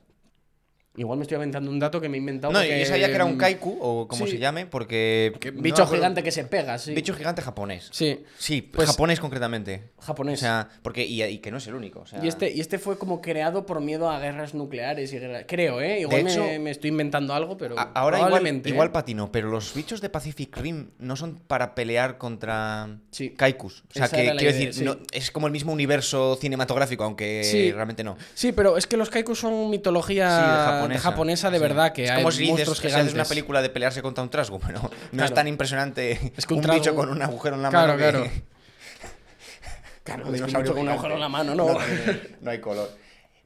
Igual 0.98 1.18
me 1.20 1.24
estoy 1.24 1.36
inventando 1.36 1.70
un 1.72 1.80
dato 1.80 2.02
que 2.02 2.10
me 2.10 2.18
he 2.18 2.20
inventado. 2.20 2.52
No, 2.52 2.60
porque, 2.60 2.80
yo 2.80 2.86
sabía 2.86 3.08
que 3.08 3.14
era 3.16 3.24
un 3.24 3.36
mm, 3.36 3.38
kaiku, 3.38 3.78
o 3.80 4.08
como 4.08 4.26
sí. 4.26 4.32
se 4.34 4.38
llame, 4.40 4.66
porque... 4.66 5.32
que- 5.40 5.52
bicho 5.52 5.86
gigante 5.88 6.24
que 6.24 6.32
se 6.32 6.44
pega, 6.44 6.78
sí. 6.78 6.94
Bicho 6.94 7.14
gigante 7.14 7.42
japonés. 7.42 7.90
Sí, 7.92 8.24
Sí, 8.38 8.62
Pues- 8.64 8.90
japonés 8.90 9.20
concretamente. 9.20 9.92
japonés. 10.00 10.40
O 10.40 10.42
sea, 10.42 10.68
porque... 10.82 11.06
Y, 11.06 11.24
y 11.24 11.38
que 11.38 11.52
no 11.52 11.58
es 11.58 11.68
el 11.68 11.76
único. 11.76 12.02
o 12.02 12.06
sea- 12.06 12.24
y, 12.24 12.28
este, 12.28 12.52
y 12.52 12.60
este 12.60 12.80
fue 12.80 12.98
como 12.98 13.22
creado 13.22 13.66
por 13.66 13.80
miedo 13.82 14.10
a 14.10 14.20
guerras 14.20 14.54
nucleares 14.56 15.14
y 15.14 15.20
guerras- 15.20 15.46
Creo, 15.48 15.80
¿eh? 15.80 16.02
Igual 16.02 16.24
me, 16.24 16.32
hecho, 16.34 16.44
me 16.60 16.72
estoy 16.72 16.90
inventando 16.90 17.34
algo, 17.34 17.56
pero. 17.56 17.76
Ahora 17.94 18.20
igual, 18.20 18.46
¿eh? 18.48 18.62
igual 18.66 18.92
patino, 18.92 19.32
pero 19.32 19.50
los 19.50 19.74
bichos 19.74 20.02
de 20.02 20.10
Pacific 20.10 20.58
Rim 20.58 20.90
no 20.98 21.16
son 21.16 21.36
para 21.48 21.76
pelear 21.76 22.18
contra 22.18 22.98
Sí. 23.12 23.30
kaikus. 23.30 23.84
O 23.90 23.94
sea, 23.94 24.06
Esa 24.06 24.16
que 24.18 24.24
quiero 24.24 24.36
idea, 24.42 24.52
decir, 24.52 24.74
sí. 24.74 24.84
no- 24.84 24.98
es 25.14 25.32
como 25.32 25.48
el 25.48 25.54
mismo 25.54 25.72
universo 25.72 26.36
cinematográfico, 26.42 27.04
aunque 27.04 27.72
realmente 27.74 28.04
no. 28.04 28.18
Sí, 28.34 28.52
pero 28.52 28.76
es 28.76 28.86
que 28.88 28.98
los 28.98 29.10
kaikus 29.10 29.40
son 29.40 29.70
mitología 29.70 30.79
japonesa, 30.80 31.02
japonesa. 31.04 31.50
de 31.52 31.58
Sí. 31.58 31.62
verdad, 31.62 31.94
que 31.94 32.04
es 32.06 32.10
hay 32.12 32.18
como 32.18 32.32
si 32.32 32.40
dices, 32.40 32.52
monstruos 32.52 32.78
sea, 32.80 32.90
gigantes. 32.90 33.08
es 33.10 33.14
una 33.16 33.26
película 33.26 33.62
de 33.62 33.70
pelearse 33.70 34.02
contra 34.02 34.24
un 34.24 34.30
trasgo, 34.30 34.60
pero 34.60 34.80
no 34.82 34.88
es 34.90 35.10
Claro. 35.12 35.34
tan 35.34 35.48
impresionante 35.48 36.34
Es 36.38 36.46
que 36.46 36.54
un 36.54 36.64
un, 36.68 36.76
bicho 36.76 36.94
con 36.96 37.10
un 37.10 37.22
agujero 37.22 37.56
en 37.56 37.62
la 37.64 37.70
Claro, 37.70 37.94
mano. 37.98 37.98
que- 38.00 38.10
claro. 38.12 38.32
Claro, 40.04 40.26
es 40.28 40.34
dinosaurio 40.34 40.74
con 40.74 40.82
un 40.82 40.90
agujero 40.90 41.14
en 41.16 41.20
la 41.20 41.30
mano, 41.30 41.54
no. 41.56 41.74
No, 41.74 41.80
no 42.42 42.52
hay 42.52 42.60
color. 42.60 42.90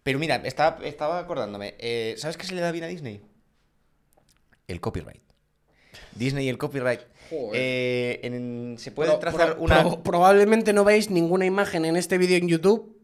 Pero 0.04 0.18
mira, 0.20 0.36
estaba, 0.46 0.80
estaba 0.86 1.20
acordándome. 1.20 1.76
eh, 1.80 2.16
¿Sabes 2.18 2.38
qué 2.38 2.46
se 2.46 2.56
le 2.56 2.62
da 2.62 2.72
bien 2.72 2.84
a 2.86 2.88
Disney? 2.88 3.22
El 4.68 4.80
copyright. 4.80 5.22
Disney 6.16 6.46
y 6.46 6.50
el 6.50 6.58
copyright. 6.58 7.02
Eh, 7.54 8.20
en- 8.24 8.76
se 8.80 8.92
puede 8.92 9.10
Pro- 9.12 9.20
trazar 9.20 9.54
pro- 9.56 9.64
una. 9.64 9.82
pro- 9.82 10.04
probablemente 10.04 10.72
no 10.74 10.84
veis 10.84 11.10
ninguna 11.10 11.46
imagen 11.46 11.86
en 11.86 11.96
este 11.98 12.18
vídeo 12.18 12.38
en 12.38 12.48
YouTube 12.48 12.98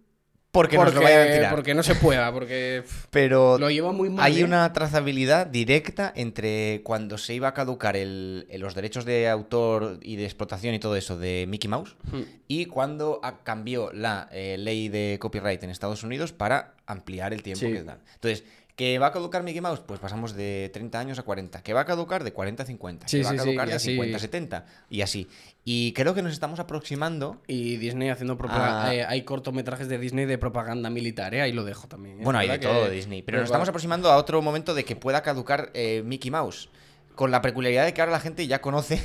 porque, 0.51 0.77
nos 0.77 0.93
lo 0.95 1.01
vayan 1.01 1.27
a 1.27 1.31
tirar. 1.31 1.51
porque 1.51 1.73
no 1.75 1.83
se 1.83 1.93
pueda, 1.95 2.31
porque 2.33 2.83
Pero 3.11 3.57
lo 3.59 3.69
lleva 3.69 3.91
muy 3.91 4.09
mal. 4.09 4.25
hay 4.25 4.41
¿eh? 4.41 4.43
una 4.43 4.71
trazabilidad 4.73 5.45
directa 5.47 6.11
entre 6.15 6.81
cuando 6.83 7.17
se 7.19 7.35
iba 7.35 7.47
a 7.49 7.53
caducar 7.53 7.95
el- 7.95 8.47
los 8.57 8.73
derechos 8.73 9.05
de 9.05 9.29
autor 9.29 9.99
y 10.01 10.15
de 10.15 10.25
explotación 10.25 10.73
y 10.73 10.79
todo 10.79 10.95
eso 10.95 11.17
de 11.19 11.45
Mickey 11.47 11.69
Mouse 11.69 11.95
Hmm. 12.11 12.21
y 12.47 12.65
cuando 12.65 13.21
cambió 13.43 13.91
la 13.93 14.27
eh, 14.31 14.57
ley 14.57 14.89
de 14.89 15.17
copyright 15.21 15.61
en 15.63 15.69
Estados 15.69 16.03
Unidos 16.03 16.31
para 16.33 16.73
ampliar 16.87 17.33
el 17.33 17.43
tiempo 17.43 17.65
Sí. 17.67 17.71
que 17.71 17.83
dan. 17.83 17.99
Entonces, 18.15 18.43
¿Que 18.79 18.97
va 18.97 19.07
a 19.07 19.11
caducar 19.11 19.43
Mickey 19.43 19.59
Mouse? 19.59 19.81
Pues 19.85 19.99
pasamos 19.99 20.33
de 20.35 20.69
30 20.71 20.97
años 21.01 21.19
a 21.19 21.23
40. 21.23 21.61
¿Que 21.63 21.73
va 21.73 21.81
a 21.81 21.85
caducar 21.85 22.23
de 22.23 22.31
40 22.31 22.63
a 22.63 22.65
50? 22.65 23.09
Sí, 23.09 23.17
¿Que 23.17 23.23
va 23.25 23.29
sí, 23.31 23.35
a 23.35 23.39
caducar 23.39 23.67
de 23.67 23.73
así- 23.73 23.91
50 23.91 24.15
a 24.15 24.19
70? 24.21 24.65
Y 24.89 25.01
así. 25.01 25.27
Y 25.65 25.91
creo 25.91 26.13
que 26.13 26.21
nos 26.21 26.31
estamos 26.31 26.61
aproximando. 26.61 27.41
Y 27.45 27.75
Disney 27.75 28.07
haciendo 28.07 28.37
propaganda. 28.37 28.85
Ah. 28.87 28.95
eh, 28.95 29.03
hay 29.05 29.23
cortometrajes 29.23 29.89
de 29.89 29.97
Disney 29.97 30.25
de 30.27 30.37
propaganda 30.37 30.89
militar, 30.89 31.35
¿eh? 31.35 31.41
Ahí 31.41 31.51
lo 31.51 31.65
dejo 31.65 31.89
también. 31.89 32.21
¿eh? 32.21 32.23
Bueno, 32.23 32.39
hay 32.39 32.47
de 32.47 32.57
¿Verdad 32.57 32.71
todo 32.71 32.85
de 32.85 32.91
Disney. 32.95 33.21
Pero 33.21 33.25
Pero 33.35 33.37
nos 33.41 33.47
estamos 33.49 33.67
aproximando 33.67 34.09
a 34.13 34.15
otro 34.15 34.41
momento 34.41 34.73
de 34.73 34.85
que 34.85 34.95
pueda 34.95 35.21
caducar 35.23 35.71
eh, 35.73 36.01
Mickey 36.05 36.31
Mouse. 36.31 36.69
Con 37.15 37.31
la 37.31 37.41
peculiaridad 37.41 37.83
de 37.83 37.93
que 37.93 37.99
ahora 37.99 38.13
la 38.13 38.21
gente 38.21 38.47
ya 38.47 38.61
conoce 38.61 39.01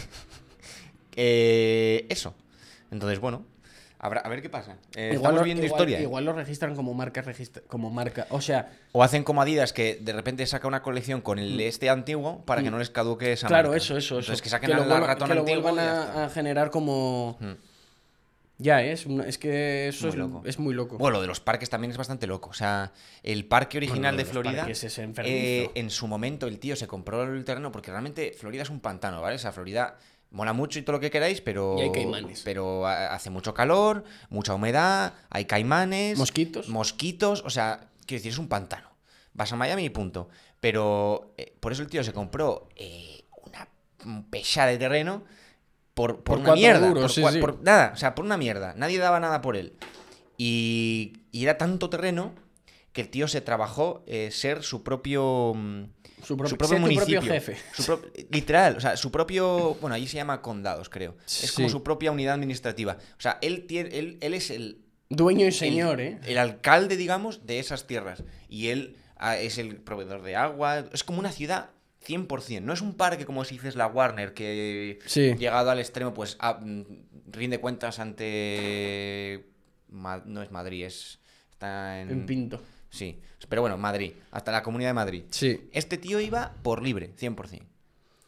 eso. 1.17 2.35
Entonces, 2.93 3.19
bueno, 3.19 3.45
habrá- 4.05 4.21
a 4.21 4.29
ver 4.29 4.43
qué 4.43 4.49
pasa. 4.51 4.77
Eh, 4.95 5.13
estamos 5.15 5.39
lo- 5.39 5.45
viendo 5.45 5.65
igual- 5.65 5.81
historia. 5.81 5.99
¿eh? 5.99 6.03
Igual 6.03 6.25
lo 6.25 6.33
registran 6.33 6.75
como 6.77 6.93
marca, 6.95 7.23
registra- 7.23 7.63
como 7.67 7.91
marca. 7.91 8.27
O 8.31 8.41
sea, 8.41 8.71
O 8.93 9.03
hacen 9.03 9.25
como 9.25 9.43
Adidas 9.43 9.73
que 9.73 9.97
de 10.01 10.13
repente 10.13 10.47
saca 10.47 10.69
una 10.69 10.83
colección 10.83 11.21
con 11.21 11.39
el 11.39 11.61
este 11.61 11.89
antiguo 11.91 12.45
para 12.45 12.63
que 12.63 12.71
no 12.71 12.79
les 12.79 12.91
caduque 12.91 13.33
esa 13.33 13.47
Mm. 13.47 13.49
claro, 13.49 13.69
marca. 13.71 13.77
eso, 13.85 13.97
eso, 13.97 14.19
eso. 14.19 14.19
Entonces 14.21 14.43
que 14.43 14.49
saquen 14.51 14.71
lo 14.71 14.77
al 14.83 14.89
vuelvan- 14.89 15.07
ratón 15.07 15.29
que 15.29 15.35
lo 15.35 15.41
antiguo 15.41 15.63
vuelvan 15.63 15.79
a, 15.89 16.25
a 16.25 16.29
generar 16.31 16.71
como. 16.71 17.37
Mm. 17.41 17.53
Ya, 18.57 18.85
¿eh? 18.85 18.93
es, 18.93 19.05
es 19.27 19.37
que 19.39 19.89
eso 19.89 20.05
Muy 20.07 20.11
es, 20.11 20.15
loco. 20.17 20.43
es 20.47 20.59
muy 20.61 20.75
loco. 20.75 20.97
Bueno, 20.97 21.17
lo 21.17 21.23
de 21.23 21.27
los 21.27 21.41
parques 21.41 21.69
también 21.69 21.91
es 21.91 21.97
bastante 21.97 22.29
loco. 22.29 22.51
O 22.51 22.55
sea, 22.55 22.93
el 23.25 23.47
parque 23.47 23.79
original 23.79 24.01
Bueno, 24.01 24.13
lo 24.13 24.17
de 24.19 24.25
de 24.25 24.31
Florida, 24.31 24.67
es 24.71 24.99
eh, 25.25 25.71
en 25.75 25.91
su 25.91 26.07
momento 26.07 26.47
el 26.47 26.61
tío 26.61 26.77
se 26.77 26.87
compró 26.87 27.25
el 27.25 27.45
terreno 27.45 27.73
porque 27.73 27.91
realmente 27.91 28.33
Florida 28.39 28.63
es 28.63 28.71
un 28.71 28.79
pantano, 28.79 29.21
¿vale? 29.21 29.35
O 29.35 29.39
sea, 29.41 29.51
Florida 29.51 29.99
mola 30.35 30.53
mucho 30.53 30.79
y 30.79 30.83
todo 30.83 30.97
lo 30.97 31.01
que 31.01 31.11
queráis, 31.11 31.41
pero... 31.41 31.77
Y 31.79 31.83
hay 31.83 31.93
caimanes. 31.93 32.43
Pero 32.45 32.87
ha- 32.87 33.15
hace 33.15 33.31
mucho 33.31 33.55
calor, 33.55 34.05
mucha 34.29 34.53
humedad, 34.55 35.15
hay 35.31 35.47
caimanes... 35.47 36.19
Mosquitos. 36.19 36.69
Mosquitos, 36.69 37.43
o 37.47 37.51
sea, 37.51 37.89
quiero 38.05 38.19
decir, 38.21 38.33
es 38.33 38.39
un 38.39 38.49
pantano. 38.49 38.89
Vas 39.33 39.53
a 39.53 39.57
Miami 39.57 39.85
y 39.85 39.91
punto. 39.91 40.29
Pero 40.61 41.33
eh, 41.39 41.55
por 41.61 41.73
eso 41.73 41.83
el 41.83 41.89
tío 41.89 42.03
se 42.05 42.13
compró 42.13 42.69
eh, 42.77 43.25
una 43.47 43.69
pesada 44.31 44.69
de 44.69 44.79
terreno 44.79 45.23
por, 45.95 46.17
por, 46.25 46.37
Por 46.37 46.39
una 46.41 46.55
mierda. 46.55 46.89
duros, 46.89 47.03
por, 47.05 47.11
sí, 47.13 47.21
cua- 47.23 47.33
sí. 47.33 47.39
por 47.41 47.63
nada, 47.63 47.93
o 47.95 47.97
sea, 47.97 48.15
por 48.15 48.25
una 48.25 48.37
mierda. 48.37 48.75
Nadie 48.77 48.99
daba 48.99 49.21
nada 49.21 49.41
por 49.41 49.57
él. 49.57 49.75
Y, 50.37 51.13
y 51.31 51.45
era 51.45 51.57
tanto 51.59 51.89
terreno 51.91 52.33
que 52.95 53.03
el 53.03 53.09
tío 53.11 53.29
se 53.29 53.43
trabajó 53.43 54.03
eh, 54.07 54.31
ser 54.31 54.63
su 54.63 54.83
propio. 54.83 55.53
mm, 55.55 55.83
Su 56.23 56.37
propio- 56.39 56.49
su 56.51 56.57
propio 56.57 56.69
ser 56.69 56.77
tu 56.77 56.81
municipio. 56.81 57.21
propio 57.21 57.35
jefe. 57.35 57.57
Su 57.75 57.85
pro- 57.85 58.11
literal, 58.31 58.77
o 58.77 58.81
sea, 58.81 58.97
su 58.97 59.11
propio. 59.11 59.75
Bueno, 59.83 59.95
allí 59.95 60.07
se 60.07 60.17
llama 60.17 60.41
condados, 60.41 60.89
creo. 60.89 61.15
Es 61.27 61.53
como 61.53 61.69
su 61.69 61.83
propia 61.83 62.11
unidad 62.13 62.33
administrativa. 62.35 62.97
O 63.19 63.21
sea, 63.21 63.39
él, 63.43 63.67
tiene, 63.67 63.91
él, 63.99 64.17
él 64.23 64.33
es 64.33 64.49
el, 64.51 64.81
Dueño 65.11 65.47
y 65.47 65.53
señor, 65.53 66.01
el, 66.01 66.15
¿eh? 66.15 66.21
el 66.25 66.39
alcalde, 66.39 66.97
digamos, 66.97 67.45
de 67.47 67.59
esas 67.59 67.87
tierras. 67.87 68.23
Y 68.49 68.69
él 68.69 68.97
ah, 69.17 69.37
es 69.37 69.59
el 69.59 69.77
proveedor 69.77 70.23
de 70.23 70.37
agua. 70.37 70.87
Es 70.93 71.05
como 71.05 71.19
una 71.19 71.31
ciudad 71.33 71.71
100%. 72.07 72.63
No 72.63 72.73
es 72.73 72.81
un 72.81 72.95
parque 72.95 73.27
como 73.27 73.45
si 73.45 73.57
dices 73.57 73.77
la 73.77 73.87
Warner, 73.89 74.33
que 74.35 74.99
Sí. 75.07 75.35
llegado 75.37 75.71
al 75.71 75.79
extremo, 75.81 76.15
pues 76.15 76.37
ah, 76.41 76.59
mm, 76.63 76.83
rinde 77.33 77.59
cuentas 77.59 77.99
ante... 77.99 79.47
No 79.91 80.43
es 80.43 80.51
Madrid, 80.51 80.85
es... 80.87 81.19
Está 81.51 82.01
en... 82.01 82.11
En 82.11 82.27
Pinto. 82.27 82.61
Sí, 82.95 83.19
pero 83.49 83.61
bueno, 83.63 83.77
Madrid. 83.77 84.13
Hasta 84.31 84.53
la 84.53 84.63
Comunidad 84.63 84.91
de 84.91 84.95
Madrid. 84.95 85.23
Sí. 85.31 85.69
Este 85.73 85.99
tío 85.99 86.21
iba 86.21 86.55
por 86.63 86.83
libre, 86.83 87.13
100%. 87.19 87.63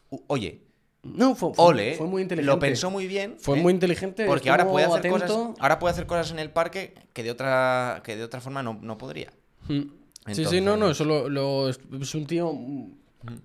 U- 0.09 0.23
Oye, 0.27 0.61
No, 1.03 1.35
fue, 1.35 1.53
fue- 1.53 1.65
ole, 1.65 1.95
fue 1.95 2.07
muy 2.07 2.21
inteligente. 2.21 2.53
lo 2.53 2.59
pensó 2.59 2.91
muy 2.91 3.07
bien. 3.07 3.35
Fue 3.39 3.57
¿eh? 3.57 3.61
muy 3.61 3.71
inteligente. 3.71 4.25
Porque 4.25 4.49
ahora 4.49 4.67
puede 4.69 4.85
hacer 4.85 4.99
atento. 4.99 5.19
cosas. 5.19 5.55
Ahora 5.59 5.79
puede 5.79 5.93
hacer 5.93 6.05
cosas 6.05 6.31
en 6.31 6.39
el 6.39 6.51
parque 6.51 6.93
que 7.13 7.23
de 7.23 7.31
otra, 7.31 8.01
que 8.03 8.15
de 8.17 8.23
otra 8.23 8.41
forma 8.41 8.61
no, 8.61 8.77
no 8.81 8.97
podría. 8.97 9.31
Mm. 9.69 9.73
sí, 9.79 9.91
Entonces- 10.25 10.49
sí, 10.49 10.59
no, 10.61 10.75
no, 10.75 10.89
eso 10.91 11.05
lo, 11.05 11.29
lo- 11.29 11.69
es 11.69 12.15
un 12.15 12.25
tío. 12.27 12.51
mm, 12.53 12.91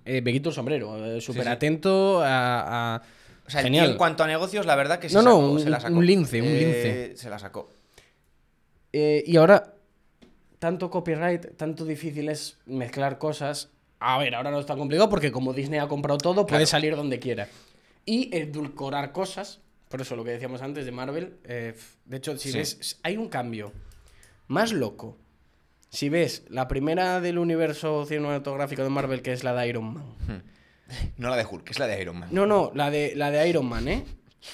Eh, 0.05 0.21
Beguito 0.21 0.49
el 0.49 0.55
sombrero, 0.55 0.95
eh, 1.03 1.19
súper 1.21 1.43
sí. 1.43 1.49
atento 1.49 2.21
a. 2.21 2.95
a- 2.95 3.01
O 3.45 3.49
sea, 3.49 3.61
Genial. 3.61 3.91
en 3.91 3.97
cuanto 3.97 4.23
a 4.23 4.27
negocios, 4.27 4.65
la 4.65 4.75
verdad 4.75 4.99
que 4.99 5.09
se, 5.09 5.15
No, 5.15 5.21
no, 5.21 5.31
sacó, 5.31 5.51
un- 5.51 5.59
se 5.59 5.69
la 5.69 5.79
sacó. 5.79 5.95
un 5.95 6.05
lince, 6.05 6.41
un 6.41 6.47
Eh, 6.47 6.59
lince. 6.59 7.17
Se 7.17 7.29
la 7.29 7.39
sacó. 7.39 7.69
Eh, 8.91 9.23
y 9.25 9.35
ahora, 9.37 9.73
tanto 10.63 10.89
copyright, 10.89 11.57
tanto 11.57 11.83
difícil 11.83 12.29
es 12.29 12.57
mezclar 12.65 13.17
cosas. 13.17 13.69
A 13.99 14.17
ver, 14.17 14.33
ahora 14.33 14.49
no 14.49 14.61
es 14.61 14.65
tan 14.65 14.77
complicado 14.77 15.09
porque 15.09 15.29
como 15.29 15.51
Disney 15.51 15.77
ha 15.79 15.89
comprado 15.89 16.17
todo, 16.19 16.45
puede 16.45 16.59
Claro. 16.59 16.65
salir 16.67 16.95
donde 16.95 17.19
quiera. 17.19 17.49
Y 18.05 18.33
edulcorar 18.33 19.11
cosas, 19.11 19.59
por 19.89 19.99
eso 19.99 20.15
lo 20.15 20.23
que 20.23 20.31
decíamos 20.31 20.61
antes 20.61 20.85
de 20.85 20.91
Marvel. 20.93 21.35
eh, 21.43 21.73
de 22.05 22.15
hecho, 22.17 22.37
si 22.37 22.51
Sí. 22.53 22.57
ves, 22.57 22.99
hay 23.03 23.17
un 23.17 23.27
cambio 23.27 23.73
más 24.47 24.71
loco. 24.71 25.17
Si 25.89 26.07
ves 26.07 26.43
la 26.47 26.69
primera 26.69 27.19
del 27.19 27.39
universo 27.39 28.05
cinematográfico 28.05 28.83
de 28.83 28.89
Marvel, 28.89 29.21
que 29.21 29.33
es 29.33 29.43
la 29.43 29.53
de 29.53 29.67
Iron 29.67 29.93
Man. 29.95 30.43
No 31.17 31.29
la 31.29 31.35
de 31.35 31.45
Hulk, 31.45 31.69
es 31.71 31.77
la 31.79 31.87
de 31.87 32.01
Iron 32.01 32.19
Man. 32.19 32.29
No, 32.31 32.45
no, 32.45 32.71
la 32.73 32.89
de, 32.89 33.13
la 33.17 33.31
de 33.31 33.49
Iron 33.49 33.65
Man, 33.67 33.89
¿eh? 33.89 34.05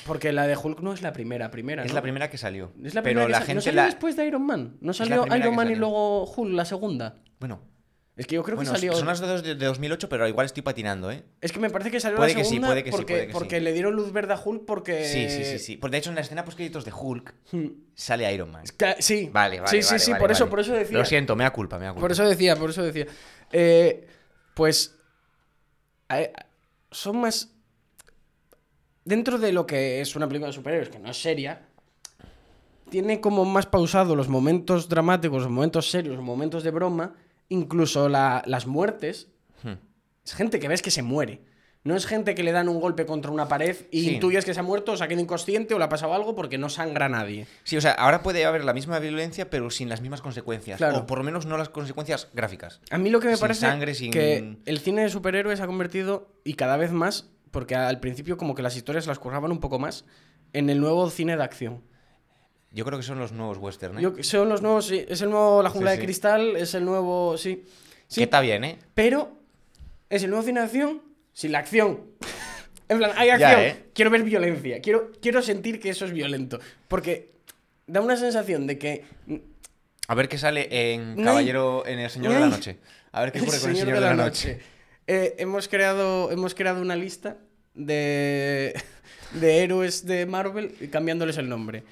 Porque 0.06 0.32
la 0.32 0.46
de 0.48 0.56
Hulk 0.56 0.82
no 0.82 0.94
es 0.94 1.02
la 1.02 1.14
primera, 1.14 1.50
primera. 1.52 1.84
es 1.84 1.90
¿no? 1.90 1.96
la 1.96 2.02
primera 2.02 2.30
que 2.30 2.38
salió. 2.38 2.72
Es 2.84 2.94
la 2.94 3.02
pero 3.02 3.22
primera 3.22 3.26
que 3.28 3.32
la 3.32 3.38
sa- 3.38 3.42
¿No 3.42 3.46
gente 3.48 3.62
salió 3.64 3.82
la. 3.82 3.86
después 3.88 4.16
de 4.16 4.26
Iron 4.28 4.46
Man? 4.46 4.78
¿No 4.82 4.94
salió 4.94 5.26
Iron 5.26 5.56
Man 5.56 5.68
y 5.68 5.72
salió. 5.72 5.78
luego 5.80 6.26
Hulk, 6.32 6.54
la 6.54 6.66
segunda? 6.66 7.16
Bueno, 7.40 7.62
Es 8.16 8.28
que 8.28 8.36
yo 8.36 8.44
creo 8.44 8.56
bueno, 8.58 8.72
que 8.72 8.78
salió. 8.78 8.94
son 8.94 9.08
las 9.08 9.20
dos 9.20 9.42
de, 9.44 9.56
de 9.56 9.66
2008, 9.66 10.08
pero 10.10 10.28
igual 10.28 10.46
estoy 10.46 10.62
patinando, 10.62 11.10
¿eh? 11.10 11.24
Es 11.42 11.52
que 11.54 11.60
me 11.60 11.70
parece 11.70 11.90
que 11.90 12.00
salió 12.00 12.18
Puede 12.18 12.32
la 12.34 12.38
que 12.38 12.44
sí, 12.44 12.50
segunda 12.50 12.68
puede 12.68 12.84
que 12.84 12.92
sí, 12.92 12.98
porque, 12.98 13.14
puede 13.14 13.26
que 13.28 13.32
sí. 13.32 13.40
porque 13.40 13.62
le 13.62 13.74
dieron 13.74 13.96
luz 13.96 14.12
verde 14.12 14.34
a 14.34 14.40
Hulk 14.44 14.66
porque. 14.66 15.06
Sí, 15.06 15.28
sí, 15.30 15.44
sí, 15.46 15.58
sí. 15.58 15.78
Pues 15.78 15.90
de 15.92 15.98
hecho, 15.98 16.10
en 16.10 16.16
la 16.16 16.22
escena 16.22 16.44
post 16.46 16.58
créditos 16.58 16.86
de 16.86 16.92
Hulk 16.94 17.34
Hmm. 17.54 17.68
sale 17.96 18.32
Iron 18.34 18.52
Man. 18.52 18.64
Es 18.66 18.72
que- 18.74 18.96
Sí. 19.00 19.30
Vale, 19.34 19.60
vale. 19.60 19.72
Sí, 19.72 19.82
sí, 19.82 19.88
vale, 19.90 20.00
sí, 20.00 20.12
vale, 20.12 20.22
por 20.22 20.32
eso, 20.32 20.50
por 20.50 20.60
eso 20.60 20.74
decía. 20.74 20.98
Lo 20.98 21.06
siento, 21.06 21.36
me 21.36 21.46
da 21.46 21.52
culpa, 21.52 21.80
me 21.80 21.86
da 21.86 21.92
culpa. 21.94 22.02
Por 22.02 22.12
eso 22.12 22.28
decía, 22.28 22.56
por 22.58 22.70
eso 22.70 22.84
decía. 22.84 23.08
Eh, 23.52 24.06
pues. 24.54 24.96
son 26.92 27.18
más. 27.22 27.50
Dentro 29.06 29.38
de 29.40 29.52
lo 29.52 29.66
que 29.66 30.02
es 30.02 30.16
una 30.16 30.28
película 30.28 30.48
de 30.48 30.54
superhéroes, 30.54 30.90
que 30.90 31.00
no 31.00 31.10
es 31.10 31.22
seria, 31.22 31.62
tiene 32.90 33.22
como 33.22 33.46
más 33.46 33.66
pausado 33.66 34.16
los 34.16 34.30
momentos 34.30 34.90
dramáticos, 34.90 35.44
los 35.44 35.52
momentos 35.52 35.90
serios, 35.90 36.16
los 36.16 36.26
momentos 36.26 36.64
de 36.64 36.72
broma, 36.72 37.16
incluso 37.50 38.10
la- 38.10 38.44
las 38.46 38.66
muertes. 38.68 39.30
Hmm. 39.64 39.74
Es 40.26 40.34
gente 40.34 40.60
que 40.60 40.68
ves 40.68 40.82
que 40.82 40.92
se 40.92 41.04
muere. 41.04 41.42
No 41.84 41.96
es 41.96 42.06
gente 42.06 42.36
que 42.36 42.44
le 42.44 42.52
dan 42.52 42.68
un 42.68 42.82
golpe 42.82 43.06
contra 43.06 43.32
una 43.32 43.48
pared 43.48 43.76
y 43.90 44.02
Sí. 44.04 44.14
intuyes 44.16 44.44
que 44.44 44.54
se 44.54 44.60
ha 44.60 44.64
muerto, 44.64 44.92
o 44.92 44.98
se 44.98 45.04
ha 45.04 45.08
quedado 45.08 45.24
inconsciente 45.24 45.74
o 45.74 45.78
le 45.78 45.86
ha 45.86 45.90
pasado 45.90 46.14
algo 46.14 46.36
porque 46.36 46.58
no 46.58 46.68
sangra 46.68 47.06
a 47.06 47.10
nadie. 47.10 47.48
Sí, 47.64 47.78
o 47.78 47.82
sea, 47.82 47.94
ahora 47.94 48.22
puede 48.22 48.44
haber 48.46 48.66
la 48.66 48.74
misma 48.74 49.00
violencia, 49.00 49.50
pero 49.50 49.70
sin 49.70 49.88
las 49.88 50.02
mismas 50.02 50.22
consecuencias. 50.22 50.78
Claro. 50.78 50.98
O 51.00 51.06
por 51.06 51.20
lo 51.20 51.24
menos 51.24 51.46
no 51.46 51.58
las 51.58 51.70
consecuencias 51.70 52.28
gráficas. 52.34 52.82
A 52.92 52.98
mí 52.98 53.10
lo 53.10 53.22
que 53.22 53.28
me 53.30 53.36
Sin 53.36 53.42
parece 53.42 53.62
sangre, 53.62 53.96
sin- 53.96 54.12
que 54.12 54.58
el 54.66 54.80
cine 54.80 55.04
de 55.04 55.10
superhéroes 55.10 55.62
ha 55.62 55.68
convertido, 55.68 56.34
y 56.44 56.56
cada 56.56 56.76
vez 56.76 56.92
más, 56.92 57.30
porque 57.52 57.76
al 57.76 58.00
principio 58.00 58.38
como 58.38 58.56
que 58.56 58.62
las 58.62 58.76
historias 58.76 59.08
las 59.08 59.20
curraban 59.20 59.52
un 59.52 59.60
poco 59.60 59.80
más, 59.80 60.06
en 60.54 60.70
el 60.70 60.80
nuevo 60.80 61.10
cine 61.10 61.36
de 61.38 61.44
acción. 61.44 61.82
Yo 62.72 62.86
creo 62.86 63.00
que 63.00 63.04
son 63.04 63.18
los 63.20 63.32
nuevos 63.32 63.58
western, 63.58 63.98
¿eh? 63.98 64.02
Yo, 64.02 64.14
son 64.24 64.48
los 64.50 64.62
nuevos, 64.62 64.86
sí, 64.88 65.04
es 65.08 65.22
el 65.22 65.30
nuevo 65.32 65.64
La 65.64 65.70
Jungla 65.70 65.92
Sí, 65.92 65.98
de 65.98 66.02
sí. 66.02 66.06
Cristal, 66.06 66.56
es 66.56 66.74
el 66.76 66.86
nuevo, 66.86 67.38
sí. 67.38 67.56
Que 67.58 67.70
Sí, 68.08 68.24
está 68.24 68.42
bien, 68.42 68.64
¿eh? 68.64 68.78
pero 68.94 69.38
es 70.10 70.24
el 70.24 70.30
nuevo 70.30 70.46
cine 70.46 70.60
de 70.60 70.66
acción 70.68 71.02
sin 71.34 71.52
la 71.52 71.60
acción. 71.60 72.02
en 72.90 72.98
plan, 73.00 73.12
hay 73.16 73.28
Ya, 73.28 73.34
acción, 73.34 73.62
¿eh? 73.62 73.86
quiero 73.94 74.12
ver 74.12 74.24
violencia, 74.24 74.82
quiero, 74.82 75.12
quiero 75.22 75.42
sentir 75.42 75.80
que 75.80 75.90
eso 75.90 76.06
es 76.06 76.12
violento. 76.12 76.60
Porque 76.88 77.32
da 77.88 78.02
una 78.02 78.18
sensación 78.18 78.68
de 78.68 78.78
que 78.78 79.06
A 80.08 80.14
ver 80.16 80.28
qué 80.30 80.38
sale 80.38 80.94
en 80.94 81.16
No 81.16 81.22
hay- 81.22 81.26
Caballero, 81.26 81.86
en 81.88 82.00
El 82.00 82.10
Señor 82.10 82.34
de 82.34 82.40
la. 82.40 82.48
Noche. 82.50 82.78
A 83.12 83.22
ver 83.22 83.32
qué 83.32 83.42
ocurre 83.42 83.60
con 83.60 83.70
El 83.72 83.78
Señor 83.78 83.96
de 83.96 84.02
la 84.02 84.14
Noche. 84.14 84.60
Eh, 85.12 85.36
hemos, 85.40 85.68
creado, 85.68 86.30
hemos 86.32 86.54
creado 86.54 86.82
una 86.84 86.96
lista 86.96 87.38
de, 87.74 88.80
de 89.34 89.64
héroes 89.64 90.06
de 90.06 90.28
Marvel 90.28 90.76
cambiándoles 90.92 91.38
el 91.38 91.50
nombre. 91.50 91.84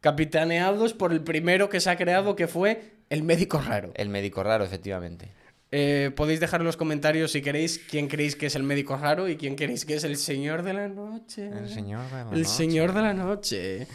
Capitaneados 0.00 0.92
por 0.92 1.12
el 1.12 1.20
primero 1.20 1.68
que 1.68 1.78
se 1.80 1.90
ha 1.90 1.96
creado, 1.96 2.34
que 2.34 2.48
fue 2.48 2.92
el 3.08 3.22
médico 3.22 3.60
raro. 3.60 3.92
El 3.94 4.08
médico 4.08 4.42
raro, 4.42 4.64
efectivamente. 4.64 5.28
Eh, 5.70 6.10
podéis 6.16 6.40
dejar 6.40 6.60
en 6.60 6.66
los 6.66 6.76
comentarios 6.76 7.30
si 7.32 7.40
queréis 7.42 7.78
quién 7.78 8.08
creéis 8.08 8.34
que 8.34 8.46
es 8.46 8.56
el 8.56 8.62
médico 8.64 8.96
raro 8.96 9.28
y 9.28 9.36
quién 9.36 9.54
queréis 9.54 9.84
que 9.84 9.94
es 9.94 10.02
el 10.04 10.16
señor 10.16 10.62
de 10.62 10.72
la 10.74 10.88
noche. 10.88 11.46
El 11.48 11.68
Señor 11.68 12.04
de 12.06 12.10
la 12.16 12.20
El 12.22 12.28
Noche. 12.30 12.44
señor 12.44 12.92
de 12.94 13.00
la 13.02 13.14
noche. 13.14 13.86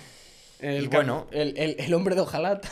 El, 0.59 0.83
Y 0.85 0.87
bueno. 0.87 1.27
el, 1.31 1.57
el- 1.57 1.75
el 1.77 1.93
hombre 1.93 2.15
de 2.15 2.21
hojalata. 2.21 2.69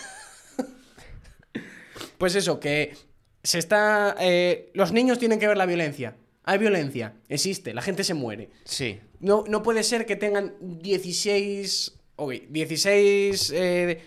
pues 2.18 2.36
eso, 2.36 2.60
que 2.60 2.96
se 3.44 3.60
está. 3.60 4.16
eh, 4.20 4.72
los 4.74 4.92
niños 4.92 5.20
tienen 5.20 5.40
que 5.40 5.48
ver 5.48 5.58
la 5.58 5.66
violencia. 5.66 6.16
Hay 6.44 6.58
violencia, 6.58 7.14
existe, 7.28 7.74
la 7.74 7.82
gente 7.82 8.04
se 8.04 8.14
muere. 8.16 8.50
Sí. 8.64 9.00
No, 9.20 9.44
no 9.48 9.62
puede 9.62 9.84
ser 9.84 10.06
que 10.06 10.16
tengan 10.16 10.56
16. 10.62 11.98
ok, 12.16 12.34
16 12.50 13.52
eh, 13.56 14.02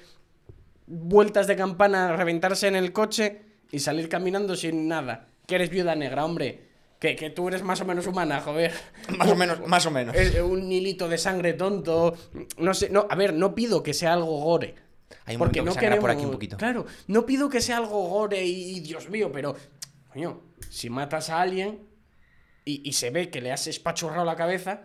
vueltas 0.86 1.46
de 1.46 1.56
campana 1.56 2.16
reventarse 2.16 2.66
en 2.66 2.76
el 2.76 2.92
coche 2.92 3.42
y 3.70 3.78
salir 3.78 4.08
caminando 4.08 4.56
sin 4.56 4.88
nada. 4.88 5.28
Que 5.46 5.54
eres 5.56 5.70
viuda 5.70 5.94
negra, 5.94 6.24
hombre. 6.24 6.70
Que, 6.98 7.16
que 7.16 7.30
tú 7.30 7.48
eres 7.48 7.62
más 7.62 7.80
o 7.80 7.84
menos 7.84 8.06
humana, 8.06 8.40
joder. 8.40 8.72
Más 9.18 9.28
o 9.28 9.34
menos, 9.34 9.66
más 9.66 9.86
o 9.86 9.90
menos. 9.90 10.14
Es 10.14 10.36
un 10.40 10.70
hilito 10.70 11.08
de 11.08 11.18
sangre 11.18 11.52
tonto. 11.54 12.16
No 12.58 12.74
sé, 12.74 12.90
no, 12.90 13.08
a 13.10 13.16
ver, 13.16 13.34
no 13.34 13.56
pido 13.56 13.82
que 13.82 13.92
sea 13.92 14.12
algo 14.12 14.38
gore. 14.40 14.76
Hay 15.24 15.36
un 15.36 15.38
porque 15.38 15.62
no 15.62 15.72
que 15.72 15.80
queremos. 15.80 16.00
por 16.00 16.10
aquí 16.10 16.24
un 16.24 16.32
poquito. 16.32 16.56
Claro, 16.56 16.86
no 17.06 17.26
pido 17.26 17.48
que 17.48 17.60
sea 17.60 17.76
algo 17.76 18.08
gore 18.08 18.44
y, 18.44 18.80
Dios 18.80 19.08
mío, 19.08 19.30
pero 19.32 19.54
coño, 20.12 20.42
si 20.68 20.90
matas 20.90 21.30
a 21.30 21.40
alguien 21.40 21.80
y, 22.64 22.88
y 22.88 22.92
se 22.92 23.10
ve 23.10 23.30
que 23.30 23.40
le 23.40 23.52
has 23.52 23.66
espachurrado 23.66 24.24
la 24.24 24.36
cabeza, 24.36 24.82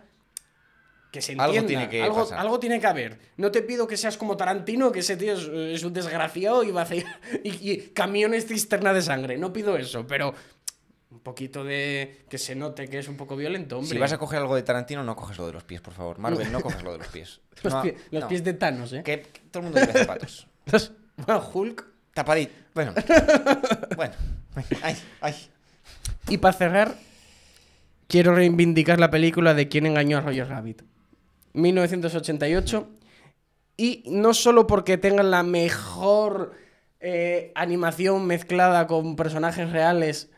que 1.10 1.22
se 1.22 1.32
entienda. 1.32 1.52
Algo 1.52 1.66
tiene 1.66 1.88
que 1.88 2.02
algo, 2.02 2.16
pasar. 2.16 2.38
algo 2.38 2.60
tiene 2.60 2.80
que 2.80 2.86
haber. 2.86 3.18
No 3.36 3.50
te 3.50 3.62
pido 3.62 3.86
que 3.86 3.96
seas 3.96 4.16
como 4.16 4.36
Tarantino, 4.36 4.92
que 4.92 5.00
ese 5.00 5.16
tío 5.16 5.34
es, 5.34 5.48
es 5.48 5.82
un 5.84 5.92
desgraciado 5.92 6.62
y 6.62 6.70
va 6.70 6.82
a 6.82 6.84
hacer 6.84 7.04
y, 7.44 7.70
y 7.70 7.76
camiones 7.88 8.46
cisterna 8.46 8.92
de 8.92 9.02
sangre. 9.02 9.38
No 9.38 9.52
pido 9.52 9.76
eso, 9.76 10.06
pero 10.06 10.34
un 11.10 11.20
poquito 11.20 11.64
de 11.64 12.24
que 12.28 12.36
se 12.38 12.54
note 12.54 12.88
que 12.88 12.98
es 12.98 13.08
un 13.08 13.16
poco 13.16 13.34
violento, 13.36 13.76
hombre. 13.78 13.90
Si 13.92 13.98
vas 13.98 14.12
a 14.12 14.18
coger 14.18 14.40
algo 14.40 14.54
de 14.54 14.62
Tarantino, 14.62 15.02
no 15.04 15.16
coges 15.16 15.38
lo 15.38 15.46
de 15.46 15.52
los 15.54 15.64
pies, 15.64 15.80
por 15.80 15.94
favor. 15.94 16.18
Marvel, 16.18 16.50
no 16.52 16.60
coges 16.60 16.82
lo 16.82 16.92
de 16.92 16.98
los 16.98 17.08
pies. 17.08 17.40
los, 17.62 17.72
No, 17.72 17.82
pie- 17.82 17.96
los 18.10 18.22
no. 18.22 18.28
pies 18.28 18.44
de 18.44 18.52
Thanos, 18.54 18.92
¿eh? 18.92 19.02
Que, 19.02 19.22
que 19.22 19.40
todo 19.50 19.62
el 19.62 19.70
mundo 19.70 19.80
lleve 19.80 20.00
zapatos. 20.00 20.46
Los- 20.66 20.92
bueno, 21.16 21.42
Hulk. 21.52 21.84
Tapadito. 22.14 22.52
Bueno. 22.74 22.94
bueno. 23.96 24.12
Ay, 24.82 24.96
ay. 25.20 25.34
Y 26.28 26.38
para 26.38 26.52
cerrar, 26.52 26.94
quiero 28.08 28.34
reivindicar 28.34 28.98
la 28.98 29.10
película 29.10 29.54
de 29.54 29.68
quién 29.68 29.86
engañó 29.86 30.18
a 30.18 30.20
Roger 30.22 30.48
Rabbit. 30.48 30.82
1988. 31.54 32.88
Y 33.76 34.02
no 34.08 34.34
solo 34.34 34.66
porque 34.66 34.98
tengan 34.98 35.30
la 35.30 35.42
mejor 35.44 36.52
eh, 37.00 37.52
animación 37.54 38.26
mezclada 38.26 38.86
con 38.88 39.14
personajes 39.14 39.70
reales 39.70 40.30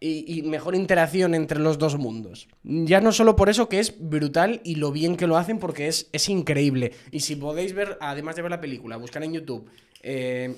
y, 0.00 0.38
y 0.38 0.42
mejor 0.42 0.74
interacción 0.74 1.34
entre 1.34 1.60
los 1.60 1.78
dos 1.78 1.98
mundos. 1.98 2.48
Ya 2.62 3.00
no 3.00 3.12
solo 3.12 3.36
por 3.36 3.50
eso 3.50 3.68
que 3.68 3.78
es 3.78 3.94
brutal 3.98 4.60
y 4.64 4.76
lo 4.76 4.90
bien 4.90 5.16
que 5.16 5.26
lo 5.26 5.36
hacen 5.36 5.58
porque 5.58 5.88
es, 5.88 6.08
es 6.12 6.28
increíble. 6.28 6.92
Y 7.12 7.20
si 7.20 7.36
podéis 7.36 7.74
ver, 7.74 7.98
además 8.00 8.36
de 8.36 8.42
ver 8.42 8.50
la 8.50 8.60
película, 8.60 8.96
buscar 8.96 9.22
en 9.22 9.34
YouTube 9.34 9.70
eh, 10.02 10.56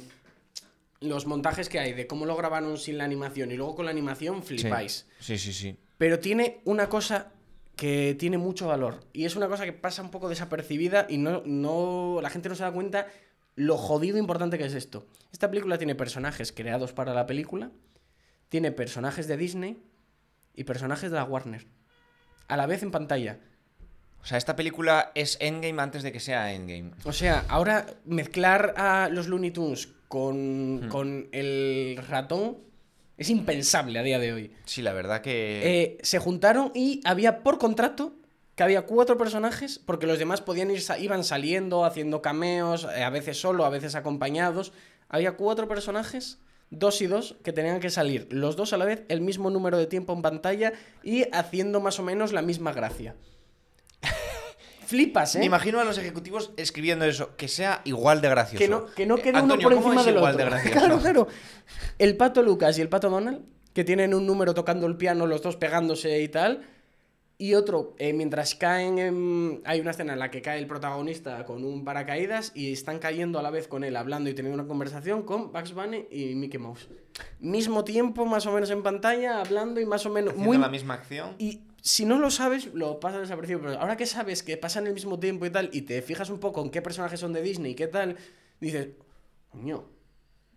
los 1.01 1.26
montajes 1.26 1.68
que 1.68 1.80
hay 1.80 1.93
de 1.93 2.07
cómo 2.07 2.26
lo 2.26 2.36
grabaron 2.36 2.78
sin 2.78 2.99
la 2.99 3.05
animación 3.05 3.51
y 3.51 3.57
luego 3.57 3.74
con 3.74 3.84
la 3.84 3.90
animación, 3.90 4.43
flipáis. 4.43 5.07
Sí, 5.18 5.36
sí, 5.38 5.53
sí. 5.53 5.76
Pero 5.99 6.20
tiene 6.20 6.61
una 6.64 6.88
cosa 6.88 7.32
que 7.76 8.14
tiene 8.18 8.38
mucho 8.38 8.68
valor. 8.68 9.01
Y 9.12 9.24
es 9.24 9.34
una 9.34 9.49
cosa 9.49 9.64
que 9.64 9.72
pasa 9.72 10.03
un 10.03 10.11
poco 10.11 10.28
desapercibida 10.28 11.07
y 11.09 11.18
no, 11.18 11.43
no, 11.45 12.20
la 12.22 12.30
gente 12.30 12.49
no 12.49 12.55
se 12.55 12.62
da 12.62 12.72
cuenta 12.72 13.09
lo 13.55 13.76
jodido 13.76 14.18
importante 14.18 14.59
que 14.59 14.64
es 14.64 14.74
esto. 14.74 15.07
Esta 15.32 15.51
película 15.51 15.78
tiene 15.78 15.95
personajes 15.95 16.53
creados 16.53 16.93
para 16.93 17.12
la 17.12 17.26
película, 17.26 17.70
tiene 18.53 18.70
personajes 18.70 19.26
de 19.28 19.38
Disney 19.38 19.82
y 20.55 20.64
personajes 20.64 21.11
de 21.11 21.16
la 21.16 21.24
Warner. 21.24 21.64
A 22.48 22.59
la 22.59 22.66
vez 22.66 22.82
en 22.82 22.90
pantalla. 22.90 23.38
O 24.20 24.26
sea, 24.26 24.36
esta 24.36 24.57
película 24.57 25.11
es 25.14 25.38
Endgame 25.40 25.80
antes 25.80 26.03
de 26.03 26.12
que 26.12 26.20
sea 26.20 26.53
Endgame. 26.53 26.90
O 27.05 27.14
sea, 27.14 27.46
ahora 27.48 27.86
mezclar 28.05 28.74
a 28.76 29.09
los 29.11 29.26
Looney 29.26 29.53
Tunes 29.53 29.88
con, 30.07 30.86
con 30.90 31.30
el 31.32 31.98
ratón 32.07 32.59
es 33.16 33.30
impensable 33.30 33.98
a 33.98 34.03
día 34.03 34.18
de 34.18 34.34
hoy. 34.34 34.53
Sí, 34.66 34.82
la 34.82 34.92
verdad 34.92 35.22
que. 35.22 35.62
Eh, 35.64 35.98
se 36.03 36.18
juntaron 36.18 36.72
y 36.74 37.00
había 37.07 37.42
por 37.42 37.57
contrato 37.57 38.14
que 38.55 38.64
había 38.64 38.82
cuatro 38.82 39.16
personajes, 39.16 39.78
porque 39.78 40.07
los 40.07 40.18
demás 40.18 40.42
podían 40.42 40.70
ir, 40.70 40.82
iban 41.00 41.24
saliendo, 41.24 41.86
haciendo 41.86 42.20
cameos, 42.20 42.86
eh, 42.94 43.03
a 43.03 43.09
veces 43.09 43.40
solo, 43.40 43.64
a 43.64 43.70
veces 43.70 43.94
acompañados. 43.94 44.74
Había 45.09 45.38
cuatro 45.38 45.68
personajes, 45.68 46.38
dos 46.73 47.01
y 47.03 47.07
dos, 47.07 47.37
que 47.45 47.53
tenían 47.53 47.79
que 47.81 47.91
salir 47.91 48.27
los 48.31 48.57
dos 48.57 48.73
a 48.73 48.77
la 48.79 48.85
vez, 48.85 49.05
el 49.09 49.20
mismo 49.20 49.51
número 49.51 49.79
de 49.79 49.87
tiempo 49.87 50.12
en 50.12 50.23
pantalla 50.23 50.73
y 51.05 51.25
haciendo 51.33 51.81
más 51.81 52.01
o 52.01 52.03
menos 52.03 52.33
la 52.33 52.43
misma 52.43 52.73
gracia. 52.73 53.14
Flipas, 54.87 55.37
¿eh? 55.37 55.39
Me 55.39 55.45
imagino 55.47 55.81
a 55.81 55.85
los 55.85 55.97
ejecutivos 55.99 56.51
escribiendo 56.57 57.05
eso, 57.05 57.37
que 57.37 57.49
sea 57.49 57.81
igual 57.85 58.20
de 58.20 58.29
gracioso. 58.29 58.59
Que 58.62 58.68
no, 58.68 58.87
que 58.95 59.07
no 59.07 59.16
Eh, 59.18 59.23
quede 59.23 59.31
uno 59.43 59.55
Antonio, 59.55 59.68
por 59.68 59.75
¿cómo 59.77 59.87
encima 59.93 60.05
del 60.05 60.16
igual 60.16 60.35
otro. 60.35 60.45
de 60.45 60.51
gracioso? 60.51 60.79
Claro, 60.79 60.99
claro. 61.01 61.29
El 61.99 62.16
pato 62.16 62.43
Lucas 62.43 62.77
y 62.79 62.81
el 62.83 62.89
pato 62.89 63.09
Donald, 63.09 63.41
que 63.73 63.85
tienen 63.85 64.12
un 64.12 64.27
número 64.27 64.53
tocando 64.55 64.87
el 64.87 64.97
piano, 64.97 65.27
los 65.27 65.41
dos 65.43 65.57
pegándose 65.57 66.20
y 66.20 66.29
tal. 66.29 66.62
Y 67.43 67.55
otro, 67.55 67.97
eh, 67.99 68.12
mientras 68.12 68.55
caen 68.55 69.01
en... 69.01 69.62
Hay 69.64 69.80
una 69.80 69.90
escena 69.90 70.12
en 70.12 70.20
la 70.20 70.30
que 70.30 70.40
cae 70.40 70.61
el 70.61 70.68
protagonista 70.68 71.45
con 71.45 71.64
un 71.64 71.84
paracaídas 71.84 72.53
y 72.55 72.70
están 72.72 73.01
cayendo 73.01 73.40
a 73.40 73.43
la 73.43 73.51
vez 73.51 73.66
con 73.66 73.82
él, 73.82 73.97
hablando 73.97 74.30
y 74.30 74.34
teniendo 74.34 74.62
una 74.62 74.68
conversación 74.68 75.24
con 75.24 75.51
Bugs 75.51 75.74
Bunny 75.74 76.07
y 76.09 76.36
Mickey 76.36 76.61
Mouse. 76.61 76.88
Mismo 77.40 77.82
tiempo, 77.82 78.26
más 78.26 78.47
o 78.47 78.53
menos 78.53 78.70
en 78.70 78.84
pantalla, 78.84 79.40
hablando 79.40 79.80
y 79.80 79.86
más 79.86 80.07
o 80.07 80.11
menos... 80.11 80.34
Haciendo 80.34 80.53
Muy... 80.53 80.57
la 80.57 80.68
misma 80.68 80.95
acción. 80.95 81.34
Y 81.40 81.62
si 81.80 82.05
no 82.05 82.20
lo 82.20 82.30
sabes, 82.30 82.72
lo 82.74 83.01
pasas 83.01 83.22
desapercibido. 83.22 83.66
Pero 83.66 83.80
ahora 83.80 83.97
que 83.97 84.07
sabes 84.07 84.45
que 84.45 84.57
pasan 84.57 84.86
el 84.86 84.95
mismo 84.95 85.18
tiempo 85.18 85.45
y 85.45 85.51
tal, 85.51 85.68
y 85.72 85.82
te 85.82 86.01
fijas 86.01 86.30
un 86.30 86.38
poco 86.38 86.62
en 86.62 86.70
qué 86.70 86.80
personajes 86.80 87.18
son 87.18 87.32
de 87.32 87.43
Disney 87.43 87.72
y 87.72 87.74
qué 87.74 87.88
tal, 87.88 88.18
dices, 88.61 88.90
coño, 89.51 89.88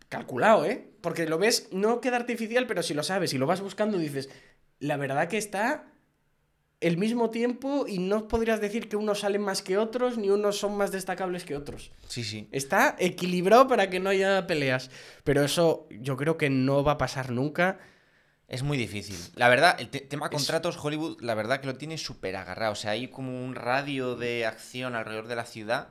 calculado, 0.08 0.66
¿eh? 0.66 0.88
Porque 1.02 1.26
lo 1.26 1.40
ves, 1.40 1.68
no 1.72 2.00
queda 2.00 2.18
artificial, 2.18 2.68
pero 2.68 2.84
si 2.84 2.94
lo 2.94 3.02
sabes 3.02 3.34
y 3.34 3.40
lo 3.40 3.48
vas 3.48 3.62
buscando, 3.62 3.98
dices, 3.98 4.30
la 4.78 4.98
verdad 4.98 5.28
que 5.28 5.40
está 5.40 5.92
el 6.82 6.98
mismo 6.98 7.30
tiempo 7.30 7.86
y 7.88 8.00
no 8.00 8.28
podrías 8.28 8.62
decir 8.62 8.90
que 8.90 8.96
unos 8.96 9.22
salen 9.22 9.42
más 9.42 9.62
que 9.62 9.78
otros, 9.78 10.18
ni 10.18 10.30
unos 10.30 10.58
son 10.60 10.76
más 10.78 10.92
destacables 10.92 11.46
que 11.46 11.56
otros. 11.56 11.92
Sí, 12.08 12.24
sí. 12.24 12.48
Está 12.52 12.96
equilibrado 13.00 13.68
para 13.68 13.90
que 13.90 14.00
no 14.00 14.10
haya 14.10 14.46
peleas. 14.48 14.92
Pero 15.24 15.44
eso 15.44 15.88
yo 15.90 16.18
creo 16.18 16.38
que 16.38 16.50
no 16.50 16.84
va 16.84 16.94
a 16.94 16.98
pasar 16.98 17.32
nunca. 17.32 17.80
Es 18.48 18.62
muy 18.62 18.78
difícil. 18.78 19.18
La 19.36 19.50
verdad, 19.50 19.76
el 19.80 19.90
te- 19.90 20.02
tema 20.02 20.30
contratos, 20.30 20.78
Hollywood, 20.84 21.20
la 21.22 21.34
verdad 21.34 21.60
que 21.62 21.68
lo 21.68 21.76
tiene 21.76 21.98
súper 21.98 22.36
agarrado. 22.36 22.74
O 22.74 22.76
sea, 22.76 22.92
hay 22.92 23.08
como 23.08 23.44
un 23.44 23.56
radio 23.56 24.16
de 24.16 24.46
acción 24.46 24.94
alrededor 24.96 25.28
de 25.28 25.36
la 25.36 25.46
ciudad. 25.46 25.88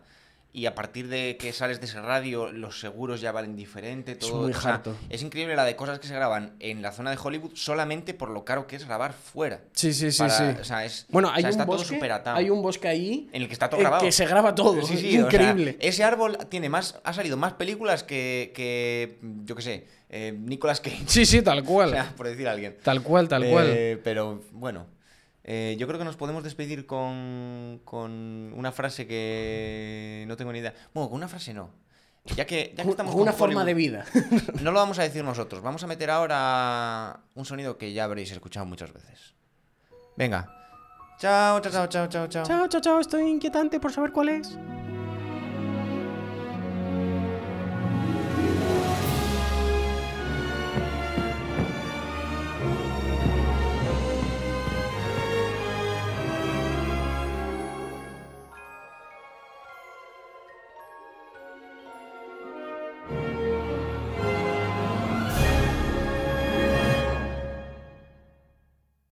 Y 0.57 0.66
a 0.66 0.74
partir 0.76 1.09
de 1.09 1.36
que 1.36 1.52
sales 1.52 1.80
de 1.80 1.86
ese 1.86 2.00
radio, 2.00 2.52
los 2.52 2.78
seguros 2.78 3.20
ya 3.20 3.32
valen 3.32 3.57
diferente. 3.57 4.14
Todo, 4.14 4.42
muy 4.42 4.52
o 4.52 4.61
sea, 4.61 4.74
harto. 4.76 4.96
es 5.11 5.20
increíble 5.20 5.57
la 5.57 5.64
de 5.64 5.74
cosas 5.74 5.98
que 5.98 6.07
se 6.07 6.14
graban 6.14 6.55
en 6.61 6.80
la 6.80 6.92
zona 6.92 7.11
de 7.11 7.18
Hollywood 7.20 7.50
solamente 7.55 8.14
por 8.14 8.30
lo 8.30 8.44
caro 8.44 8.68
que 8.68 8.76
es 8.76 8.86
grabar 8.86 9.14
fuera. 9.14 9.62
Sí, 9.72 9.92
sí, 9.92 10.12
sí, 10.12 10.18
Para- 10.18 10.55
sí. 10.55 10.61
O 10.61 10.64
sea, 10.64 10.84
es, 10.84 11.07
Bueno, 11.09 11.26
o 11.28 11.32
hay 11.32 11.40
sea, 11.42 11.48
un 11.48 11.50
está 11.55 11.66
todo 11.66 11.76
bosque, 11.78 11.94
súper 11.96 12.12
atado. 12.12 12.36
hay 12.36 12.50
un 12.50 12.62
bosque 12.62 12.86
ahí 12.86 13.28
En 13.32 13.42
el 13.42 13.48
que 13.48 13.52
está 13.52 13.68
todo 13.68 13.80
grabado. 13.80 14.05
que 14.05 14.12
se 14.12 14.26
graba 14.26 14.55
todo. 14.55 14.80
Sí, 14.86 14.94
es 14.94 15.00
sí, 15.00 15.11
sea, 15.11 15.20
increíble. 15.22 15.76
ese 15.80 16.05
árbol 16.05 16.38
tiene 16.48 16.68
más, 16.68 17.00
ha 17.02 17.12
salido 17.12 17.36
más 17.36 17.55
películas 17.55 18.05
que, 18.05 18.52
que 18.55 19.18
yo 19.44 19.57
qué 19.57 19.62
sé, 19.62 19.86
eh, 20.09 20.36
Nicolas 20.38 20.80
Cage. 20.80 21.02
Sí, 21.07 21.26
sí, 21.26 21.42
tal 21.42 21.59
O 21.62 21.64
cual. 21.64 21.90
sea, 21.90 22.12
por 22.16 22.28
decir 22.28 22.46
a 22.46 22.52
alguien. 22.52 22.76
tal 22.84 23.02
cual, 23.02 23.26
tal 23.28 23.44
cual. 23.50 23.66
Eh, 23.68 24.00
pero 24.05 24.40
bueno, 24.52 24.86
eh, 25.45 25.76
yo 25.78 25.86
creo 25.86 25.99
que 25.99 26.05
nos 26.05 26.16
podemos 26.16 26.42
despedir 26.42 26.86
con, 26.86 27.80
con 27.84 28.53
una 28.57 28.72
frase 28.72 29.07
que 29.07 30.24
no 30.26 30.36
tengo 30.36 30.53
ni 30.53 30.59
idea. 30.61 30.74
Bueno, 30.92 31.09
con 31.11 31.16
una 31.18 31.28
frase 31.28 31.53
no. 31.55 31.70
Ya 32.36 32.47
que, 32.47 32.70
ya 32.70 32.76
que 32.76 32.82
Con- 32.82 32.90
estamos 32.90 33.12
con 33.12 33.22
una 33.22 33.32
con 33.32 33.38
forma 33.38 33.64
de 33.66 33.74
vida. 33.74 34.07
No 34.62 34.72
lo 34.72 34.78
vamos 34.80 34.99
a 34.99 35.03
decir 35.03 35.22
nosotros. 35.22 35.62
Vamos 35.62 35.84
a 35.84 35.86
meter 35.86 36.11
ahora 36.11 37.20
un 37.34 37.45
sonido 37.45 37.76
que 37.76 37.92
ya 37.92 38.05
habréis 38.05 38.32
escuchado 38.32 38.64
muchas 38.64 38.92
veces. 38.95 39.34
Venga. 40.16 40.49
Chao, 41.18 41.61
chao, 41.61 41.70
chao, 41.70 41.86
chao, 41.88 42.09
chao, 42.09 42.28
chao. 42.28 42.45
chao, 42.45 42.68
chao, 42.68 42.80
chao. 42.80 43.01
Estoy 43.01 43.28
inquietante 43.28 43.78
por 43.78 43.92
saber 43.92 44.11
cuál 44.12 44.30
es. 44.30 44.59